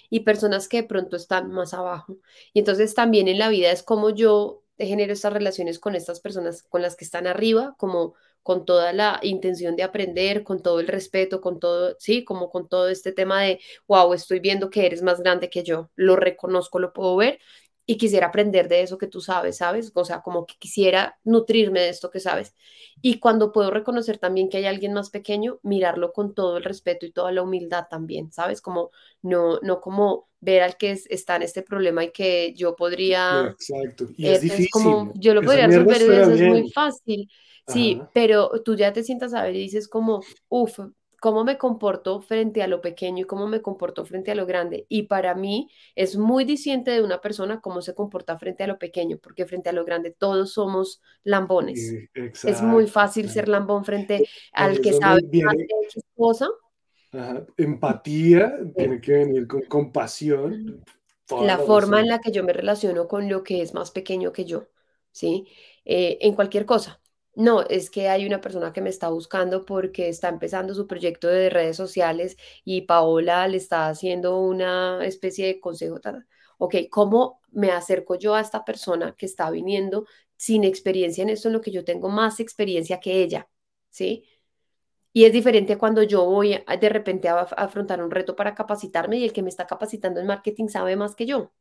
Y 0.09 0.21
personas 0.21 0.67
que 0.67 0.81
de 0.81 0.87
pronto 0.87 1.15
están 1.15 1.51
más 1.51 1.73
abajo. 1.73 2.17
Y 2.53 2.59
entonces 2.59 2.93
también 2.93 3.27
en 3.27 3.39
la 3.39 3.49
vida 3.49 3.71
es 3.71 3.83
como 3.83 4.09
yo 4.09 4.63
genero 4.77 5.13
estas 5.13 5.33
relaciones 5.33 5.79
con 5.79 5.95
estas 5.95 6.19
personas 6.19 6.63
con 6.63 6.81
las 6.81 6.95
que 6.95 7.05
están 7.05 7.27
arriba, 7.27 7.75
como 7.77 8.15
con 8.41 8.65
toda 8.65 8.91
la 8.93 9.19
intención 9.23 9.75
de 9.75 9.83
aprender, 9.83 10.43
con 10.43 10.61
todo 10.61 10.79
el 10.79 10.87
respeto, 10.87 11.41
con 11.41 11.59
todo, 11.59 11.95
sí, 11.99 12.25
como 12.25 12.49
con 12.49 12.67
todo 12.67 12.89
este 12.89 13.13
tema 13.13 13.41
de, 13.41 13.59
wow, 13.87 14.13
estoy 14.13 14.39
viendo 14.39 14.69
que 14.69 14.85
eres 14.85 15.01
más 15.01 15.21
grande 15.21 15.49
que 15.49 15.63
yo, 15.63 15.89
lo 15.95 16.15
reconozco, 16.17 16.79
lo 16.79 16.91
puedo 16.93 17.15
ver. 17.15 17.39
Y 17.85 17.97
quisiera 17.97 18.27
aprender 18.27 18.69
de 18.69 18.81
eso 18.81 18.97
que 18.97 19.07
tú 19.07 19.19
sabes, 19.19 19.57
¿sabes? 19.57 19.91
O 19.93 20.05
sea, 20.05 20.21
como 20.21 20.45
que 20.45 20.55
quisiera 20.57 21.19
nutrirme 21.23 21.81
de 21.81 21.89
esto 21.89 22.09
que 22.09 22.19
sabes. 22.21 22.55
Y 23.01 23.19
cuando 23.19 23.51
puedo 23.51 23.71
reconocer 23.71 24.17
también 24.17 24.49
que 24.49 24.57
hay 24.57 24.65
alguien 24.65 24.93
más 24.93 25.09
pequeño, 25.09 25.59
mirarlo 25.63 26.13
con 26.13 26.33
todo 26.33 26.57
el 26.57 26.63
respeto 26.63 27.05
y 27.05 27.11
toda 27.11 27.31
la 27.31 27.41
humildad 27.41 27.87
también, 27.89 28.31
¿sabes? 28.31 28.61
Como 28.61 28.91
no, 29.21 29.59
no 29.61 29.81
como 29.81 30.29
ver 30.39 30.61
al 30.61 30.77
que 30.77 30.91
está 30.91 31.35
en 31.35 31.41
este 31.41 31.61
problema 31.61 32.05
y 32.05 32.11
que 32.11 32.53
yo 32.53 32.75
podría... 32.75 33.47
Exacto. 33.51 34.07
Y 34.15 34.27
es, 34.27 34.41
difícil. 34.41 34.69
como, 34.71 35.11
yo 35.15 35.33
lo 35.33 35.41
podría 35.41 35.67
resolver, 35.67 36.01
eso 36.01 36.31
es 36.31 36.41
muy 36.41 36.71
fácil. 36.71 37.29
Sí, 37.67 38.01
pero 38.13 38.49
tú 38.63 38.75
ya 38.75 38.91
te 38.91 39.03
sientas 39.03 39.33
a 39.33 39.43
ver 39.43 39.55
y 39.55 39.59
dices 39.59 39.87
como, 39.87 40.21
uff, 40.49 40.79
cómo 41.23 41.45
me 41.45 41.57
comporto 41.57 42.19
frente 42.19 42.61
a 42.63 42.67
lo 42.67 42.81
pequeño 42.81 43.21
y 43.21 43.23
cómo 43.23 43.47
me 43.47 43.61
comporto 43.61 44.03
frente 44.03 44.31
a 44.31 44.35
lo 44.35 44.45
grande. 44.45 44.85
Y 44.89 45.03
para 45.03 45.35
mí 45.35 45.69
es 45.95 46.17
muy 46.17 46.43
distinto 46.43 46.91
de 46.91 47.01
una 47.01 47.21
persona 47.21 47.61
cómo 47.61 47.81
se 47.81 47.95
comporta 47.95 48.37
frente 48.37 48.65
a 48.65 48.67
lo 48.67 48.77
pequeño, 48.77 49.19
porque 49.23 49.45
frente 49.45 49.69
a 49.69 49.71
lo 49.71 49.85
grande 49.85 50.11
todos 50.11 50.51
somos 50.51 51.01
lambones. 51.23 51.93
es 52.13 52.61
muy 52.61 52.87
fácil 52.87 53.29
ser 53.29 53.47
lambón 53.47 53.85
frente 53.85 54.27
al 54.51 54.81
que 54.81 54.91
sabe 54.91 55.21
más 55.45 55.55
de 55.55 55.67
cosa. 56.13 56.49
Empatía 57.55 58.59
tiene 58.75 58.99
que 58.99 59.13
venir 59.13 59.47
con 59.47 59.61
compasión. 59.61 60.83
La 61.29 61.57
forma 61.57 62.01
en 62.01 62.09
la 62.09 62.19
que 62.19 62.33
yo 62.33 62.43
me 62.43 62.51
relaciono 62.51 63.07
con 63.07 63.29
lo 63.29 63.43
que 63.43 63.61
es 63.61 63.73
más 63.73 63.91
pequeño 63.91 64.33
que 64.33 64.43
yo, 64.43 64.67
¿sí? 65.13 65.47
Eh, 65.85 66.17
en 66.19 66.35
cualquier 66.35 66.65
cosa 66.65 66.99
no, 67.35 67.63
es 67.63 67.89
que 67.89 68.09
hay 68.09 68.25
una 68.25 68.41
persona 68.41 68.73
que 68.73 68.81
me 68.81 68.89
está 68.89 69.09
buscando 69.09 69.65
porque 69.65 70.09
está 70.09 70.29
empezando 70.29 70.75
su 70.75 70.85
proyecto 70.87 71.27
de 71.27 71.49
redes 71.49 71.75
sociales 71.77 72.37
y 72.63 72.81
Paola 72.81 73.47
le 73.47 73.57
está 73.57 73.87
haciendo 73.87 74.39
una 74.39 75.03
especie 75.05 75.47
de 75.47 75.59
consejo. 75.59 75.99
Ok, 76.59 76.75
¿cómo 76.91 77.41
me 77.51 77.71
acerco 77.71 78.15
yo 78.15 78.35
a 78.35 78.41
esta 78.41 78.63
persona 78.65 79.15
que 79.17 79.25
está 79.25 79.49
viniendo 79.51 80.05
sin 80.37 80.63
experiencia 80.63 81.23
en 81.23 81.29
esto, 81.29 81.47
en 81.49 81.53
lo 81.53 81.61
que 81.61 81.71
yo 81.71 81.83
tengo 81.83 82.09
más 82.09 82.39
experiencia 82.39 82.99
que 82.99 83.23
ella? 83.23 83.49
¿Sí? 83.89 84.25
Y 85.13 85.25
es 85.25 85.33
diferente 85.33 85.77
cuando 85.77 86.03
yo 86.03 86.25
voy 86.25 86.59
de 86.79 86.89
repente 86.89 87.29
a 87.29 87.41
afrontar 87.41 88.03
un 88.03 88.11
reto 88.11 88.35
para 88.35 88.55
capacitarme 88.55 89.17
y 89.17 89.23
el 89.25 89.33
que 89.33 89.43
me 89.43 89.49
está 89.49 89.67
capacitando 89.67 90.19
en 90.19 90.27
marketing 90.27 90.67
sabe 90.69 90.95
más 90.95 91.15
que 91.15 91.25
yo. 91.25 91.51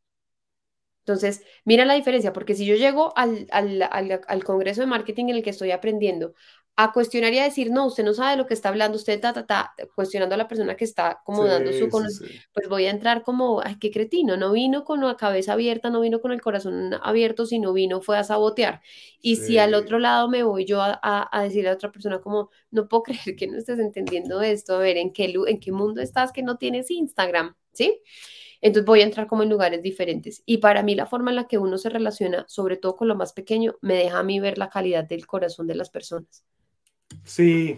Entonces, 1.04 1.42
mira 1.64 1.84
la 1.84 1.94
diferencia, 1.94 2.32
porque 2.32 2.54
si 2.54 2.64
yo 2.64 2.76
llego 2.76 3.12
al, 3.16 4.44
Congreso 4.44 4.82
de 4.82 4.86
Marketing 4.86 5.26
en 5.26 5.36
el 5.36 5.42
que 5.42 5.50
estoy 5.50 5.72
aprendiendo 5.72 6.34
a 6.76 6.92
cuestionar 6.92 7.34
y 7.34 7.38
a 7.38 7.44
decir, 7.44 7.70
no, 7.70 7.86
usted 7.86 8.02
no 8.02 8.14
sabe 8.14 8.30
de 8.30 8.36
lo 8.38 8.46
que 8.46 8.54
está 8.54 8.70
hablando, 8.70 8.96
usted 8.96 9.12
está 9.12 9.46
ta, 9.46 9.74
cuestionando 9.94 10.34
a 10.34 10.38
la 10.38 10.48
persona 10.48 10.74
que 10.74 10.84
está 10.84 11.20
como 11.24 11.44
dando 11.44 11.70
su 11.72 11.90
conocimiento, 11.90 12.46
pues 12.54 12.68
voy 12.68 12.86
a 12.86 12.90
entrar 12.90 13.22
como, 13.24 13.60
ay, 13.62 13.76
qué 13.78 13.90
cretino, 13.90 14.38
no 14.38 14.52
vino 14.52 14.84
con 14.84 15.00
la 15.02 15.16
cabeza 15.16 15.52
abierta, 15.52 15.90
no 15.90 16.00
vino 16.00 16.20
con 16.20 16.32
el 16.32 16.40
corazón 16.40 16.94
abierto, 17.02 17.44
sino 17.44 17.74
vino 17.74 18.00
fue 18.00 18.16
a 18.16 18.24
sabotear. 18.24 18.80
Y 19.20 19.36
si 19.36 19.58
al 19.58 19.74
otro 19.74 19.98
lado 19.98 20.28
me 20.28 20.44
voy 20.44 20.64
yo 20.64 20.80
a, 20.80 20.98
a, 21.02 21.42
decirle 21.42 21.68
a 21.70 21.74
otra 21.74 21.92
persona 21.92 22.20
como, 22.20 22.48
no 22.70 22.88
puedo 22.88 23.02
creer 23.02 23.36
que 23.36 23.48
no 23.48 23.58
estés 23.58 23.78
entendiendo 23.78 24.40
esto, 24.40 24.76
a 24.76 24.78
ver, 24.78 24.96
¿en 24.96 25.12
qué, 25.12 25.34
en 25.46 25.60
qué 25.60 25.72
mundo 25.72 26.00
estás 26.00 26.32
que 26.32 26.42
no 26.42 26.56
tienes 26.56 26.90
Instagram? 26.90 27.54
¿Sí? 27.72 28.00
Entonces 28.62 28.86
voy 28.86 29.00
a 29.02 29.04
entrar 29.04 29.26
como 29.26 29.42
en 29.42 29.50
lugares 29.50 29.82
diferentes. 29.82 30.42
Y 30.46 30.58
para 30.58 30.82
mí 30.82 30.94
la 30.94 31.06
forma 31.06 31.30
en 31.30 31.36
la 31.36 31.48
que 31.48 31.58
uno 31.58 31.76
se 31.76 31.90
relaciona, 31.90 32.46
sobre 32.48 32.76
todo 32.78 32.96
con 32.96 33.08
lo 33.08 33.16
más 33.16 33.32
pequeño, 33.32 33.74
me 33.82 33.94
deja 33.94 34.20
a 34.20 34.22
mí 34.22 34.40
ver 34.40 34.56
la 34.56 34.70
calidad 34.70 35.04
del 35.04 35.26
corazón 35.26 35.66
de 35.66 35.74
las 35.74 35.90
personas. 35.90 36.44
Sí, 37.24 37.76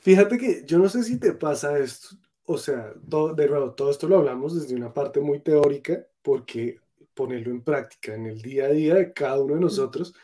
fíjate 0.00 0.36
que 0.36 0.64
yo 0.66 0.78
no 0.78 0.88
sé 0.88 1.02
si 1.02 1.18
te 1.18 1.32
pasa 1.32 1.78
esto, 1.78 2.08
o 2.44 2.58
sea, 2.58 2.92
todo, 3.08 3.34
de 3.34 3.48
nuevo, 3.48 3.72
todo 3.72 3.90
esto 3.90 4.06
lo 4.08 4.18
hablamos 4.18 4.60
desde 4.60 4.74
una 4.74 4.92
parte 4.92 5.20
muy 5.20 5.40
teórica, 5.40 6.06
porque 6.22 6.78
ponerlo 7.14 7.50
en 7.50 7.62
práctica 7.62 8.14
en 8.14 8.26
el 8.26 8.42
día 8.42 8.66
a 8.66 8.68
día 8.68 8.94
de 8.94 9.12
cada 9.12 9.40
uno 9.40 9.54
de 9.54 9.60
nosotros 9.60 10.14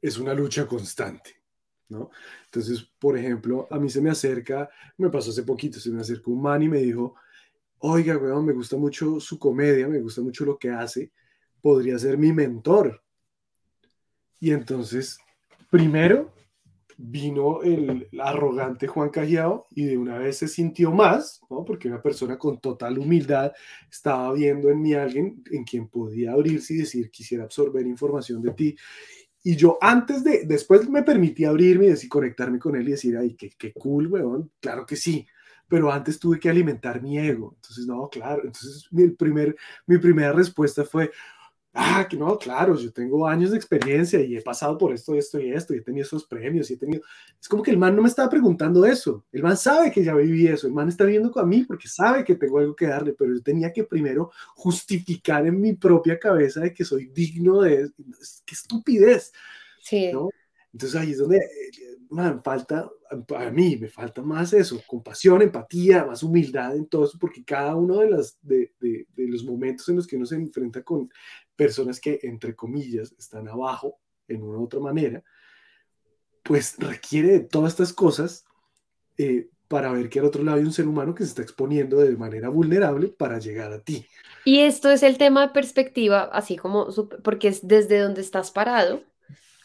es 0.00 0.18
una 0.18 0.34
lucha 0.34 0.66
constante, 0.66 1.42
¿no? 1.88 2.10
Entonces, 2.46 2.82
por 2.98 3.18
ejemplo, 3.18 3.68
a 3.70 3.78
mí 3.78 3.90
se 3.90 4.00
me 4.00 4.10
acerca, 4.10 4.70
me 4.96 5.10
pasó 5.10 5.30
hace 5.30 5.42
poquito, 5.42 5.78
se 5.80 5.90
me 5.90 6.00
acercó 6.00 6.30
un 6.30 6.42
man 6.42 6.62
y 6.62 6.68
me 6.68 6.78
dijo, 6.78 7.14
oiga, 7.82 8.16
weón, 8.16 8.46
me 8.46 8.52
gusta 8.52 8.76
mucho 8.76 9.18
su 9.18 9.38
comedia, 9.38 9.88
me 9.88 10.00
gusta 10.00 10.20
mucho 10.22 10.44
lo 10.44 10.56
que 10.56 10.70
hace, 10.70 11.10
podría 11.60 11.98
ser 11.98 12.16
mi 12.16 12.32
mentor. 12.32 13.02
Y 14.40 14.52
entonces, 14.52 15.18
primero 15.70 16.32
vino 16.96 17.62
el, 17.62 18.08
arrogante 18.20 18.86
Juan 18.86 19.10
Cajiao 19.10 19.66
y 19.70 19.86
de 19.86 19.98
una 19.98 20.18
vez 20.18 20.38
se 20.38 20.46
sintió 20.46 20.92
más, 20.92 21.40
¿no? 21.50 21.64
Porque 21.64 21.88
una 21.88 22.00
persona 22.00 22.38
con 22.38 22.60
total 22.60 22.98
humildad 22.98 23.52
estaba 23.90 24.32
viendo 24.32 24.68
en 24.68 24.80
mí 24.80 24.94
alguien 24.94 25.42
en 25.50 25.64
quien 25.64 25.88
podía 25.88 26.32
abrirse 26.32 26.74
y 26.74 26.78
decir, 26.78 27.10
quisiera 27.10 27.44
absorber 27.44 27.84
información 27.84 28.42
de 28.42 28.52
ti. 28.52 28.76
Y 29.42 29.56
yo 29.56 29.78
antes 29.80 30.22
de, 30.22 30.44
después 30.46 30.88
me 30.88 31.02
permití 31.02 31.44
abrirme 31.44 31.86
y 31.86 31.90
decir, 31.90 32.08
conectarme 32.08 32.60
con 32.60 32.76
él 32.76 32.86
y 32.86 32.92
decir, 32.92 33.16
ay, 33.16 33.34
qué, 33.34 33.50
qué 33.58 33.72
cool, 33.72 34.06
weón, 34.06 34.52
claro 34.60 34.86
que 34.86 34.94
sí 34.94 35.26
pero 35.72 35.90
antes 35.90 36.18
tuve 36.18 36.38
que 36.38 36.50
alimentar 36.50 37.00
mi 37.00 37.18
ego. 37.18 37.54
Entonces, 37.56 37.86
no, 37.86 38.06
claro, 38.10 38.42
entonces 38.44 38.86
mi, 38.90 39.08
primer, 39.08 39.56
mi 39.86 39.96
primera 39.96 40.30
respuesta 40.30 40.84
fue, 40.84 41.10
ah, 41.72 42.06
que 42.06 42.14
no, 42.14 42.36
claro, 42.36 42.76
yo 42.76 42.92
tengo 42.92 43.26
años 43.26 43.52
de 43.52 43.56
experiencia 43.56 44.20
y 44.20 44.36
he 44.36 44.42
pasado 44.42 44.76
por 44.76 44.92
esto, 44.92 45.14
esto 45.14 45.40
y 45.40 45.50
esto, 45.50 45.72
y 45.72 45.78
he 45.78 45.80
tenido 45.80 46.04
esos 46.04 46.26
premios, 46.26 46.70
y 46.70 46.74
he 46.74 46.76
tenido... 46.76 47.00
Es 47.40 47.48
como 47.48 47.62
que 47.62 47.70
el 47.70 47.78
man 47.78 47.96
no 47.96 48.02
me 48.02 48.08
estaba 48.08 48.28
preguntando 48.28 48.84
eso, 48.84 49.24
el 49.32 49.42
man 49.42 49.56
sabe 49.56 49.90
que 49.90 50.04
ya 50.04 50.14
viví 50.14 50.46
eso, 50.46 50.66
el 50.66 50.74
man 50.74 50.90
está 50.90 51.04
viendo 51.04 51.30
con 51.30 51.48
mí 51.48 51.64
porque 51.64 51.88
sabe 51.88 52.22
que 52.22 52.34
tengo 52.34 52.58
algo 52.58 52.76
que 52.76 52.88
darle, 52.88 53.14
pero 53.14 53.32
yo 53.32 53.42
tenía 53.42 53.72
que 53.72 53.84
primero 53.84 54.30
justificar 54.54 55.46
en 55.46 55.58
mi 55.58 55.72
propia 55.72 56.18
cabeza 56.18 56.60
de 56.60 56.74
que 56.74 56.84
soy 56.84 57.06
digno 57.06 57.62
de... 57.62 57.90
¡Qué 58.44 58.54
estupidez! 58.54 59.32
Sí. 59.80 60.12
¿no? 60.12 60.28
Entonces 60.72 61.00
ahí 61.00 61.12
es 61.12 61.18
donde 61.18 61.40
man, 62.12 62.42
falta, 62.44 62.88
a 63.36 63.50
mí 63.50 63.76
me 63.76 63.88
falta 63.88 64.22
más 64.22 64.52
eso, 64.52 64.80
compasión, 64.86 65.42
empatía, 65.42 66.04
más 66.04 66.22
humildad 66.22 66.76
en 66.76 66.86
todo 66.86 67.04
eso, 67.06 67.18
porque 67.18 67.44
cada 67.44 67.74
uno 67.74 67.98
de, 67.98 68.10
las, 68.10 68.38
de, 68.42 68.72
de, 68.80 69.06
los 69.28 69.44
momentos 69.44 69.88
en 69.88 69.96
los 69.96 70.06
que 70.06 70.16
uno 70.16 70.26
se 70.26 70.36
enfrenta 70.36 70.82
con 70.82 71.10
personas 71.56 72.00
que, 72.00 72.20
entre 72.22 72.54
comillas, 72.54 73.14
están 73.18 73.48
abajo 73.48 73.98
en 74.28 74.42
una 74.42 74.58
u 74.58 74.64
otra 74.64 74.80
manera, 74.80 75.22
pues 76.42 76.76
requiere 76.78 77.28
de 77.28 77.40
todas 77.40 77.72
estas 77.72 77.92
cosas 77.92 78.44
eh, 79.16 79.48
para 79.68 79.90
ver 79.92 80.10
que 80.10 80.18
al 80.18 80.26
otro 80.26 80.42
lado 80.42 80.58
hay 80.58 80.64
un 80.64 80.72
ser 80.72 80.86
humano 80.86 81.14
que 81.14 81.24
se 81.24 81.30
está 81.30 81.42
exponiendo 81.42 81.96
de 81.98 82.16
manera 82.16 82.50
vulnerable 82.50 83.08
para 83.08 83.38
llegar 83.38 83.72
a 83.72 83.80
ti. 83.80 84.06
Y 84.44 84.60
esto 84.60 84.90
es 84.90 85.02
el 85.02 85.16
tema 85.16 85.46
de 85.46 85.52
perspectiva, 85.54 86.24
así 86.24 86.56
como, 86.56 86.88
porque 87.24 87.48
es 87.48 87.66
desde 87.66 87.98
donde 88.00 88.20
estás 88.20 88.50
parado, 88.50 89.02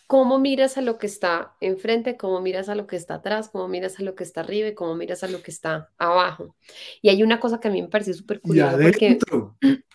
cómo 0.08 0.39
miras 0.39 0.78
a 0.78 0.82
lo 0.82 0.97
que 0.97 1.05
está 1.05 1.55
enfrente, 1.60 2.16
cómo 2.16 2.39
miras 2.41 2.70
a 2.70 2.76
lo 2.76 2.88
que 2.88 2.95
está 2.95 3.16
atrás, 3.16 3.49
cómo 3.49 3.68
miras 3.68 3.99
a 3.99 4.03
lo 4.03 4.16
que 4.16 4.24
está 4.24 4.41
arriba 4.41 4.70
y 4.70 4.74
cómo 4.74 4.95
miras 4.95 5.24
a 5.24 5.28
lo 5.28 5.43
que 5.43 5.51
está 5.51 5.91
abajo. 5.97 6.55
Y 7.01 7.10
hay 7.10 7.22
una 7.24 7.41
cosa 7.41 7.60
que 7.60 7.68
a 7.68 7.72
mí 7.72 7.82
me 7.82 7.89
parece 7.89 8.14
súper 8.14 8.39
curiosa. 8.39 8.78
Porque... 8.82 9.20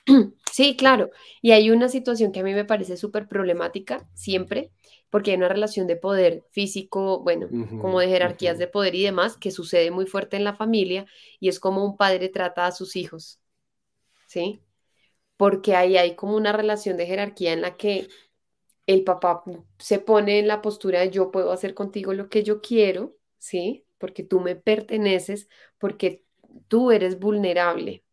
sí, 0.52 0.76
claro. 0.76 1.10
Y 1.40 1.52
hay 1.52 1.70
una 1.70 1.88
situación 1.88 2.30
que 2.30 2.40
a 2.40 2.44
mí 2.44 2.52
me 2.52 2.66
parece 2.66 2.98
súper 2.98 3.26
problemática 3.26 4.06
siempre, 4.12 4.70
porque 5.08 5.30
hay 5.30 5.38
una 5.38 5.48
relación 5.48 5.86
de 5.86 5.96
poder 5.96 6.44
físico, 6.50 7.22
bueno, 7.22 7.48
como 7.80 7.98
de 8.00 8.08
jerarquías 8.08 8.58
de 8.58 8.66
poder 8.66 8.94
y 8.94 9.02
demás, 9.02 9.38
que 9.38 9.50
sucede 9.50 9.90
muy 9.90 10.06
fuerte 10.06 10.36
en 10.36 10.44
la 10.44 10.54
familia 10.54 11.06
y 11.40 11.48
es 11.48 11.58
como 11.58 11.84
un 11.84 11.96
padre 11.96 12.28
trata 12.28 12.66
a 12.66 12.72
sus 12.72 12.96
hijos. 12.96 13.40
¿Sí? 14.26 14.60
Porque 15.38 15.74
ahí 15.74 15.96
hay 15.96 16.16
como 16.16 16.36
una 16.36 16.52
relación 16.52 16.96
de 16.96 17.06
jerarquía 17.06 17.52
en 17.52 17.62
la 17.62 17.76
que 17.76 18.08
el 18.94 19.04
papá 19.04 19.42
se 19.78 19.98
pone 19.98 20.38
en 20.38 20.48
la 20.48 20.62
postura 20.62 21.00
de 21.00 21.10
yo 21.10 21.30
puedo 21.30 21.52
hacer 21.52 21.74
contigo 21.74 22.12
lo 22.14 22.28
que 22.28 22.42
yo 22.44 22.60
quiero, 22.60 23.16
¿sí? 23.38 23.86
Porque 23.98 24.22
tú 24.24 24.40
me 24.40 24.56
perteneces, 24.56 25.48
porque 25.78 26.24
tú 26.68 26.90
eres 26.90 27.18
vulnerable, 27.18 28.04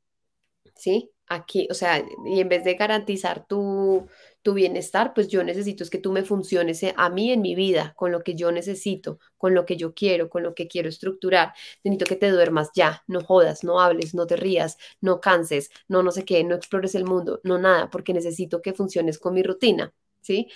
¿sí? 0.75 1.11
Aquí, 1.31 1.67
o 1.69 1.75
sea, 1.75 2.03
y 2.25 2.39
en 2.39 2.49
vez 2.49 2.63
de 2.63 2.73
garantizar 2.73 3.45
tu, 3.45 4.07
tu 4.41 4.53
bienestar, 4.55 5.13
pues 5.13 5.27
yo 5.27 5.43
necesito 5.43 5.83
es 5.83 5.89
que 5.91 5.99
tú 5.99 6.11
me 6.11 6.23
funciones 6.23 6.81
a 6.95 7.09
mí 7.11 7.31
en 7.31 7.41
mi 7.41 7.53
vida, 7.55 7.93
con 7.95 8.11
lo 8.11 8.23
que 8.23 8.33
yo 8.35 8.51
necesito, 8.51 9.19
con 9.37 9.53
lo 9.53 9.63
que 9.65 9.77
yo 9.77 9.93
quiero, 9.93 10.27
con 10.29 10.41
lo 10.43 10.55
que 10.55 10.67
quiero 10.67 10.89
estructurar. 10.89 11.53
Necesito 11.83 12.05
que 12.07 12.15
te 12.15 12.31
duermas 12.31 12.71
ya, 12.73 13.03
no 13.07 13.21
jodas, 13.21 13.63
no 13.63 13.79
hables, 13.79 14.15
no 14.15 14.25
te 14.27 14.37
rías, 14.37 14.77
no 15.01 15.21
canses, 15.21 15.69
no 15.87 16.01
no 16.03 16.11
sé 16.11 16.25
qué, 16.25 16.43
no 16.43 16.55
explores 16.55 16.95
el 16.95 17.05
mundo, 17.05 17.39
no 17.43 17.57
nada, 17.59 17.89
porque 17.91 18.13
necesito 18.13 18.61
que 18.61 18.73
funciones 18.73 19.19
con 19.19 19.33
mi 19.35 19.43
rutina, 19.43 19.93
¿sí? 20.21 20.47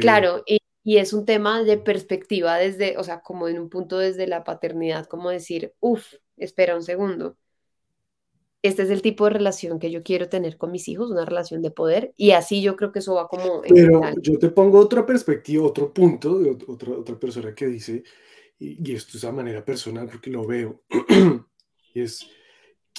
Claro, 0.00 0.42
y, 0.46 0.58
es 0.96 1.12
un 1.12 1.24
tema 1.24 1.62
de 1.62 1.76
perspectiva 1.76 2.56
desde, 2.56 2.96
o 2.96 3.04
sea, 3.04 3.20
como 3.20 3.48
en 3.48 3.58
un 3.58 3.68
punto 3.68 3.98
desde 3.98 4.26
la 4.26 4.44
paternidad, 4.44 5.06
como 5.06 5.30
decir, 5.30 5.74
uff, 5.78 6.14
espera 6.36 6.74
un 6.74 6.82
segundo. 6.82 7.36
Este 8.62 8.82
es 8.82 8.90
el 8.90 9.00
tipo 9.00 9.24
de 9.24 9.30
relación 9.30 9.78
que 9.78 9.90
yo 9.90 10.02
quiero 10.02 10.28
tener 10.28 10.56
con 10.56 10.70
mis 10.70 10.88
hijos, 10.88 11.10
una 11.10 11.24
relación 11.24 11.62
de 11.62 11.70
poder, 11.70 12.12
y 12.16 12.32
así 12.32 12.60
yo 12.60 12.76
creo 12.76 12.92
que 12.92 12.98
eso 12.98 13.14
va 13.14 13.28
como... 13.28 13.62
Pero 13.62 14.00
yo 14.20 14.38
te 14.38 14.50
pongo 14.50 14.78
otra 14.78 15.06
perspectiva, 15.06 15.66
otro 15.66 15.92
punto 15.92 16.38
de 16.38 16.50
otra, 16.66 16.92
otra 16.92 17.18
persona 17.18 17.54
que 17.54 17.66
dice, 17.66 18.02
y, 18.58 18.90
y 18.90 18.94
esto 18.94 19.16
es 19.16 19.24
a 19.24 19.32
manera 19.32 19.64
personal 19.64 20.08
porque 20.08 20.30
lo 20.30 20.46
veo, 20.46 20.82
y 21.94 22.00
es, 22.00 22.26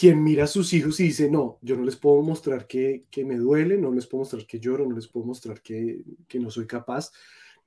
quien 0.02 0.24
mira 0.24 0.46
a 0.46 0.48
sus 0.48 0.74
hijos 0.74 1.00
y 1.00 1.04
dice, 1.04 1.30
no, 1.30 1.60
yo 1.62 1.78
no 1.78 1.84
les 1.84 1.96
puedo 1.96 2.24
mostrar 2.24 2.66
que, 2.66 3.04
que 3.12 3.24
me 3.24 3.38
duele, 3.38 3.78
no 3.78 3.92
les 3.92 4.08
puedo 4.08 4.24
mostrar 4.24 4.48
que 4.48 4.60
lloro, 4.60 4.84
no 4.84 4.96
les 4.96 5.08
puedo 5.08 5.28
mostrar 5.28 5.62
que, 5.62 6.02
que 6.28 6.40
no 6.40 6.50
soy 6.50 6.66
capaz, 6.66 7.12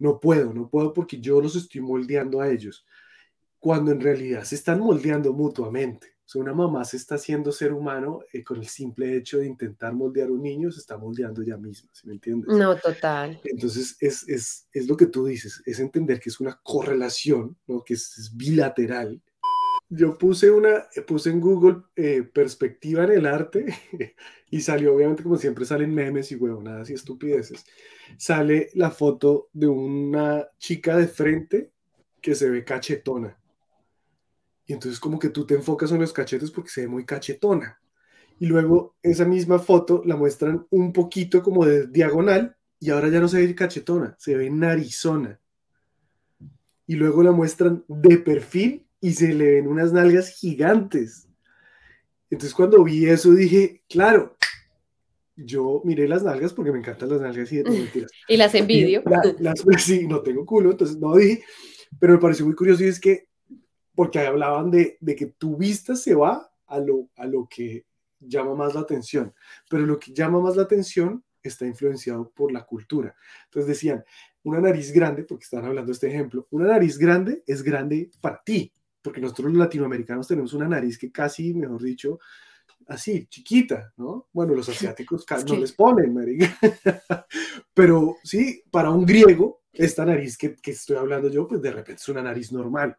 no 0.01 0.19
puedo, 0.19 0.53
no 0.53 0.69
puedo 0.69 0.93
porque 0.93 1.21
yo 1.21 1.41
los 1.41 1.55
estoy 1.55 1.81
moldeando 1.81 2.41
a 2.41 2.51
ellos, 2.51 2.85
cuando 3.61 3.93
en 3.93 4.01
realidad 4.01 4.43
se 4.43 4.57
están 4.57 4.81
moldeando 4.81 5.33
mutuamente. 5.33 6.09
O 6.27 6.29
sea, 6.29 6.43
una 6.43 6.53
mamá 6.53 6.85
se 6.85 6.97
está 6.97 7.15
haciendo 7.15 7.53
ser 7.53 7.73
humano 7.73 8.23
eh, 8.33 8.43
con 8.43 8.59
el 8.59 8.67
simple 8.67 9.17
hecho 9.17 9.39
de 9.39 9.47
intentar 9.47 9.93
moldear 9.93 10.27
a 10.27 10.33
un 10.33 10.43
niño, 10.43 10.73
se 10.73 10.81
está 10.81 10.99
moldeando 10.99 11.41
ella 11.41 11.57
misma, 11.57 11.89
¿sí 11.93 12.05
me 12.09 12.15
entiendes? 12.15 12.49
No, 12.53 12.77
total. 12.77 13.41
Entonces, 13.45 13.97
es, 14.01 14.29
es, 14.29 14.67
es 14.73 14.89
lo 14.89 14.97
que 14.97 15.07
tú 15.07 15.25
dices, 15.25 15.63
es 15.65 15.79
entender 15.79 16.19
que 16.19 16.31
es 16.31 16.41
una 16.41 16.59
correlación, 16.65 17.57
¿no? 17.69 17.85
que 17.85 17.95
es, 17.95 18.19
es 18.19 18.37
bilateral. 18.37 19.23
Yo 19.89 20.17
puse, 20.19 20.51
una, 20.51 20.87
puse 21.07 21.31
en 21.31 21.41
Google 21.41 21.83
eh, 21.95 22.23
perspectiva 22.23 23.05
en 23.05 23.13
el 23.13 23.27
arte 23.27 23.67
y 24.51 24.61
salió, 24.61 24.95
obviamente, 24.95 25.23
como 25.23 25.37
siempre 25.37 25.65
salen 25.65 25.95
memes 25.95 26.33
y 26.33 26.37
huevonadas 26.37 26.91
y 26.91 26.95
estupideces. 26.95 27.65
Sale 28.17 28.71
la 28.75 28.91
foto 28.91 29.49
de 29.53 29.69
una 29.69 30.49
chica 30.59 30.97
de 30.97 31.07
frente 31.07 31.73
que 32.21 32.35
se 32.35 32.49
ve 32.49 32.65
cachetona. 32.65 33.39
Y 34.67 34.73
entonces 34.73 34.99
como 34.99 35.19
que 35.19 35.29
tú 35.29 35.47
te 35.47 35.55
enfocas 35.55 35.93
en 35.93 36.01
los 36.01 36.13
cachetes 36.13 36.51
porque 36.51 36.71
se 36.71 36.83
ve 36.83 36.89
muy 36.89 37.05
cachetona. 37.05 37.79
Y 38.41 38.47
luego 38.47 38.97
esa 39.03 39.25
misma 39.25 39.59
foto 39.59 40.03
la 40.05 40.17
muestran 40.17 40.67
un 40.71 40.93
poquito 40.93 41.43
como 41.43 41.67
de 41.67 41.87
diagonal 41.87 42.57
y 42.81 42.91
ahora 42.91 43.09
ya 43.09 43.21
no 43.21 43.29
se 43.29 43.39
ve 43.39 43.55
cachetona, 43.55 44.17
se 44.19 44.37
ve 44.37 44.51
narizona. 44.51 45.39
Y 46.87 46.97
luego 46.97 47.23
la 47.23 47.33
muestran 47.33 47.85
de 47.89 48.19
perfil 48.19 48.87
y 49.05 49.13
se 49.13 49.35
le 49.35 49.57
ven 49.57 49.69
unas 49.69 49.93
nalgas 49.93 50.31
gigantes. 50.31 51.29
Entonces 52.31 52.55
cuando 52.55 52.83
vi 52.83 53.05
eso 53.05 53.33
dije, 53.33 53.83
claro, 53.87 54.35
yo 55.37 55.83
miré 55.85 56.09
las 56.09 56.23
nalgas 56.23 56.55
porque 56.55 56.73
me 56.73 56.79
encantan 56.79 57.11
las 57.11 57.21
nalgas 57.21 57.53
y, 57.53 57.63
no, 57.63 57.71
mentiras. 57.71 58.11
y 58.27 58.39
las 58.39 58.55
envidio. 58.55 59.03
La, 59.05 59.21
las, 59.41 59.63
sí, 59.85 60.07
no 60.07 60.23
tengo 60.23 60.47
culo, 60.47 60.71
entonces 60.71 60.97
no 60.97 61.17
dije, 61.17 61.45
pero 62.01 62.15
me 62.15 62.19
pareció 62.19 62.47
muy 62.47 62.55
curioso 62.55 62.83
y 62.83 62.87
es 62.87 62.99
que 62.99 63.29
porque 63.95 64.21
hablaban 64.21 64.71
de, 64.71 64.97
de, 65.01 65.15
que 65.15 65.27
tu 65.27 65.59
vista 65.59 65.97
se 65.97 66.15
va 66.15 66.51
a 66.67 66.79
lo, 66.79 67.11
a 67.17 67.27
lo 67.27 67.47
que 67.47 67.85
llama 68.19 68.55
más 68.55 68.75
la 68.75 68.81
atención, 68.81 69.35
pero 69.69 69.85
lo 69.85 69.99
que 69.99 70.15
llama 70.15 70.41
más 70.41 70.57
la 70.57 70.63
atención 70.63 71.23
está 71.43 71.67
influenciado 71.67 72.31
por 72.31 72.53
la 72.53 72.65
cultura. 72.65 73.15
Entonces 73.45 73.69
decían, 73.69 74.03
una 74.45 74.63
nariz 74.63 74.93
grande, 74.93 75.25
porque 75.25 75.45
están 75.45 75.67
hablando 75.67 75.89
de 75.89 75.93
este 75.93 76.09
ejemplo, 76.09 76.49
una 76.51 76.69
nariz 76.69 76.97
grande 76.97 77.43
es 77.47 77.63
grande 77.63 78.11
para 78.23 78.43
ti, 78.43 78.73
porque 79.05 79.21
nosotros 79.21 79.53
los 79.53 79.59
latinoamericanos 79.59 80.27
tenemos 80.27 80.55
una 80.55 80.67
nariz 80.67 80.97
que 80.97 81.13
casi, 81.13 81.53
mejor 81.53 81.83
dicho, 81.83 82.19
así, 82.87 83.27
chiquita, 83.27 83.93
¿no? 83.99 84.29
Bueno, 84.33 84.55
los 84.55 84.67
asiáticos 84.71 85.27
casi 85.27 85.45
no 85.45 85.61
les 85.61 85.73
ponen, 85.73 86.15
marica. 86.15 86.57
pero 87.75 88.17
sí, 88.25 88.63
para 88.71 88.89
un 88.89 89.05
griego, 89.05 89.61
esta 89.75 90.07
nariz 90.07 90.39
que, 90.39 90.57
que, 90.57 90.71
estoy 90.71 90.97
hablando 90.97 91.29
yo, 91.29 91.47
pues 91.47 91.61
de 91.61 91.71
repente 91.71 92.01
es 92.01 92.09
una 92.09 92.23
nariz 92.23 92.51
normal. 92.51 92.97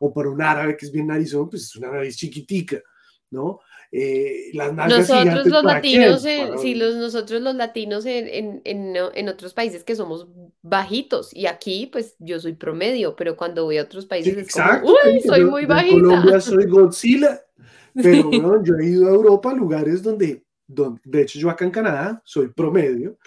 O 0.00 0.12
para 0.12 0.28
un 0.28 0.42
árabe 0.42 0.76
que 0.76 0.84
es 0.84 0.92
bien 0.92 1.06
narizón, 1.06 1.48
pues 1.48 1.62
es 1.62 1.76
una 1.76 1.90
nariz 1.90 2.18
chiquitica, 2.18 2.82
¿no? 3.30 3.60
Eh, 3.92 4.50
las 4.52 4.72
nosotros 4.72 5.46
los 5.46 5.64
latinos, 5.64 6.24
en, 6.24 6.58
sí, 6.58 6.74
los, 6.74 6.96
nosotros 6.96 7.40
los 7.40 7.54
latinos 7.54 8.04
en, 8.04 8.60
en, 8.64 8.96
en, 8.96 9.28
otros 9.28 9.54
países 9.54 9.84
que 9.84 9.94
somos 9.94 10.28
bajitos 10.62 11.34
y 11.34 11.46
aquí 11.46 11.88
pues 11.90 12.16
yo 12.18 12.40
soy 12.40 12.54
promedio, 12.54 13.14
pero 13.16 13.36
cuando 13.36 13.64
voy 13.64 13.78
a 13.78 13.82
otros 13.82 14.06
países 14.06 14.34
sí, 14.34 14.40
es 14.40 14.46
exacto, 14.46 14.86
como, 14.86 15.14
uy, 15.14 15.20
soy 15.20 15.40
yo, 15.40 15.50
muy 15.50 15.66
bajita. 15.66 15.96
En 15.96 16.02
Colombia 16.02 16.40
soy 16.40 16.66
Godzilla, 16.66 17.40
pero 17.94 18.24
bueno, 18.24 18.62
yo 18.64 18.74
he 18.76 18.86
ido 18.86 19.06
a 19.06 19.14
Europa, 19.14 19.52
lugares 19.52 20.02
donde, 20.02 20.44
donde, 20.66 21.00
de 21.04 21.22
hecho 21.22 21.38
yo 21.38 21.48
acá 21.48 21.64
en 21.64 21.70
Canadá 21.70 22.20
soy 22.24 22.48
promedio 22.48 23.18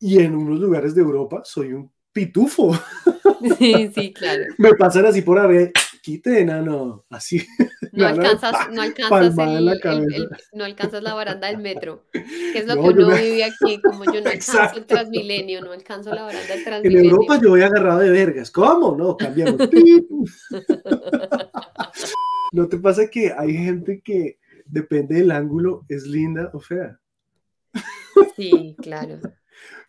y 0.00 0.18
en 0.18 0.34
unos 0.34 0.58
lugares 0.58 0.94
de 0.94 1.00
Europa 1.00 1.42
soy 1.44 1.72
un 1.72 1.90
pitufo. 2.12 2.74
Sí, 3.58 3.90
sí, 3.94 4.12
claro. 4.14 4.44
Me 4.58 4.74
pasan 4.74 5.06
así 5.06 5.22
por 5.22 5.38
arriba, 5.38 5.70
quite, 6.06 6.38
enano, 6.38 7.04
así. 7.10 7.44
No 7.90 8.06
alcanzas, 8.06 8.70
no 8.70 8.80
alcanzas 8.88 9.36
el, 9.36 9.64
la 9.64 9.72
el, 9.72 10.14
el, 10.14 10.28
no 10.52 10.64
alcanzas 10.64 11.02
la 11.02 11.14
baranda 11.14 11.48
del 11.48 11.58
metro, 11.58 12.04
que 12.12 12.58
es 12.58 12.66
lo 12.66 12.76
no, 12.76 12.82
que 12.82 12.88
uno 12.90 13.08
me... 13.08 13.20
vive 13.20 13.42
aquí, 13.44 13.80
como 13.82 14.04
yo 14.04 14.20
no 14.20 14.30
alcanzo 14.30 14.52
Exacto. 14.52 14.78
el 14.78 14.86
Transmilenio, 14.86 15.62
no 15.62 15.72
alcanzo 15.72 16.14
la 16.14 16.22
baranda 16.22 16.54
del 16.54 16.62
Transmilenio. 16.62 17.00
En 17.00 17.10
Europa 17.10 17.40
yo 17.42 17.50
voy 17.50 17.62
agarrado 17.62 17.98
de 17.98 18.10
vergas, 18.10 18.52
¿cómo? 18.52 18.94
No, 18.96 19.16
cambiamos. 19.16 19.68
¿No 22.52 22.68
te 22.68 22.76
pasa 22.78 23.08
que 23.10 23.32
hay 23.36 23.52
gente 23.52 24.00
que 24.00 24.38
depende 24.64 25.16
del 25.16 25.32
ángulo, 25.32 25.84
es 25.88 26.06
linda 26.06 26.50
o 26.52 26.60
fea? 26.60 27.00
Sí, 28.36 28.76
claro. 28.80 29.18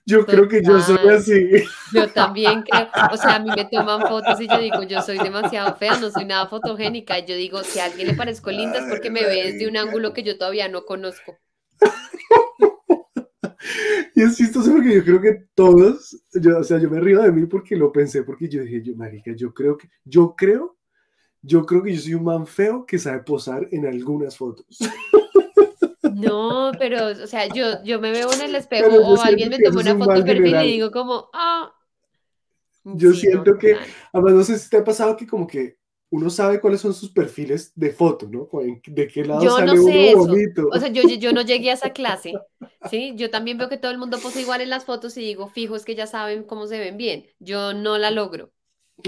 Yo 0.08 0.20
Total. 0.20 0.36
creo 0.36 0.48
que 0.48 0.64
yo 0.64 0.80
soy 0.80 1.10
así. 1.10 1.50
Yo 1.94 2.08
también 2.08 2.64
creo, 2.64 2.88
o 3.12 3.18
sea, 3.18 3.36
a 3.36 3.40
mí 3.40 3.50
me 3.54 3.66
toman 3.66 4.08
fotos 4.08 4.40
y 4.40 4.48
yo 4.48 4.58
digo, 4.58 4.84
yo 4.84 5.02
soy 5.02 5.18
demasiado 5.18 5.76
fea, 5.76 5.98
no 6.00 6.10
soy 6.10 6.24
nada 6.24 6.48
fotogénica. 6.48 7.20
Y 7.20 7.26
yo 7.26 7.36
digo, 7.36 7.62
si 7.66 7.80
a 7.80 7.86
alguien 7.86 8.08
le 8.08 8.14
parezco 8.14 8.50
linda 8.50 8.80
es 8.80 8.86
porque 8.90 9.10
me 9.10 9.22
ve 9.24 9.52
desde 9.52 9.68
un 9.68 9.76
ángulo 9.76 10.14
que 10.14 10.24
yo 10.24 10.38
todavía 10.38 10.70
no 10.70 10.86
conozco. 10.86 11.38
Y 14.16 14.24
es 14.24 14.38
chistoso 14.38 14.72
porque 14.72 14.96
yo 14.96 15.04
creo 15.04 15.22
que 15.22 15.46
todos, 15.54 16.24
yo, 16.34 16.58
o 16.58 16.64
sea, 16.64 16.80
yo 16.80 16.90
me 16.90 17.02
río 17.02 17.22
de 17.22 17.32
mí 17.32 17.46
porque 17.46 17.76
lo 17.76 17.92
pensé, 17.92 18.24
porque 18.24 18.48
yo 18.48 18.62
dije, 18.62 18.82
yo, 18.82 18.96
marica, 18.96 19.34
yo 19.36 19.54
creo 19.54 19.78
que, 19.78 19.90
yo 20.06 20.36
creo, 20.38 20.78
yo 21.42 21.66
creo 21.66 21.84
que 21.84 21.94
yo 21.94 22.02
soy 22.02 22.14
un 22.14 22.24
man 22.24 22.48
feo 22.48 22.86
que 22.86 22.98
sabe 22.98 23.20
posar 23.24 23.68
en 23.72 23.86
algunas 23.86 24.38
fotos. 24.38 24.66
No, 26.18 26.72
pero, 26.80 27.10
o 27.10 27.28
sea, 27.28 27.46
yo, 27.46 27.84
yo 27.84 28.00
me 28.00 28.12
veo 28.12 28.34
en 28.34 28.42
el 28.42 28.56
espejo 28.56 28.98
o 29.04 29.22
alguien 29.22 29.50
me 29.50 29.60
toma 29.60 29.82
una 29.82 29.96
foto 29.96 30.14
de 30.16 30.24
perfil 30.24 30.46
general. 30.46 30.66
y 30.66 30.72
digo 30.72 30.90
como, 30.90 31.30
ah. 31.32 31.72
Yo 32.84 33.14
sí, 33.14 33.22
siento 33.22 33.52
no, 33.52 33.58
que, 33.60 33.78
además, 34.12 34.34
no 34.34 34.44
sé 34.44 34.58
si 34.58 34.68
te 34.68 34.78
ha 34.78 34.84
pasado 34.84 35.16
que 35.16 35.28
como 35.28 35.46
que 35.46 35.78
uno 36.10 36.32
sabe 36.32 36.60
cuáles 36.60 36.82
son 36.82 36.96
sus 36.96 37.12
perfiles 37.12 37.72
de 37.76 37.92
foto, 37.92 38.28
¿no? 38.28 38.50
De 38.88 39.08
qué 39.08 39.26
lado 39.26 39.44
yo 39.44 39.52
sale 39.52 39.68
no 39.68 39.74
sé 39.74 39.80
uno 39.82 39.92
eso. 39.92 40.18
bonito. 40.18 40.70
O 40.72 40.80
sea, 40.80 40.88
yo, 40.88 41.04
yo 41.04 41.34
no 41.34 41.42
llegué 41.42 41.70
a 41.70 41.74
esa 41.74 41.90
clase, 41.94 42.34
¿sí? 42.90 43.14
Yo 43.16 43.30
también 43.30 43.60
veo 43.60 43.70
que 43.70 43.78
todo 43.78 43.92
el 43.92 44.00
mundo 44.00 44.18
posa 44.18 44.42
igual 44.42 44.62
en 44.62 44.72
las 44.72 44.86
fotos 44.86 45.16
y 45.18 45.22
digo, 45.22 45.48
fijo, 45.50 45.76
es 45.76 45.86
que 45.86 45.94
ya 45.94 46.08
saben 46.08 46.46
cómo 46.46 46.66
se 46.66 46.80
ven 46.80 46.98
bien. 46.98 47.28
Yo 47.40 47.74
no 47.76 48.00
la 48.00 48.10
logro. 48.10 48.52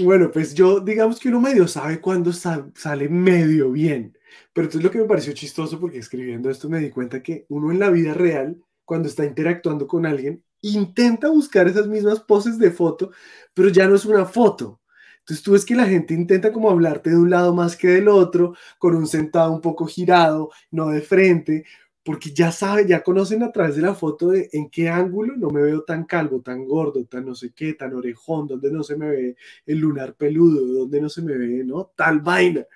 Bueno, 0.00 0.30
pues 0.30 0.54
yo, 0.54 0.78
digamos 0.78 1.18
que 1.18 1.28
uno 1.28 1.40
medio 1.40 1.66
sabe 1.66 2.00
cuándo 2.00 2.32
sa 2.32 2.70
sale 2.76 3.08
medio 3.08 3.72
bien. 3.72 4.16
Pero 4.52 4.66
entonces 4.66 4.84
lo 4.84 4.90
que 4.90 4.98
me 4.98 5.04
pareció 5.04 5.32
chistoso, 5.32 5.78
porque 5.80 5.98
escribiendo 5.98 6.50
esto 6.50 6.68
me 6.68 6.80
di 6.80 6.90
cuenta 6.90 7.22
que 7.22 7.46
uno 7.48 7.70
en 7.72 7.78
la 7.78 7.90
vida 7.90 8.14
real, 8.14 8.62
cuando 8.84 9.08
está 9.08 9.24
interactuando 9.24 9.86
con 9.86 10.06
alguien, 10.06 10.42
intenta 10.62 11.28
buscar 11.28 11.68
esas 11.68 11.86
mismas 11.86 12.20
poses 12.20 12.58
de 12.58 12.70
foto, 12.70 13.12
pero 13.54 13.68
ya 13.68 13.86
no 13.88 13.94
es 13.94 14.04
una 14.04 14.24
foto. 14.24 14.80
Entonces 15.20 15.44
tú 15.44 15.52
ves 15.52 15.64
que 15.64 15.76
la 15.76 15.86
gente 15.86 16.14
intenta 16.14 16.52
como 16.52 16.70
hablarte 16.70 17.10
de 17.10 17.16
un 17.16 17.30
lado 17.30 17.54
más 17.54 17.76
que 17.76 17.88
del 17.88 18.08
otro, 18.08 18.54
con 18.78 18.96
un 18.96 19.06
sentado 19.06 19.52
un 19.52 19.60
poco 19.60 19.86
girado, 19.86 20.50
no 20.70 20.88
de 20.88 21.02
frente, 21.02 21.64
porque 22.02 22.32
ya 22.32 22.50
saben, 22.50 22.88
ya 22.88 23.02
conocen 23.02 23.42
a 23.42 23.52
través 23.52 23.76
de 23.76 23.82
la 23.82 23.94
foto 23.94 24.30
de 24.30 24.48
en 24.52 24.70
qué 24.70 24.88
ángulo 24.88 25.36
no 25.36 25.50
me 25.50 25.62
veo 25.62 25.82
tan 25.84 26.04
calvo, 26.04 26.40
tan 26.40 26.64
gordo, 26.64 27.04
tan 27.04 27.26
no 27.26 27.34
sé 27.34 27.52
qué, 27.54 27.74
tan 27.74 27.94
orejón, 27.94 28.48
donde 28.48 28.72
no 28.72 28.82
se 28.82 28.96
me 28.96 29.08
ve 29.08 29.36
el 29.66 29.78
lunar 29.78 30.14
peludo, 30.14 30.80
donde 30.80 31.00
no 31.00 31.08
se 31.08 31.22
me 31.22 31.36
ve, 31.36 31.62
¿no? 31.64 31.92
Tal 31.94 32.20
vaina. 32.20 32.66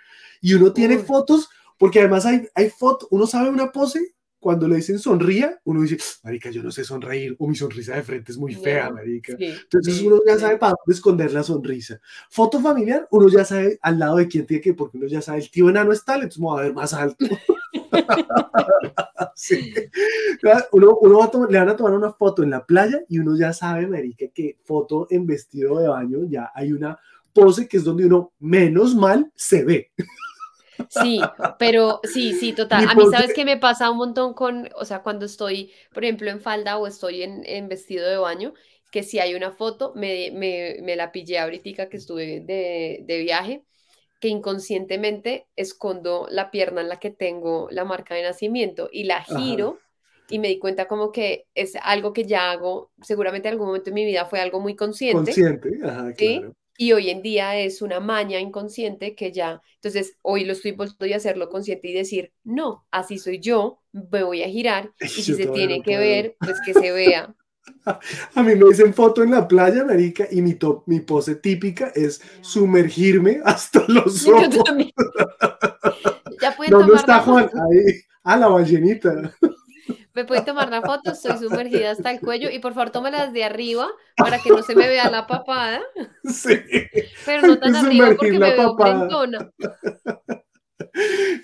Y 0.45 0.53
uno 0.53 0.75
tiene 0.75 0.99
Uy. 0.99 1.05
fotos, 1.05 1.49
porque 1.79 2.01
además 2.01 2.27
hay, 2.27 2.47
hay 2.55 2.69
fotos, 2.69 3.09
uno 3.11 3.27
sabe 3.27 3.49
una 3.49 3.73
pose, 3.73 4.15
cuando 4.39 4.69
le 4.69 4.77
dicen 4.77 4.99
sonría, 4.99 5.59
uno 5.65 5.81
dice, 5.81 5.97
marica, 6.23 6.51
yo 6.51 6.63
no 6.63 6.71
sé 6.71 6.85
sonreír, 6.85 7.35
o 7.39 7.49
mi 7.49 7.57
sonrisa 7.57 7.95
de 7.95 8.03
frente 8.03 8.31
es 8.31 8.37
muy 8.37 8.55
fea, 8.55 8.91
marica. 8.91 9.35
Sí, 9.39 9.47
Entonces 9.47 9.97
sí, 9.97 10.07
uno 10.07 10.21
ya 10.27 10.39
sabe 10.39 10.59
para 10.59 10.75
dónde 10.79 10.95
esconder 10.95 11.33
la 11.33 11.43
sonrisa. 11.43 11.99
Foto 12.29 12.61
familiar, 12.61 13.09
uno 13.11 13.31
ya 13.31 13.47
sabe 13.47 13.79
al 13.81 13.99
lado 13.99 14.17
de 14.19 14.29
quién 14.29 14.45
tiene 14.45 14.61
que, 14.61 14.75
porque 14.75 14.99
uno 14.99 15.07
ya 15.07 15.23
sabe, 15.23 15.39
el 15.39 15.51
tío 15.51 15.71
enano 15.71 15.93
es 15.93 16.05
tal, 16.05 16.17
entonces 16.17 16.41
me 16.41 16.49
va 16.49 16.59
a 16.59 16.63
ver 16.63 16.75
más 16.75 16.93
alto. 16.93 17.25
sí. 19.35 19.73
uno, 20.73 20.99
uno 21.01 21.19
va 21.21 21.25
a 21.25 21.31
tomar, 21.31 21.51
le 21.51 21.59
van 21.59 21.71
a 21.71 21.77
tomar 21.77 21.95
una 21.95 22.13
foto 22.13 22.43
en 22.43 22.51
la 22.51 22.67
playa 22.67 23.03
y 23.09 23.19
uno 23.19 23.35
ya 23.39 23.55
sabe, 23.55 23.87
marica, 23.87 24.27
que 24.35 24.59
foto 24.63 25.07
en 25.09 25.27
vestido 25.27 25.79
de 25.79 25.89
baño, 25.89 26.19
ya 26.29 26.53
hay 26.55 26.71
una 26.71 26.99
pose 27.33 27.67
que 27.67 27.79
es 27.79 27.85
donde 27.85 28.07
uno 28.07 28.33
menos 28.39 28.95
mal 28.95 29.31
se 29.35 29.65
ve. 29.65 29.91
Sí, 30.89 31.21
pero 31.59 32.01
sí, 32.05 32.33
sí, 32.35 32.53
total. 32.53 32.89
A 32.89 32.95
mí, 32.95 33.05
¿sabes 33.11 33.33
qué 33.35 33.45
me 33.45 33.57
pasa 33.57 33.91
un 33.91 33.99
montón 33.99 34.35
con, 34.35 34.69
o 34.77 34.85
sea, 34.85 35.03
cuando 35.03 35.27
estoy, 35.27 35.73
por 35.93 36.05
ejemplo, 36.05 36.31
en 36.31 36.41
falda 36.41 36.79
o 36.79 36.87
estoy 36.87 37.23
en, 37.23 37.43
en 37.47 37.69
vestido 37.69 38.09
de 38.09 38.17
baño, 38.17 38.55
que 38.91 39.03
si 39.03 39.19
hay 39.19 39.35
una 39.35 39.51
foto, 39.51 39.93
me, 39.97 40.31
me, 40.33 40.79
me 40.83 40.97
la 40.97 41.11
pillé 41.11 41.39
ahorita 41.39 41.89
que 41.89 41.97
estuve 41.97 42.41
de, 42.41 43.01
de, 43.03 43.19
viaje, 43.19 43.65
que 44.21 44.29
inconscientemente 44.29 45.49
escondo 45.57 46.29
la 46.31 46.51
pierna 46.51 46.81
en 46.81 46.89
la 46.89 47.01
que 47.01 47.11
tengo 47.11 47.69
la 47.71 47.85
marca 47.85 48.15
de 48.15 48.23
nacimiento 48.23 48.89
y 48.93 49.05
la 49.05 49.23
giro. 49.23 49.79
Ajá. 49.79 49.89
Y 50.31 50.39
me 50.39 50.49
di 50.49 50.59
cuenta 50.59 50.87
como 50.87 51.13
que 51.13 51.47
es 51.55 51.75
algo 51.83 52.13
que 52.13 52.25
ya 52.25 52.51
hago, 52.51 52.93
seguramente 53.03 53.49
en 53.49 53.53
algún 53.53 53.67
momento 53.67 53.91
en 53.91 53.95
mi 53.95 54.05
vida 54.07 54.25
fue 54.25 54.41
algo 54.41 54.59
muy 54.59 54.75
consciente. 54.75 55.25
Consciente, 55.25 55.69
ajá, 55.83 56.13
claro. 56.15 56.15
¿sí? 56.17 56.43
Y 56.77 56.93
hoy 56.93 57.11
en 57.11 57.23
día 57.23 57.57
es 57.59 57.83
una 57.83 58.01
maña 58.01 58.41
inconsciente 58.41 59.15
que 59.15 59.33
ya, 59.33 59.63
entonces 59.77 60.17
hoy 60.23 60.45
lo 60.45 60.53
estoy 60.53 60.73
volviendo 60.73 61.15
a 61.15 61.17
hacerlo 61.19 61.49
consciente 61.49 61.89
y 61.89 61.93
decir, 61.95 62.33
no, 62.43 62.87
así 62.91 63.19
soy 63.19 63.39
yo, 63.41 63.81
me 63.93 64.23
voy 64.25 64.43
a 64.43 64.49
girar 64.49 64.93
y 65.15 65.23
si 65.23 65.33
Yo 65.33 65.37
se 65.37 65.47
tiene 65.47 65.83
que 65.83 65.99
ver, 65.99 66.37
pues 66.43 66.61
que 66.61 66.75
se 66.75 66.91
vea. 66.93 67.35
A 68.35 68.43
mí 68.43 68.55
me 68.55 68.65
dicen 68.69 68.93
foto 68.95 69.23
en 69.23 69.31
la 69.31 69.47
playa, 69.49 69.85
marica, 69.85 70.27
y 70.31 70.43
mi, 70.43 70.55
to- 70.55 70.85
mi 70.87 71.01
pose 71.01 71.37
típica 71.37 71.93
es 71.95 72.21
sumergirme 72.43 73.41
hasta 73.45 73.85
los 73.89 74.27
ojos. 74.27 74.65
Ya 76.41 76.57
pueden 76.57 76.73
¿Dónde 76.73 76.87
tomar 76.87 77.05
está 77.05 77.21
Juan? 77.21 77.45
Ahí. 77.71 78.01
Ah, 78.23 78.37
la 78.37 78.49
ballenita. 78.49 79.35
Me 80.15 80.25
pueden 80.25 80.45
tomar 80.45 80.71
la 80.71 80.81
foto, 80.81 81.11
estoy 81.11 81.37
sumergida 81.39 81.91
hasta 81.91 82.11
el 82.13 82.21
cuello 82.21 82.49
y 82.49 82.61
por 82.61 82.73
favor 82.73 82.91
tómalas 82.91 83.33
de 83.33 83.43
arriba 83.43 83.89
para 84.17 84.39
que 84.39 84.51
no 84.51 84.63
se 84.63 84.77
me 84.77 84.87
vea 84.87 85.11
la 85.11 85.27
papada, 85.27 85.83
Sí. 86.25 86.57
pero 87.27 87.47
no 87.49 87.59
tan 87.59 87.75
arriba 87.75 88.15
porque 88.17 88.33
me 88.39 88.53
veo 88.53 88.77
papada. 88.77 88.99
frentona. 88.99 89.51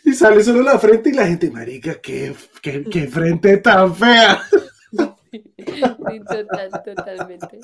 Y 0.04 0.12
sale 0.12 0.44
solo 0.44 0.62
la 0.62 0.78
frente 0.78 1.10
y 1.10 1.12
la 1.12 1.26
gente, 1.26 1.50
marica, 1.50 2.00
qué, 2.00 2.32
qué, 2.62 2.84
qué 2.84 3.08
frente 3.08 3.56
tan 3.56 3.94
fea. 3.94 4.40
Sí, 5.32 6.20
total, 6.28 6.70
totalmente. 6.84 7.58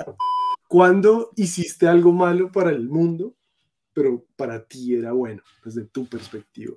¿Cuándo 0.69 1.31
hiciste 1.37 1.87
algo 1.87 2.13
malo 2.13 2.51
para 2.51 2.71
el 2.71 2.89
mundo, 2.89 3.37
pero 3.93 4.25
para 4.37 4.65
ti 4.65 4.95
era 4.97 5.13
bueno, 5.13 5.43
desde 5.65 5.85
tu 5.87 6.07
perspectiva? 6.09 6.75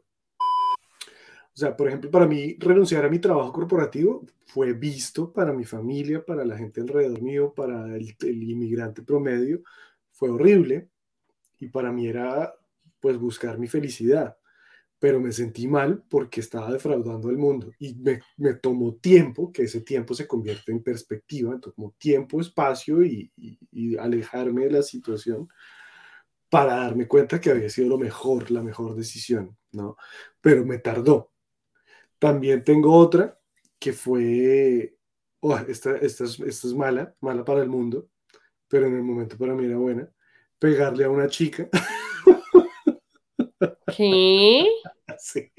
O 1.59 1.61
sea, 1.61 1.75
por 1.75 1.87
ejemplo, 1.89 2.09
para 2.09 2.25
mí 2.25 2.55
renunciar 2.57 3.03
a 3.03 3.09
mi 3.09 3.19
trabajo 3.19 3.51
corporativo 3.51 4.25
fue 4.45 4.71
visto 4.73 5.33
para 5.33 5.51
mi 5.51 5.65
familia, 5.65 6.23
para 6.25 6.45
la 6.45 6.57
gente 6.57 6.79
alrededor 6.79 7.21
mío, 7.21 7.53
para 7.53 7.95
el, 7.97 8.15
el 8.21 8.43
inmigrante 8.43 9.01
promedio, 9.03 9.61
fue 10.13 10.29
horrible 10.29 10.89
y 11.59 11.69
para 11.69 11.91
mí 11.91 12.07
era 12.07 12.53
pues 13.01 13.17
buscar 13.19 13.59
mi 13.59 13.67
felicidad, 13.67 14.37
pero 14.99 15.19
me 15.21 15.31
sentí 15.33 15.67
mal 15.67 16.03
porque 16.09 16.41
estaba 16.41 16.71
defraudando 16.73 17.29
al 17.29 17.37
mundo 17.37 17.71
y 17.79 17.95
me, 17.95 18.21
me 18.37 18.55
tomó 18.55 18.95
tiempo, 18.95 19.51
que 19.53 19.63
ese 19.63 19.81
tiempo 19.81 20.13
se 20.15 20.27
convierte 20.27 20.71
en 20.71 20.83
perspectiva, 20.83 21.59
tomó 21.59 21.95
tiempo, 21.99 22.41
espacio 22.41 23.03
y, 23.03 23.31
y- 23.37 23.59
y 23.71 23.97
alejarme 23.97 24.65
de 24.65 24.71
la 24.71 24.83
situación 24.83 25.49
para 26.49 26.75
darme 26.75 27.07
cuenta 27.07 27.39
que 27.39 27.51
había 27.51 27.69
sido 27.69 27.89
lo 27.89 27.97
mejor, 27.97 28.49
la 28.51 28.63
mejor 28.63 28.95
decisión, 28.95 29.57
¿no? 29.71 29.97
Pero 30.41 30.65
me 30.65 30.79
tardó. 30.79 31.31
También 32.19 32.63
tengo 32.63 32.93
otra 32.95 33.39
que 33.79 33.93
fue, 33.93 34.95
oh, 35.39 35.57
esta, 35.57 35.95
esta, 35.97 36.25
es, 36.25 36.39
esta 36.39 36.67
es 36.67 36.73
mala, 36.73 37.15
mala 37.21 37.45
para 37.45 37.61
el 37.61 37.69
mundo, 37.69 38.09
pero 38.67 38.87
en 38.87 38.95
el 38.95 39.03
momento 39.03 39.37
para 39.37 39.55
mí 39.55 39.65
era 39.65 39.77
buena, 39.77 40.11
pegarle 40.59 41.05
a 41.05 41.09
una 41.09 41.27
chica. 41.27 41.69
¿Qué? 43.95 44.65
Sí. 45.21 45.51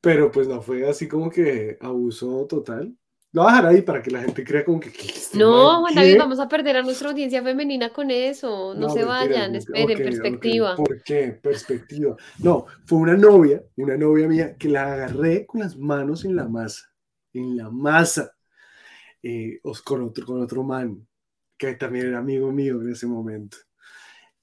Pero 0.00 0.30
pues 0.30 0.46
no 0.46 0.62
fue 0.62 0.88
así 0.88 1.08
como 1.08 1.30
que 1.30 1.78
abuso 1.80 2.46
total. 2.46 2.96
Lo 3.36 3.42
voy 3.42 3.52
a 3.52 3.56
dejar 3.56 3.66
ahí 3.70 3.82
para 3.82 4.02
que 4.02 4.10
la 4.10 4.22
gente 4.22 4.42
crea 4.42 4.64
como 4.64 4.80
que... 4.80 4.90
No, 5.34 5.80
Juan. 5.80 5.94
David, 5.94 6.16
vamos 6.16 6.40
a 6.40 6.48
perder 6.48 6.78
a 6.78 6.82
nuestra 6.82 7.10
audiencia 7.10 7.42
femenina 7.42 7.90
con 7.90 8.10
eso. 8.10 8.74
No, 8.74 8.88
se 8.88 9.04
vayan, 9.04 9.52
mentiras. 9.52 9.66
esperen, 9.66 9.98
perspectiva. 9.98 10.74
¿Por 10.74 11.02
qué? 11.02 11.38
Perspectiva. 11.42 12.16
No, 12.38 12.64
fue 12.86 12.96
una 12.96 13.14
novia, 13.14 13.62
una 13.76 13.94
novia 13.98 14.26
mía 14.26 14.56
que 14.56 14.70
la 14.70 14.90
agarré 14.90 15.44
con 15.44 15.60
las 15.60 15.76
manos 15.76 16.24
en 16.24 16.34
la 16.34 16.48
masa, 16.48 16.90
en 17.34 17.58
la 17.58 17.68
masa, 17.68 18.32
eh, 19.22 19.60
con, 19.84 20.04
otro, 20.04 20.24
con 20.24 20.40
otro 20.40 20.62
man, 20.62 21.06
que 21.58 21.74
también 21.74 22.06
era 22.06 22.20
amigo 22.20 22.50
mío 22.50 22.80
en 22.80 22.92
ese 22.92 23.06
momento. 23.06 23.58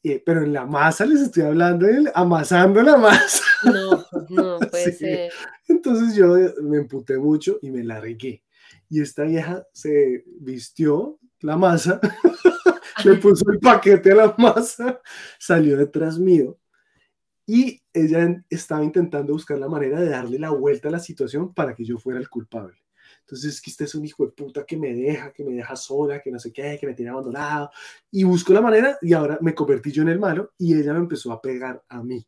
Eh, 0.03 0.21
pero 0.25 0.43
en 0.43 0.51
la 0.51 0.65
masa 0.65 1.05
les 1.05 1.21
estoy 1.21 1.43
hablando, 1.43 1.85
de 1.87 2.11
amasando 2.13 2.81
la 2.83 2.97
masa. 2.97 3.43
No, 3.63 4.05
no 4.29 4.59
puede 4.71 4.91
Sí. 4.91 4.97
ser. 4.97 5.31
Entonces 5.69 6.15
yo 6.15 6.35
me 6.61 6.77
emputé 6.77 7.17
mucho 7.17 7.57
y 7.61 7.71
me 7.71 7.83
largué. 7.83 8.43
Y 8.89 9.01
esta 9.01 9.23
vieja 9.23 9.65
se 9.71 10.25
vistió 10.41 11.19
la 11.39 11.55
masa, 11.57 11.99
le 13.05 13.15
puso 13.15 13.49
el 13.49 13.59
paquete 13.59 14.11
a 14.11 14.15
la 14.15 14.35
masa, 14.37 15.01
salió 15.39 15.77
detrás 15.77 16.19
mío 16.19 16.57
y 17.45 17.81
ella 17.93 18.43
estaba 18.49 18.83
intentando 18.83 19.33
buscar 19.33 19.57
la 19.57 19.67
manera 19.67 19.99
de 19.99 20.09
darle 20.09 20.39
la 20.39 20.51
vuelta 20.51 20.87
a 20.89 20.91
la 20.91 20.99
situación 20.99 21.53
para 21.53 21.73
que 21.75 21.83
yo 21.85 21.97
fuera 21.97 22.19
el 22.19 22.29
culpable. 22.29 22.77
Entonces, 23.25 23.55
es 23.55 23.61
que 23.61 23.71
usted 23.71 23.85
es 23.85 23.95
un 23.95 24.05
hijo 24.05 24.25
de 24.25 24.31
puta 24.33 24.65
que 24.65 24.77
me 24.77 24.93
deja, 24.93 25.31
que 25.31 25.43
me 25.43 25.53
deja 25.53 25.75
sola, 25.75 26.21
que 26.21 26.31
no 26.31 26.39
sé 26.39 26.51
qué, 26.51 26.77
que 26.79 26.85
me 26.85 26.93
tiene 26.93 27.11
abandonado. 27.11 27.71
Y 28.11 28.23
busco 28.23 28.53
la 28.53 28.61
manera 28.61 28.97
y 29.01 29.13
ahora 29.13 29.39
me 29.41 29.55
convertí 29.55 29.91
yo 29.91 30.03
en 30.03 30.09
el 30.09 30.19
malo 30.19 30.53
y 30.57 30.75
ella 30.75 30.93
me 30.93 30.99
empezó 30.99 31.31
a 31.31 31.41
pegar 31.41 31.83
a 31.87 32.03
mí. 32.03 32.25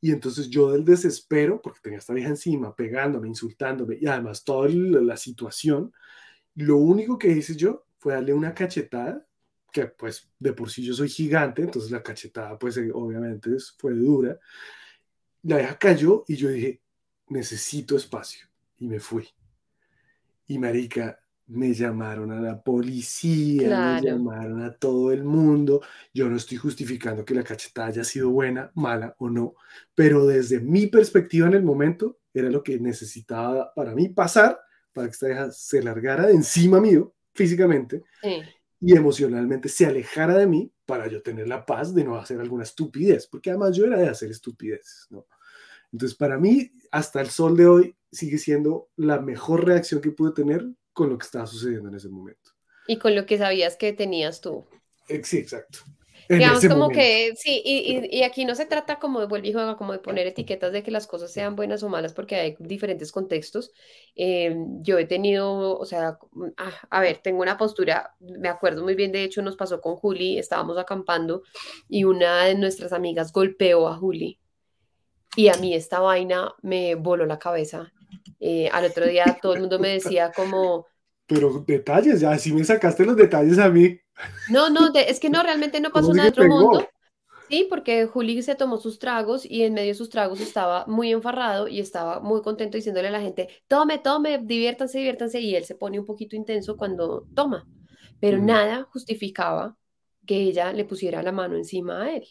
Y 0.00 0.10
entonces 0.10 0.48
yo 0.50 0.72
del 0.72 0.84
desespero, 0.84 1.62
porque 1.62 1.80
tenía 1.80 1.98
esta 1.98 2.12
vieja 2.12 2.30
encima, 2.30 2.74
pegándome, 2.74 3.28
insultándome, 3.28 3.98
y 4.00 4.06
además 4.08 4.42
toda 4.42 4.68
la 4.68 5.16
situación, 5.16 5.92
lo 6.56 6.76
único 6.78 7.18
que 7.18 7.28
hice 7.28 7.54
yo 7.54 7.86
fue 7.98 8.14
darle 8.14 8.34
una 8.34 8.52
cachetada, 8.52 9.24
que 9.72 9.86
pues 9.86 10.30
de 10.38 10.52
por 10.54 10.70
sí 10.70 10.82
yo 10.82 10.92
soy 10.92 11.08
gigante, 11.08 11.62
entonces 11.62 11.90
la 11.90 12.02
cachetada 12.02 12.58
pues 12.58 12.76
eh, 12.78 12.90
obviamente 12.92 13.50
fue 13.78 13.94
dura. 13.94 14.38
La 15.44 15.58
vieja 15.58 15.78
cayó 15.78 16.24
y 16.26 16.36
yo 16.36 16.48
dije, 16.48 16.82
necesito 17.28 17.96
espacio. 17.96 18.46
Y 18.78 18.88
me 18.88 18.98
fui. 18.98 19.28
Y 20.52 20.58
marica, 20.58 21.18
me 21.46 21.72
llamaron 21.72 22.30
a 22.30 22.40
la 22.40 22.62
policía, 22.62 23.68
Claro. 23.68 24.02
me 24.02 24.10
llamaron 24.10 24.62
a 24.62 24.74
todo 24.74 25.12
el 25.12 25.24
mundo. 25.24 25.80
Yo 26.12 26.28
no 26.28 26.36
estoy 26.36 26.58
justificando 26.58 27.24
que 27.24 27.34
la 27.34 27.42
cachetada 27.42 27.88
haya 27.88 28.04
sido 28.04 28.28
buena, 28.30 28.70
mala 28.74 29.14
o 29.18 29.30
no, 29.30 29.54
pero 29.94 30.26
desde 30.26 30.60
mi 30.60 30.88
perspectiva 30.88 31.46
en 31.46 31.54
el 31.54 31.62
momento 31.62 32.18
era 32.34 32.50
lo 32.50 32.62
que 32.62 32.78
necesitaba 32.78 33.72
para 33.74 33.94
mí 33.94 34.08
pasar 34.10 34.58
para 34.92 35.06
que 35.06 35.12
esta 35.12 35.26
vieja 35.26 35.50
se 35.52 35.82
largara 35.82 36.26
de 36.26 36.34
encima 36.34 36.80
mío 36.80 37.14
físicamente 37.34 38.02
Sí. 38.22 38.42
y 38.80 38.94
emocionalmente 38.94 39.70
se 39.70 39.86
alejara 39.86 40.36
de 40.36 40.46
mí 40.46 40.70
para 40.84 41.06
yo 41.08 41.22
tener 41.22 41.48
la 41.48 41.64
paz 41.64 41.94
de 41.94 42.04
no 42.04 42.16
hacer 42.16 42.38
alguna 42.40 42.64
estupidez, 42.64 43.26
porque 43.26 43.48
además 43.48 43.74
yo 43.74 43.86
era 43.86 43.98
de 43.98 44.08
hacer 44.08 44.30
estupideces, 44.30 45.06
¿no? 45.08 45.26
Entonces, 45.92 46.16
para 46.16 46.36
mí, 46.38 46.72
hasta 46.90 47.20
el 47.22 47.28
sol 47.28 47.56
de 47.56 47.66
hoy, 47.66 47.96
sigue 48.12 48.38
siendo 48.38 48.90
la 48.96 49.20
mejor 49.20 49.66
reacción 49.66 50.00
que 50.00 50.12
pude 50.12 50.32
tener 50.32 50.66
con 50.92 51.10
lo 51.10 51.18
que 51.18 51.24
estaba 51.24 51.46
sucediendo 51.46 51.88
en 51.88 51.96
ese 51.96 52.08
momento. 52.08 52.50
Y 52.86 52.98
con 52.98 53.14
lo 53.14 53.26
que 53.26 53.38
sabías 53.38 53.76
que 53.76 53.92
tenías 53.92 54.40
tú. 54.40 54.66
Eh, 55.08 55.20
Sí, 55.24 55.38
exacto. 55.38 55.80
En 56.28 56.38
Digamos 56.38 56.58
ese 56.58 56.68
como 56.68 56.80
momento. 56.82 57.02
que, 57.02 57.32
sí, 57.36 57.60
y, 57.64 58.06
y- 58.06 58.18
y 58.20 58.22
aquí 58.22 58.44
no 58.44 58.54
se 58.54 58.64
trata 58.66 58.98
como 58.98 59.20
de 59.20 59.26
vuelve 59.26 59.48
y 59.48 59.52
juega, 59.52 59.76
como 59.76 59.92
de 59.92 59.98
poner 59.98 60.26
etiquetas 60.26 60.72
de 60.72 60.82
que 60.82 60.90
las 60.90 61.06
cosas 61.06 61.32
sean 61.32 61.56
buenas 61.56 61.82
o 61.82 61.88
malas, 61.88 62.12
porque 62.14 62.36
hay 62.36 62.56
diferentes 62.60 63.12
contextos. 63.12 63.72
Eh, 64.14 64.54
yo 64.82 64.98
he 64.98 65.04
tenido, 65.06 65.78
o 65.78 65.84
sea, 65.84 66.18
ah, 66.56 66.72
a 66.90 67.00
ver, 67.00 67.18
tengo 67.18 67.42
una 67.42 67.56
postura, 67.58 68.14
me 68.20 68.48
acuerdo 68.48 68.82
muy 68.82 68.94
bien, 68.94 69.12
de 69.12 69.24
hecho 69.24 69.42
nos 69.42 69.56
pasó 69.56 69.80
con 69.80 69.96
Juli, 69.96 70.38
estábamos 70.38 70.78
acampando 70.78 71.42
y 71.88 72.04
una 72.04 72.44
de 72.46 72.54
nuestras 72.54 72.92
amigas 72.92 73.32
golpeó 73.32 73.88
a 73.88 73.96
Juli 73.96 74.38
y 75.36 75.48
a 75.48 75.54
mí 75.56 75.74
esta 75.74 76.00
vaina 76.00 76.54
me 76.62 76.94
voló 76.94 77.26
la 77.26 77.38
cabeza. 77.38 77.92
Eh, 78.40 78.68
al 78.72 78.84
otro 78.86 79.06
día 79.06 79.38
todo 79.40 79.52
el 79.54 79.60
mundo 79.60 79.78
me 79.78 79.88
decía 79.90 80.32
como... 80.34 80.86
Pero 81.26 81.64
detalles, 81.66 82.20
ya, 82.20 82.38
si 82.38 82.52
me 82.52 82.64
sacaste 82.64 83.04
los 83.04 83.16
detalles 83.16 83.58
a 83.58 83.68
mí. 83.70 83.98
No, 84.46 84.70
no, 84.70 84.90
de- 84.92 85.08
es 85.10 85.20
que 85.20 85.30
no, 85.30 85.42
realmente 85.42 85.80
no 85.80 85.92
¿Cómo 85.92 86.12
pasó 86.12 86.14
nada 86.14 86.28
de 86.28 86.30
otro 86.32 86.44
mundo. 86.46 86.92
Sí, 87.48 87.66
porque 87.68 88.06
Juli 88.06 88.42
se 88.42 88.54
tomó 88.56 88.78
sus 88.78 88.98
tragos 88.98 89.44
y 89.44 89.62
en 89.64 89.74
medio 89.74 89.88
de 89.88 89.94
sus 89.94 90.08
tragos 90.10 90.40
estaba 90.40 90.86
muy 90.86 91.12
enfarrado 91.12 91.68
y 91.68 91.80
estaba 91.80 92.20
muy 92.20 92.42
contento 92.42 92.78
diciéndole 92.78 93.08
a 93.08 93.10
la 93.10 93.20
gente, 93.20 93.48
tome, 93.68 93.98
tome, 93.98 94.38
diviértanse, 94.38 94.98
diviértanse. 94.98 95.40
Y 95.40 95.54
él 95.56 95.64
se 95.64 95.74
pone 95.76 96.00
un 96.00 96.06
poquito 96.06 96.36
intenso 96.36 96.76
cuando 96.78 97.28
toma. 97.34 97.68
Pero 98.20 98.38
Ujú. 98.38 98.40
nada 98.40 98.84
justificaba 98.92 99.76
que 100.26 100.36
ella 100.36 100.72
le 100.72 100.84
pusiera 100.86 101.22
la 101.22 101.32
mano 101.32 101.56
encima 101.56 102.04
a 102.04 102.12
él 102.16 102.26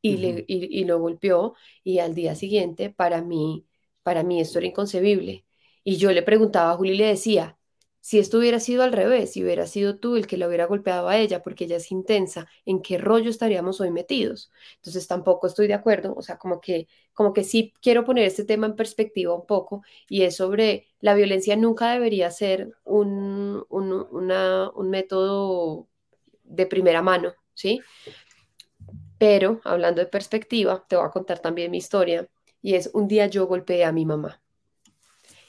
y, 0.00 0.16
le, 0.18 0.44
y 0.48 0.84
lo 0.84 0.98
golpeó. 1.00 1.54
Y 1.84 1.98
al 1.98 2.14
día 2.14 2.34
siguiente, 2.34 2.90
para 2.90 3.22
mí, 3.22 3.66
para 4.02 4.22
mí 4.22 4.40
esto 4.40 4.58
era 4.58 4.68
inconcebible. 4.68 5.44
Y 5.84 5.96
yo 5.96 6.12
le 6.12 6.22
preguntaba 6.22 6.72
a 6.72 6.76
Juli 6.76 6.92
y 6.92 6.96
le 6.98 7.06
decía, 7.06 7.58
si 8.00 8.18
esto 8.18 8.38
hubiera 8.38 8.58
sido 8.60 8.82
al 8.82 8.92
revés, 8.92 9.32
si 9.32 9.44
hubiera 9.44 9.66
sido 9.66 9.98
tú 9.98 10.16
el 10.16 10.26
que 10.26 10.36
la 10.36 10.48
hubiera 10.48 10.66
golpeado 10.66 11.08
a 11.08 11.18
ella 11.18 11.42
porque 11.42 11.64
ella 11.64 11.76
es 11.76 11.92
intensa, 11.92 12.48
¿en 12.64 12.82
qué 12.82 12.98
rollo 12.98 13.30
estaríamos 13.30 13.80
hoy 13.80 13.90
metidos? 13.92 14.50
Entonces 14.76 15.06
tampoco 15.06 15.46
estoy 15.46 15.68
de 15.68 15.74
acuerdo, 15.74 16.14
o 16.16 16.22
sea, 16.22 16.36
como 16.38 16.60
que, 16.60 16.88
como 17.12 17.32
que 17.32 17.44
sí 17.44 17.72
quiero 17.80 18.04
poner 18.04 18.24
este 18.26 18.44
tema 18.44 18.66
en 18.66 18.74
perspectiva 18.76 19.34
un 19.34 19.46
poco 19.46 19.82
y 20.08 20.22
es 20.22 20.36
sobre 20.36 20.86
la 21.00 21.14
violencia 21.14 21.56
nunca 21.56 21.92
debería 21.92 22.30
ser 22.30 22.72
un, 22.84 23.64
un, 23.68 23.92
un 24.74 24.90
método 24.90 25.88
de 26.44 26.66
primera 26.66 27.02
mano, 27.02 27.34
¿sí? 27.54 27.86
Pero 29.18 29.60
hablando 29.64 30.00
de 30.00 30.06
perspectiva, 30.08 30.84
te 30.88 30.96
voy 30.96 31.06
a 31.06 31.10
contar 31.10 31.38
también 31.40 31.70
mi 31.70 31.78
historia 31.78 32.28
y 32.62 32.74
es 32.74 32.90
un 32.94 33.08
día 33.08 33.26
yo 33.26 33.46
golpeé 33.46 33.84
a 33.84 33.92
mi 33.92 34.06
mamá. 34.06 34.40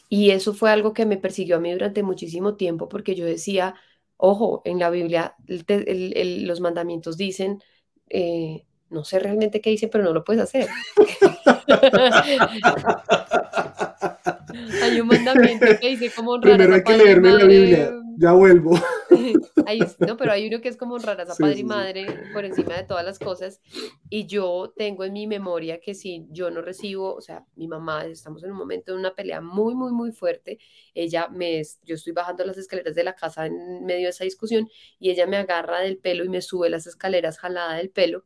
Y 0.10 0.32
eso 0.32 0.54
fue 0.54 0.72
algo 0.72 0.94
que 0.94 1.06
me 1.06 1.18
persiguió 1.18 1.58
a 1.58 1.60
mí 1.60 1.72
durante 1.72 2.04
muchísimo 2.04 2.56
tiempo 2.56 2.88
porque 2.90 3.16
yo 3.16 3.26
decía, 3.26 3.76
Ojo, 4.18 4.62
en 4.64 4.80
la 4.80 4.90
Biblia 4.90 5.36
el 5.48 5.66
te- 5.66 5.92
el- 5.92 6.16
el- 6.16 6.48
los 6.48 6.62
mandamientos 6.62 7.18
dicen, 7.18 7.62
eh, 8.10 8.64
no 8.90 9.04
sé 9.04 9.20
realmente 9.20 9.60
qué 9.60 9.72
dicen, 9.72 9.90
pero 9.92 10.04
no 10.06 10.14
lo 10.14 10.24
puedes 10.24 10.42
hacer. 10.44 10.68
Hay 14.84 15.02
un 15.02 15.08
mandamiento 15.08 15.66
que 15.82 15.90
dice 15.90 16.12
como 16.16 16.32
honrar 16.32 16.54
Primero 16.54 16.74
a 16.74 16.78
hay 16.78 16.84
que 16.84 16.98
leerme 16.98 17.32
la. 17.32 17.46
Biblia. 17.46 17.92
Ya 18.24 18.32
vuelvo. 18.32 18.72
No, 20.00 20.18
pero 20.18 20.32
hay 20.32 20.48
uno 20.48 20.62
que 20.62 20.70
es 20.70 20.78
como 20.78 20.96
honrarás 20.96 21.30
a 21.30 21.36
Sí, 21.36 21.44
padre 21.44 21.54
sí, 21.54 21.60
y 21.60 21.64
sí. 21.64 21.64
madre 21.66 22.20
por 22.34 22.46
encima 22.46 22.76
de 22.76 22.84
todas 22.84 23.06
las 23.06 23.20
cosas. 23.20 23.62
Y 24.10 24.26
yo 24.28 24.74
tengo 24.76 25.04
en 25.04 25.14
mi 25.14 25.28
memoria 25.28 25.80
que 25.80 25.94
si 25.94 26.26
yo 26.32 26.50
no 26.52 26.62
recibo, 26.62 27.14
o 27.16 27.22
sea, 27.22 27.46
mi 27.56 27.68
mamá, 27.68 28.06
estamos 28.06 28.44
en 28.44 28.52
un 28.52 28.58
momento 28.58 28.92
de 28.94 29.00
una 29.00 29.14
pelea 29.16 29.42
muy, 29.42 29.76
muy, 29.76 29.92
muy 29.92 30.12
fuerte. 30.12 30.58
Ella 30.94 31.28
me, 31.30 31.62
yo 31.84 31.96
estoy 31.96 32.14
bajando 32.14 32.46
las 32.46 32.58
escaleras 32.58 32.96
de 32.96 33.04
la 33.04 33.14
casa 33.16 33.46
en 33.46 33.86
medio 33.86 34.06
de 34.06 34.10
esa 34.10 34.24
discusión 34.24 34.70
y 35.00 35.10
ella 35.12 35.28
me 35.28 35.38
agarra 35.38 35.80
del 35.82 35.98
pelo 35.98 36.24
y 36.24 36.30
me 36.30 36.42
sube 36.42 36.70
las 36.70 36.88
escaleras 36.88 37.38
jalada 37.40 37.76
del 37.76 37.90
pelo. 37.92 38.26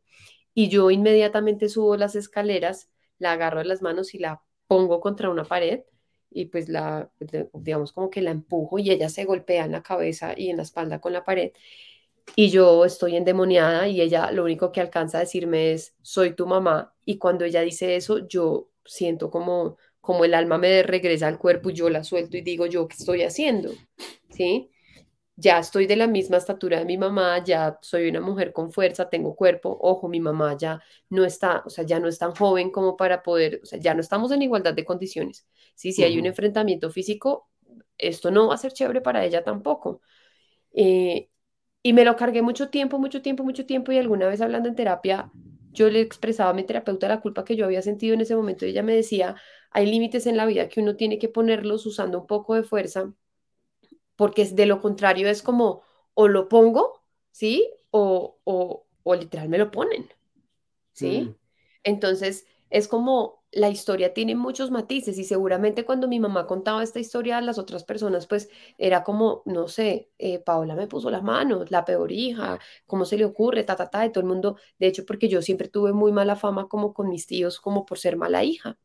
Y 0.53 0.69
yo 0.69 0.91
inmediatamente 0.91 1.69
subo 1.69 1.97
las 1.97 2.15
escaleras, 2.15 2.89
la 3.19 3.33
agarro 3.33 3.59
de 3.59 3.65
las 3.65 3.81
manos 3.81 4.13
y 4.13 4.19
la 4.19 4.41
pongo 4.67 4.99
contra 5.01 5.29
una 5.29 5.45
pared 5.45 5.81
y 6.41 6.45
pues 6.47 6.69
la, 6.69 7.11
de- 7.19 7.49
digamos 7.53 7.91
como 7.93 8.09
que 8.09 8.21
la 8.21 8.31
empujo 8.31 8.79
y 8.79 8.91
ella 8.91 9.09
se 9.09 9.25
golpea 9.25 9.65
en 9.65 9.71
la 9.73 9.83
cabeza 9.83 10.33
y 10.38 10.49
en 10.49 10.57
la 10.57 10.63
espalda 10.63 10.99
con 11.01 11.13
la 11.13 11.23
pared 11.25 11.51
y 12.35 12.49
yo 12.49 12.85
estoy 12.85 13.15
endemoniada 13.15 13.88
y 13.88 14.01
ella 14.01 14.31
lo 14.31 14.43
único 14.43 14.71
que 14.71 14.81
alcanza 14.81 15.17
a 15.17 15.21
decirme 15.21 15.73
es, 15.73 15.95
soy 16.01 16.33
tu 16.35 16.45
mamá 16.47 16.93
y 17.05 17.17
cuando 17.17 17.45
ella 17.45 17.61
dice 17.61 17.95
eso 17.95 18.27
yo 18.27 18.69
siento 18.85 19.31
como, 19.31 19.77
como 20.01 20.25
el 20.25 20.33
alma 20.33 20.57
me 20.57 20.83
regresa 20.83 21.27
al 21.27 21.39
cuerpo 21.39 21.69
y 21.69 21.73
yo 21.73 21.89
la 21.89 22.03
suelto 22.03 22.38
y 22.38 22.41
digo 22.41 22.65
yo, 22.67 22.88
¿qué 22.88 22.95
estoy 22.97 23.23
haciendo? 23.23 23.79
¿Sí? 24.29 24.71
Ya 25.39 25.59
estoy 25.59 25.85
de 25.85 25.95
la 25.95 26.07
misma 26.07 26.38
estatura 26.38 26.79
de 26.79 26.85
mi 26.85 26.97
mamá, 26.97 27.43
ya 27.43 27.77
soy 27.83 28.09
una 28.09 28.21
mujer 28.21 28.51
con 28.53 28.71
fuerza, 28.71 29.07
tengo 29.09 29.35
cuerpo, 29.35 29.77
ojo, 29.81 30.07
mi 30.09 30.19
mamá 30.19 30.57
ya 30.57 30.81
no 31.11 31.25
está, 31.25 31.61
o 31.63 31.69
sea, 31.69 31.83
ya 31.85 31.99
no 31.99 32.07
es 32.07 32.17
tan 32.17 32.33
joven 32.33 32.71
como 32.71 32.97
para 32.97 33.21
poder, 33.21 33.59
o 33.61 33.65
sea, 33.67 33.79
ya 33.79 33.93
no 33.93 34.01
estamos 34.01 34.31
en 34.31 34.41
igualdad 34.41 34.73
de 34.73 34.83
condiciones. 34.83 35.47
Sí, 35.75 35.91
si 35.93 36.03
hay 36.03 36.17
un 36.17 36.25
enfrentamiento 36.25 36.89
físico, 36.89 37.49
esto 37.99 38.31
no 38.31 38.47
va 38.47 38.55
a 38.55 38.57
ser 38.57 38.73
chévere 38.73 38.99
para 39.01 39.23
ella 39.25 39.43
tampoco. 39.43 40.01
Eh, 40.73 41.29
y 41.83 41.93
me 41.93 42.05
lo 42.05 42.15
cargué 42.17 42.41
mucho 42.43 42.69
tiempo, 42.69 42.99
mucho 42.99 43.21
tiempo, 43.21 43.43
mucho 43.43 43.65
tiempo 43.65 43.91
y 43.91 43.97
alguna 43.99 44.27
vez 44.27 44.41
hablando 44.41 44.69
en 44.69 44.75
terapia, 44.75 45.33
yo 45.73 45.89
le 45.89 46.01
expresaba 46.01 46.51
a 46.51 46.53
mi 46.53 46.63
terapeuta 46.65 47.07
la 47.09 47.21
culpa 47.21 47.45
que 47.45 47.55
yo 47.55 47.65
había 47.65 47.81
sentido 47.83 48.13
en 48.15 48.21
ese 48.21 48.35
momento 48.35 48.65
y 48.65 48.69
ella 48.71 48.83
me 48.83 48.95
decía, 48.95 49.35
hay 49.71 49.85
límites 49.88 50.27
en 50.27 50.38
la 50.38 50.45
vida 50.47 50.69
que 50.69 50.81
uno 50.81 50.95
tiene 50.95 51.19
que 51.19 51.29
ponerlos 51.29 51.85
usando 51.85 52.21
un 52.21 52.27
poco 52.27 52.55
de 52.55 52.63
fuerza 52.63 53.13
porque 54.18 54.45
de 54.47 54.68
lo 54.68 54.82
contrario 54.82 55.30
es 55.30 55.43
como 55.43 55.84
o 56.15 56.28
lo 56.30 56.49
pongo, 56.49 57.03
¿sí? 57.32 57.70
O, 57.91 58.39
o, 58.45 58.86
o 59.03 59.15
literal 59.15 59.49
me 59.49 59.59
lo 59.59 59.72
ponen, 59.72 60.09
¿sí? 60.93 61.30
Mm. 61.30 61.36
Entonces, 61.84 62.45
es 62.70 62.88
como 62.88 63.43
la 63.51 63.70
historia 63.70 64.13
tiene 64.13 64.36
muchos 64.36 64.72
matices 64.72 65.18
y 65.18 65.24
seguramente 65.24 65.86
cuando 65.86 66.07
mi 66.07 66.20
mamá 66.20 66.45
contaba 66.47 66.84
esta 66.84 66.99
historia 66.99 67.38
a 67.38 67.41
las 67.41 67.57
otras 67.57 67.84
personas, 67.86 68.28
pues 68.28 68.49
era 68.78 69.03
como, 69.03 69.41
no 69.45 69.68
sé, 69.70 70.11
eh, 70.20 70.39
Paola 70.39 70.76
me 70.76 70.88
puso 70.88 71.09
las 71.09 71.24
manos, 71.24 71.72
la 71.72 71.86
peor 71.86 72.11
hija, 72.11 72.59
¿cómo 72.86 73.05
se 73.05 73.18
le 73.18 73.26
ocurre? 73.26 73.63
Ta, 73.63 73.76
ta, 73.78 73.89
ta, 73.89 74.05
y 74.05 74.11
todo 74.11 74.22
el 74.22 74.28
mundo, 74.28 74.57
de 74.80 74.88
hecho, 74.88 75.05
porque 75.05 75.30
yo 75.30 75.41
siempre 75.41 75.70
tuve 75.70 75.93
muy 75.93 76.11
mala 76.11 76.36
fama 76.36 76.68
como 76.68 76.93
con 76.93 77.09
mis 77.09 77.26
tíos, 77.28 77.59
como 77.61 77.86
por 77.86 77.97
ser 77.99 78.18
mala 78.18 78.43
hija. 78.43 78.78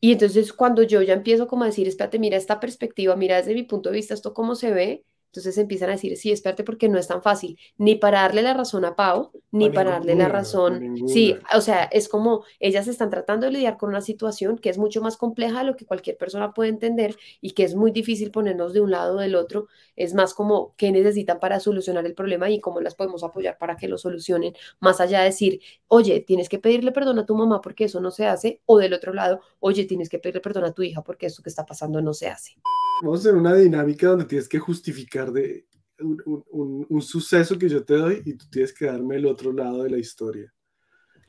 Y 0.00 0.12
entonces 0.12 0.52
cuando 0.52 0.82
yo 0.82 1.02
ya 1.02 1.14
empiezo 1.14 1.46
como 1.48 1.64
a 1.64 1.66
decir, 1.66 1.88
espérate, 1.88 2.18
mira 2.18 2.36
esta 2.36 2.60
perspectiva, 2.60 3.16
mira 3.16 3.36
desde 3.36 3.54
mi 3.54 3.64
punto 3.64 3.90
de 3.90 3.96
vista 3.96 4.14
esto 4.14 4.34
cómo 4.34 4.54
se 4.54 4.72
ve, 4.72 5.04
entonces 5.28 5.58
empiezan 5.58 5.90
a 5.90 5.92
decir, 5.92 6.16
sí, 6.16 6.32
espérate 6.32 6.64
porque 6.64 6.88
no 6.88 6.98
es 6.98 7.06
tan 7.06 7.22
fácil, 7.22 7.58
ni 7.76 7.96
para 7.96 8.22
darle 8.22 8.42
la 8.42 8.54
razón 8.54 8.84
a 8.86 8.96
Pau, 8.96 9.30
ni 9.50 9.68
para 9.68 9.90
darle 9.90 10.14
la 10.14 10.24
ninguna, 10.24 10.28
razón, 10.28 10.96
sí, 11.06 11.36
o 11.54 11.60
sea, 11.60 11.84
es 11.84 12.08
como 12.08 12.44
ellas 12.60 12.88
están 12.88 13.10
tratando 13.10 13.46
de 13.46 13.52
lidiar 13.52 13.76
con 13.76 13.90
una 13.90 14.00
situación 14.00 14.56
que 14.56 14.70
es 14.70 14.78
mucho 14.78 15.02
más 15.02 15.18
compleja 15.18 15.58
de 15.58 15.66
lo 15.66 15.76
que 15.76 15.84
cualquier 15.84 16.16
persona 16.16 16.54
puede 16.54 16.70
entender 16.70 17.14
y 17.42 17.50
que 17.50 17.64
es 17.64 17.74
muy 17.74 17.90
difícil 17.90 18.30
ponernos 18.30 18.72
de 18.72 18.80
un 18.80 18.90
lado 18.90 19.16
o 19.18 19.20
del 19.20 19.34
otro, 19.34 19.68
es 19.98 20.14
más 20.14 20.34
como 20.34 20.74
qué 20.76 20.92
necesitan 20.92 21.40
para 21.40 21.60
solucionar 21.60 22.06
el 22.06 22.14
problema 22.14 22.50
y 22.50 22.60
cómo 22.60 22.80
las 22.80 22.94
podemos 22.94 23.24
apoyar 23.24 23.58
para 23.58 23.76
que 23.76 23.88
lo 23.88 23.98
solucionen, 23.98 24.54
más 24.80 25.00
allá 25.00 25.20
de 25.20 25.26
decir, 25.26 25.60
oye, 25.88 26.20
tienes 26.20 26.48
que 26.48 26.58
pedirle 26.58 26.92
perdón 26.92 27.18
a 27.18 27.26
tu 27.26 27.34
mamá 27.36 27.60
porque 27.60 27.84
eso 27.84 28.00
no 28.00 28.10
se 28.10 28.26
hace, 28.26 28.62
o 28.66 28.78
del 28.78 28.94
otro 28.94 29.12
lado, 29.14 29.40
oye, 29.60 29.84
tienes 29.84 30.08
que 30.08 30.18
pedirle 30.18 30.40
perdón 30.40 30.64
a 30.64 30.72
tu 30.72 30.82
hija 30.82 31.02
porque 31.02 31.26
esto 31.26 31.42
que 31.42 31.50
está 31.50 31.66
pasando 31.66 32.00
no 32.02 32.14
se 32.14 32.28
hace. 32.28 32.56
Vamos 33.02 33.20
a 33.20 33.22
hacer 33.28 33.34
una 33.36 33.54
dinámica 33.54 34.08
donde 34.08 34.24
tienes 34.24 34.48
que 34.48 34.58
justificar 34.58 35.32
de 35.32 35.66
un, 36.00 36.20
un- 36.50 36.86
un- 36.88 37.02
suceso 37.02 37.58
que 37.58 37.68
yo 37.68 37.84
te 37.84 37.94
doy 37.94 38.22
y 38.24 38.34
tú 38.34 38.46
tienes 38.50 38.72
que 38.72 38.86
darme 38.86 39.16
el 39.16 39.26
otro 39.26 39.52
lado 39.52 39.82
de 39.84 39.90
la 39.90 39.98
historia. 39.98 40.52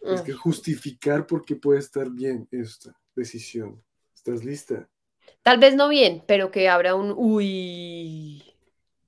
Tienes 0.05 0.21
que 0.23 0.33
Ay, 0.33 0.33
justificar 0.33 1.27
por 1.27 1.45
qué 1.45 1.55
puede 1.57 1.79
estar 1.79 2.09
bien 2.11 2.47
esta 2.51 2.95
decisión. 3.15 3.83
¿Estás 4.15 4.43
lista? 4.45 4.89
Tal 5.43 5.57
vez 5.59 5.75
no 5.75 5.89
bien, 5.89 6.23
pero 6.27 6.51
que 6.51 6.69
habrá 6.69 6.95
un 6.95 7.13
uy. 7.17 8.48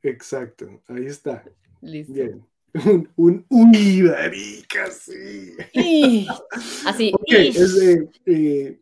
Exacto, 0.04 0.82
ahí 0.88 1.06
está. 1.06 1.44
Listo. 1.82 2.14
Bien. 2.14 2.46
Un, 3.18 3.46
un 3.50 3.72
sí. 4.92 5.56
Y- 5.74 6.28
Así. 6.86 7.12
Es 7.28 7.82
eh, 7.82 8.10
eh, 8.26 8.82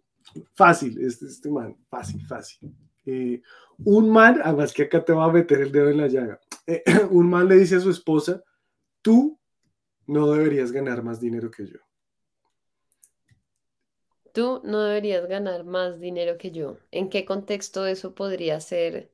fácil, 0.54 1.04
este, 1.04 1.26
este 1.26 1.50
man, 1.50 1.76
fácil, 1.90 2.22
fácil. 2.28 2.72
Eh, 3.06 3.42
un 3.84 4.10
man, 4.10 4.42
además 4.44 4.74
que 4.74 4.84
acá 4.84 5.04
te 5.04 5.14
va 5.14 5.26
a 5.26 5.32
meter 5.32 5.62
el 5.62 5.72
dedo 5.72 5.90
en 5.90 5.98
la 5.98 6.08
llaga. 6.08 6.40
Eh, 6.68 6.84
un 7.10 7.30
man 7.30 7.48
le 7.48 7.56
dice 7.56 7.78
a 7.78 7.80
su 7.80 7.90
esposa, 7.90 8.44
tú 9.02 9.40
no 10.06 10.32
deberías 10.32 10.72
ganar 10.72 11.04
más 11.04 11.20
dinero 11.20 11.50
que 11.50 11.66
yo. 11.66 11.80
Tú 14.34 14.62
no 14.64 14.84
deberías 14.84 15.28
ganar 15.28 15.64
más 15.64 16.00
dinero 16.00 16.38
que 16.38 16.52
yo. 16.52 16.78
¿En 16.92 17.10
qué 17.10 17.26
contexto 17.26 17.88
eso 17.88 18.14
podría 18.14 18.60
ser? 18.60 19.12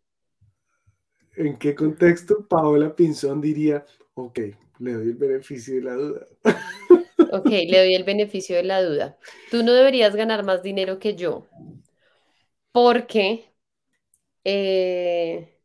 ¿En 1.38 1.58
qué 1.58 1.76
contexto 1.76 2.48
Paola 2.48 2.96
Pinzón 2.96 3.42
diría, 3.42 3.86
ok, 4.14 4.40
le 4.80 4.94
doy 4.94 5.10
el 5.10 5.16
beneficio 5.16 5.76
de 5.76 5.82
la 5.82 5.94
duda? 5.96 6.26
Ok, 7.32 7.50
le 7.50 7.80
doy 7.80 7.96
el 7.96 8.04
beneficio 8.04 8.56
de 8.56 8.64
la 8.64 8.82
duda. 8.82 9.18
Tú 9.52 9.64
no 9.64 9.74
deberías 9.74 10.16
ganar 10.16 10.46
más 10.46 10.64
dinero 10.64 11.00
que 11.00 11.16
yo 11.16 11.48
porque 12.76 13.54
eh, 14.44 15.62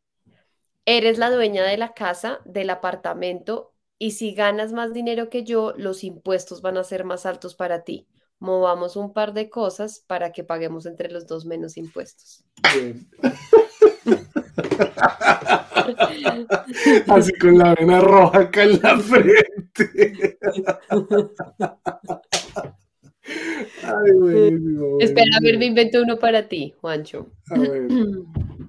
eres 0.86 1.18
la 1.18 1.28
dueña 1.28 1.64
de 1.64 1.76
la 1.76 1.92
casa, 1.92 2.40
del 2.44 2.70
apartamento, 2.70 3.74
y 3.98 4.12
si 4.12 4.32
ganas 4.32 4.72
más 4.72 4.92
dinero 4.92 5.28
que 5.28 5.42
yo, 5.42 5.74
los 5.76 6.04
impuestos 6.04 6.62
van 6.62 6.76
a 6.76 6.84
ser 6.84 7.04
más 7.04 7.26
altos 7.26 7.56
para 7.56 7.82
ti. 7.82 8.06
Movamos 8.38 8.94
un 8.94 9.12
par 9.12 9.34
de 9.34 9.50
cosas 9.50 10.04
para 10.06 10.30
que 10.30 10.44
paguemos 10.44 10.86
entre 10.86 11.10
los 11.10 11.26
dos 11.26 11.46
menos 11.46 11.76
impuestos. 11.76 12.44
Bien. 12.72 13.10
Así 17.08 17.32
con 17.34 17.58
la 17.58 17.74
vena 17.74 18.00
roja 18.00 18.38
acá 18.40 18.64
en 18.64 18.80
la 18.82 18.98
frente. 18.98 20.38
Ay, 23.82 24.12
buenísimo, 24.12 24.98
Espera, 25.00 25.36
a 25.36 25.40
ver, 25.42 25.58
me 25.58 25.66
invento 25.66 26.00
uno 26.02 26.18
para 26.18 26.48
ti, 26.48 26.74
Juancho. 26.80 27.30
A 27.50 27.58
ver, 27.58 27.88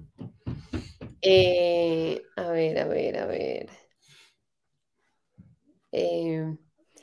Eh, 1.21 2.23
a 2.35 2.49
ver, 2.49 2.79
a 2.79 2.87
ver, 2.87 3.17
a 3.19 3.25
ver. 3.27 3.69
Eh, 5.91 6.57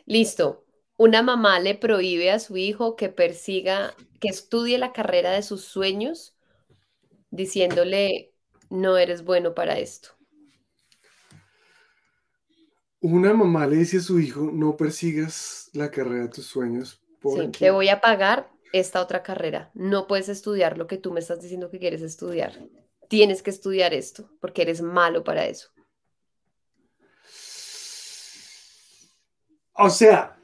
listo. 0.06 0.64
Una 0.96 1.22
mamá 1.22 1.60
le 1.60 1.76
prohíbe 1.76 2.32
a 2.32 2.40
su 2.40 2.56
hijo 2.56 2.96
que 2.96 3.08
persiga, 3.08 3.94
que 4.20 4.28
estudie 4.28 4.78
la 4.78 4.92
carrera 4.92 5.30
de 5.30 5.42
sus 5.42 5.64
sueños, 5.64 6.36
diciéndole, 7.30 8.32
no 8.70 8.96
eres 8.96 9.24
bueno 9.24 9.54
para 9.54 9.78
esto. 9.78 10.10
una 13.00 13.32
mamá 13.32 13.66
le 13.66 13.76
dice 13.76 13.98
a 13.98 14.00
su 14.00 14.18
hijo, 14.18 14.50
no 14.52 14.76
persigas 14.76 15.70
la 15.72 15.90
carrera 15.90 16.24
de 16.24 16.28
tus 16.30 16.46
sueños 16.46 17.00
Sí, 17.22 17.28
porque 17.30 17.58
te 17.58 17.70
voy 17.70 17.88
a 17.88 18.00
pagar 18.00 18.48
esta 18.72 19.02
otra 19.02 19.22
carrera. 19.22 19.70
No 19.74 20.06
puedes 20.06 20.28
estudiar 20.28 20.78
lo 20.78 20.86
que 20.86 20.98
tú 20.98 21.12
me 21.12 21.20
estás 21.20 21.40
diciendo 21.40 21.70
que 21.70 21.80
quieres 21.80 22.02
estudiar. 22.02 22.52
Tienes 23.08 23.42
que 23.42 23.50
estudiar 23.50 23.92
esto 23.92 24.30
porque 24.40 24.62
eres 24.62 24.82
malo 24.82 25.24
para 25.24 25.46
eso. 25.46 25.70
O 29.72 29.90
sea, 29.90 30.38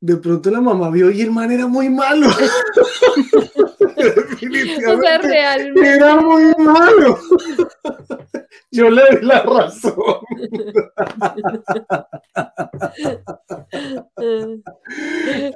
de 0.00 0.16
pronto 0.16 0.50
la 0.50 0.60
mamá 0.60 0.90
vio 0.90 1.10
y 1.10 1.20
el 1.22 1.32
man 1.32 1.50
era 1.50 1.66
muy 1.66 1.88
malo. 1.88 2.28
O 4.48 4.52
sea, 4.52 5.18
Definitivamente 5.18 5.28
realmente. 5.28 5.88
era 5.90 6.16
muy 6.16 6.52
malo. 6.58 7.18
Yo 8.70 8.90
le 8.90 9.02
doy 9.02 9.22
la 9.22 9.42
razón. 9.42 9.94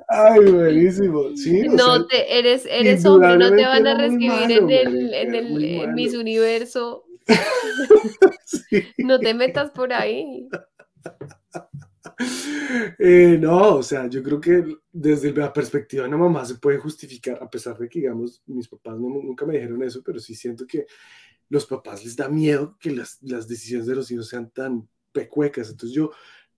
Ay, 0.08 0.40
buenísimo. 0.52 1.36
Sí, 1.36 1.68
No, 1.68 1.96
sea, 1.96 2.06
te, 2.08 2.38
eres, 2.38 2.66
eres 2.70 3.04
hombre, 3.04 3.36
no 3.36 3.54
te 3.54 3.66
van 3.66 3.86
a 3.86 3.96
recibir 3.96 4.50
en 4.50 4.70
el, 4.70 5.14
en 5.14 5.34
el 5.34 5.64
en 5.64 5.94
Miss. 5.94 6.14
Universo 6.14 7.04
Sí. 8.44 8.82
No 8.98 9.18
te 9.18 9.34
metas 9.34 9.70
por 9.70 9.92
ahí. 9.92 10.48
Eh, 12.98 13.38
no, 13.40 13.76
o 13.76 13.82
sea, 13.82 14.08
yo 14.08 14.22
creo 14.22 14.40
que 14.40 14.64
desde 14.92 15.32
la 15.32 15.52
perspectiva 15.52 16.02
de 16.02 16.08
una 16.08 16.18
mamá 16.18 16.44
se 16.44 16.56
puede 16.56 16.78
justificar, 16.78 17.38
a 17.42 17.48
pesar 17.50 17.78
de 17.78 17.88
que, 17.88 18.00
digamos, 18.00 18.42
mis 18.46 18.68
papás 18.68 18.98
no- 18.98 19.08
nunca 19.22 19.46
me 19.46 19.54
dijeron 19.54 19.82
eso, 19.82 20.02
pero 20.04 20.18
sí 20.20 20.34
siento 20.34 20.66
que 20.66 20.86
los 21.50 21.66
papás 21.66 22.04
les 22.04 22.16
da 22.16 22.28
miedo 22.28 22.76
que 22.80 22.90
las, 22.92 23.18
las 23.22 23.48
decisiones 23.48 23.86
de 23.86 23.96
los 23.96 24.10
hijos 24.10 24.28
sean 24.28 24.50
tan 24.50 24.88
pecuecas. 25.12 25.70
Entonces 25.70 25.94
yo 25.96 26.10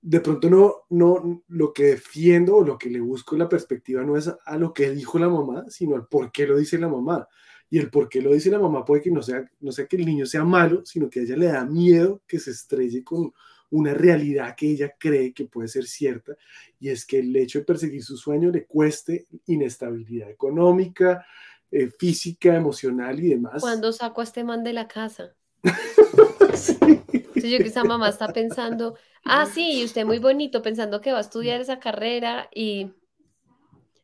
de 0.02 0.20
pronto 0.20 0.50
no, 0.50 0.74
no, 0.90 1.44
lo 1.48 1.72
que 1.72 1.84
defiendo 1.84 2.56
o 2.56 2.64
lo 2.64 2.78
que 2.78 2.90
le 2.90 3.00
busco 3.00 3.34
en 3.34 3.40
la 3.40 3.48
perspectiva 3.48 4.02
no 4.04 4.16
es 4.16 4.30
a 4.44 4.56
lo 4.58 4.72
que 4.74 4.90
dijo 4.90 5.18
la 5.18 5.28
mamá, 5.28 5.64
sino 5.68 5.96
al 5.96 6.06
por 6.08 6.32
qué 6.32 6.46
lo 6.46 6.56
dice 6.58 6.78
la 6.78 6.88
mamá. 6.88 7.28
Y 7.70 7.78
el 7.78 7.90
por 7.90 8.08
qué 8.08 8.20
lo 8.22 8.32
dice 8.32 8.50
la 8.50 8.58
mamá 8.58 8.84
puede 8.84 9.02
que 9.02 9.10
no 9.12 9.22
sea, 9.22 9.48
no 9.60 9.72
sea 9.72 9.86
que 9.86 9.96
el 9.96 10.06
niño 10.06 10.26
sea 10.26 10.44
malo, 10.44 10.82
sino 10.84 11.08
que 11.10 11.20
a 11.20 11.22
ella 11.22 11.36
le 11.36 11.46
da 11.46 11.64
miedo 11.64 12.22
que 12.26 12.38
se 12.40 12.50
estrelle 12.50 13.04
con 13.04 13.32
una 13.70 13.94
realidad 13.94 14.54
que 14.56 14.70
ella 14.70 14.94
cree 14.98 15.32
que 15.32 15.44
puede 15.44 15.68
ser 15.68 15.86
cierta, 15.86 16.36
y 16.78 16.88
es 16.88 17.06
que 17.06 17.20
el 17.20 17.34
hecho 17.36 17.60
de 17.60 17.64
perseguir 17.64 18.02
su 18.02 18.16
sueño 18.16 18.50
le 18.50 18.66
cueste 18.66 19.26
inestabilidad 19.46 20.30
económica, 20.30 21.24
eh, 21.70 21.88
física, 21.98 22.56
emocional 22.56 23.20
y 23.20 23.28
demás. 23.28 23.60
¿Cuándo 23.60 23.92
saco 23.92 24.20
a 24.20 24.24
este 24.24 24.42
man 24.44 24.64
de 24.64 24.72
la 24.72 24.88
casa? 24.88 25.34
Sí. 26.52 26.76
Entonces 26.82 27.50
yo 27.52 27.58
que 27.58 27.68
esa 27.68 27.84
mamá 27.84 28.08
está 28.08 28.32
pensando, 28.32 28.96
ah, 29.24 29.46
sí, 29.46 29.80
y 29.80 29.84
usted 29.84 30.04
muy 30.04 30.18
bonito, 30.18 30.62
pensando 30.62 31.00
que 31.00 31.12
va 31.12 31.18
a 31.18 31.22
estudiar 31.22 31.60
esa 31.60 31.78
carrera 31.78 32.50
y 32.52 32.90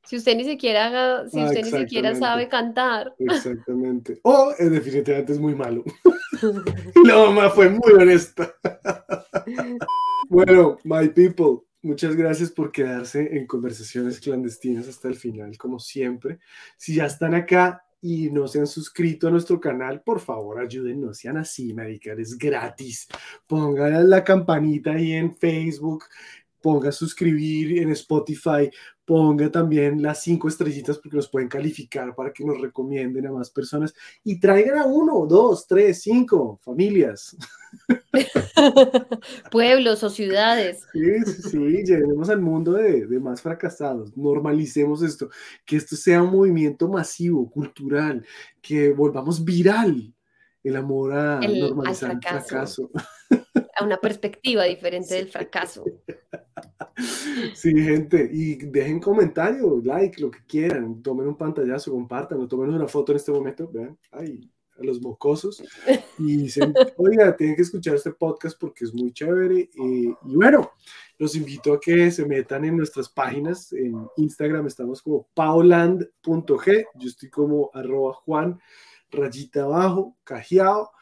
si 0.07 0.17
usted 0.17 0.37
ni 0.37 0.45
siquiera 0.45 0.87
haga- 0.87 1.29
si 1.29 1.41
Ah, 1.41 1.47
usted 1.47 1.65
ni 1.65 1.71
siquiera 1.71 2.15
sabe 2.15 2.49
cantar. 2.49 3.15
Exactamente. 3.19 4.21
O 4.23 4.53
eh, 4.59 4.69
definitivamente 4.71 5.33
es 5.33 5.39
muy 5.39 5.55
malo. 5.55 5.85
La 7.05 7.17
mamá 7.17 7.51
fue 7.51 7.69
muy 7.69 7.93
honesta. 7.93 8.55
Bueno, 10.29 10.79
my 10.83 11.09
people, 11.11 11.67
muchas 11.83 12.17
gracias 12.17 12.51
por 12.51 12.73
quedarse 12.73 13.37
en 13.37 13.47
conversaciones 13.47 14.19
clandestinas 14.19 14.89
hasta 14.89 15.07
el 15.07 15.15
final, 15.15 15.57
como 15.57 15.79
siempre. 15.79 16.41
Si 16.77 16.97
ya 16.97 17.07
están 17.07 17.35
acá 17.35 17.85
y 18.01 18.31
no 18.31 18.49
se 18.49 18.59
han 18.59 18.67
suscrito 18.67 19.29
a 19.29 19.31
nuestro 19.31 19.61
canal, 19.61 20.03
por 20.03 20.19
favor 20.19 20.59
ayúdennos, 20.59 21.07
no 21.09 21.15
sean 21.15 21.37
así, 21.37 21.73
marica, 21.73 22.13
es 22.15 22.37
gratis. 22.37 23.07
Pongan 23.47 24.11
la 24.11 24.25
campanita 24.25 24.93
ahí 24.93 25.13
en 25.13 25.35
Facebook, 25.37 26.05
ponga 26.67 26.91
suscribir 26.91 27.79
en 27.79 27.93
Spotify, 27.93 28.69
ponga 29.05 29.49
también 29.53 30.03
las 30.03 30.25
cinco 30.25 30.49
estrellitas 30.49 30.99
porque 30.99 31.17
nos 31.17 31.29
pueden 31.29 31.49
calificar 31.49 32.13
para 32.17 32.33
que 32.33 32.45
nos 32.45 32.61
recomienden 32.61 33.25
a 33.29 33.31
más 33.31 33.51
personas 33.51 33.95
y 34.25 34.41
traigan 34.41 34.79
a 34.79 34.85
uno, 34.85 35.27
dos, 35.29 35.65
tres, 35.69 36.03
cinco 36.03 36.59
familias. 36.65 37.37
Pueblos 39.53 40.03
o 40.03 40.11
ciudades. 40.11 40.85
Sí, 40.93 41.33
sí, 41.35 41.51
sí, 41.51 41.59
lleguemos 41.85 42.31
al 42.31 42.41
mundo 42.41 42.73
de, 42.73 43.07
de 43.07 43.21
más 43.21 43.41
fracasados, 43.41 44.17
normalicemos 44.17 45.03
esto, 45.03 45.31
que 45.65 45.77
esto 45.77 45.95
sea 45.95 46.21
un 46.21 46.33
movimiento 46.33 46.89
masivo, 46.89 47.49
cultural, 47.49 48.27
que 48.61 48.91
volvamos 48.93 49.45
viral 49.45 50.13
el 50.65 50.75
amor 50.75 51.13
a 51.13 51.39
El- 51.45 51.53
al 51.53 51.61
normalizar 51.61 52.11
el 52.11 52.21
fracaso. 52.21 52.91
a 53.79 53.85
una 53.85 53.99
perspectiva 53.99 54.65
diferente 54.65 55.15
del 55.15 55.29
fracaso. 55.29 55.85
Sí, 57.55 57.75
gente, 57.75 58.31
y 58.33 58.57
dejen 58.57 59.01
comentario, 59.01 59.83
like, 59.85 60.19
lo 60.19 60.31
que 60.31 60.39
quieran, 60.47 61.03
tomen 61.03 61.29
un 61.29 61.37
pantallazo, 61.37 61.93
compartan, 61.93 62.49
tomen 62.49 62.71
una 62.71 62.89
foto 62.89 63.13
en 63.13 63.17
este 63.17 63.33
momento, 63.33 63.69
vean, 63.71 63.99
ay, 64.13 64.51
a 64.79 64.83
los 64.83 65.03
mocosos, 65.03 65.63
y 66.19 66.37
dicen, 66.39 66.73
oiga, 66.97 67.37
tienen 67.37 67.55
que 67.55 67.63
escuchar 67.63 67.97
este 67.97 68.13
podcast 68.13 68.59
porque 68.59 68.87
es 68.87 68.95
muy 68.95 69.13
chévere, 69.13 69.61
eh, 69.61 69.71
y 69.75 70.35
bueno, 70.35 70.73
los 71.19 71.37
invito 71.37 71.75
a 71.75 71.81
que 71.81 72.11
se 72.11 72.25
metan 72.25 72.65
en 72.65 72.79
nuestras 72.79 73.11
páginas, 73.11 73.75
en 73.75 74.09
Instagram 74.17 74.67
estamos 74.67 75.03
como 75.03 75.29
pauland.g, 75.35 76.85
yo 76.95 77.09
estoy 77.09 77.29
como 77.29 77.71
arroba 77.75 78.15
juan, 78.15 78.59
rayita 79.11 79.65
abajo, 79.65 80.17
cajeado, 80.25 80.93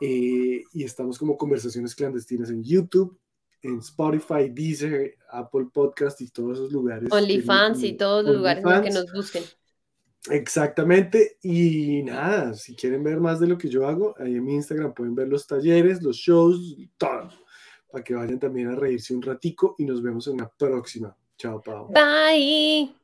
eh, 0.00 0.62
y 0.72 0.84
estamos 0.84 1.18
como 1.18 1.36
conversaciones 1.36 1.94
clandestinas 1.94 2.50
en 2.50 2.62
YouTube, 2.62 3.18
en 3.62 3.78
Spotify, 3.78 4.50
Deezer, 4.50 5.16
Apple 5.30 5.66
Podcast 5.72 6.20
y 6.20 6.28
todos 6.28 6.58
esos 6.58 6.72
lugares. 6.72 7.10
OnlyFans 7.10 7.82
y 7.82 7.94
todos 7.94 8.24
los 8.24 8.36
lugares 8.36 8.62
los 8.62 8.80
que 8.82 8.90
nos 8.90 9.12
busquen. 9.12 9.44
Exactamente. 10.30 11.38
Y 11.42 12.02
nada, 12.02 12.54
si 12.54 12.74
quieren 12.74 13.02
ver 13.04 13.20
más 13.20 13.40
de 13.40 13.46
lo 13.46 13.58
que 13.58 13.68
yo 13.68 13.86
hago, 13.86 14.14
ahí 14.18 14.36
en 14.36 14.44
mi 14.44 14.54
Instagram 14.54 14.94
pueden 14.94 15.14
ver 15.14 15.28
los 15.28 15.46
talleres, 15.46 16.02
los 16.02 16.16
shows, 16.16 16.76
todo. 16.96 17.30
Para 17.90 18.02
que 18.02 18.14
vayan 18.14 18.38
también 18.38 18.68
a 18.68 18.74
reírse 18.74 19.14
un 19.14 19.22
ratico 19.22 19.74
y 19.78 19.84
nos 19.84 20.02
vemos 20.02 20.26
en 20.26 20.34
una 20.34 20.48
próxima. 20.48 21.16
Chao, 21.36 21.60
Pau. 21.60 21.88
Bye. 21.88 23.03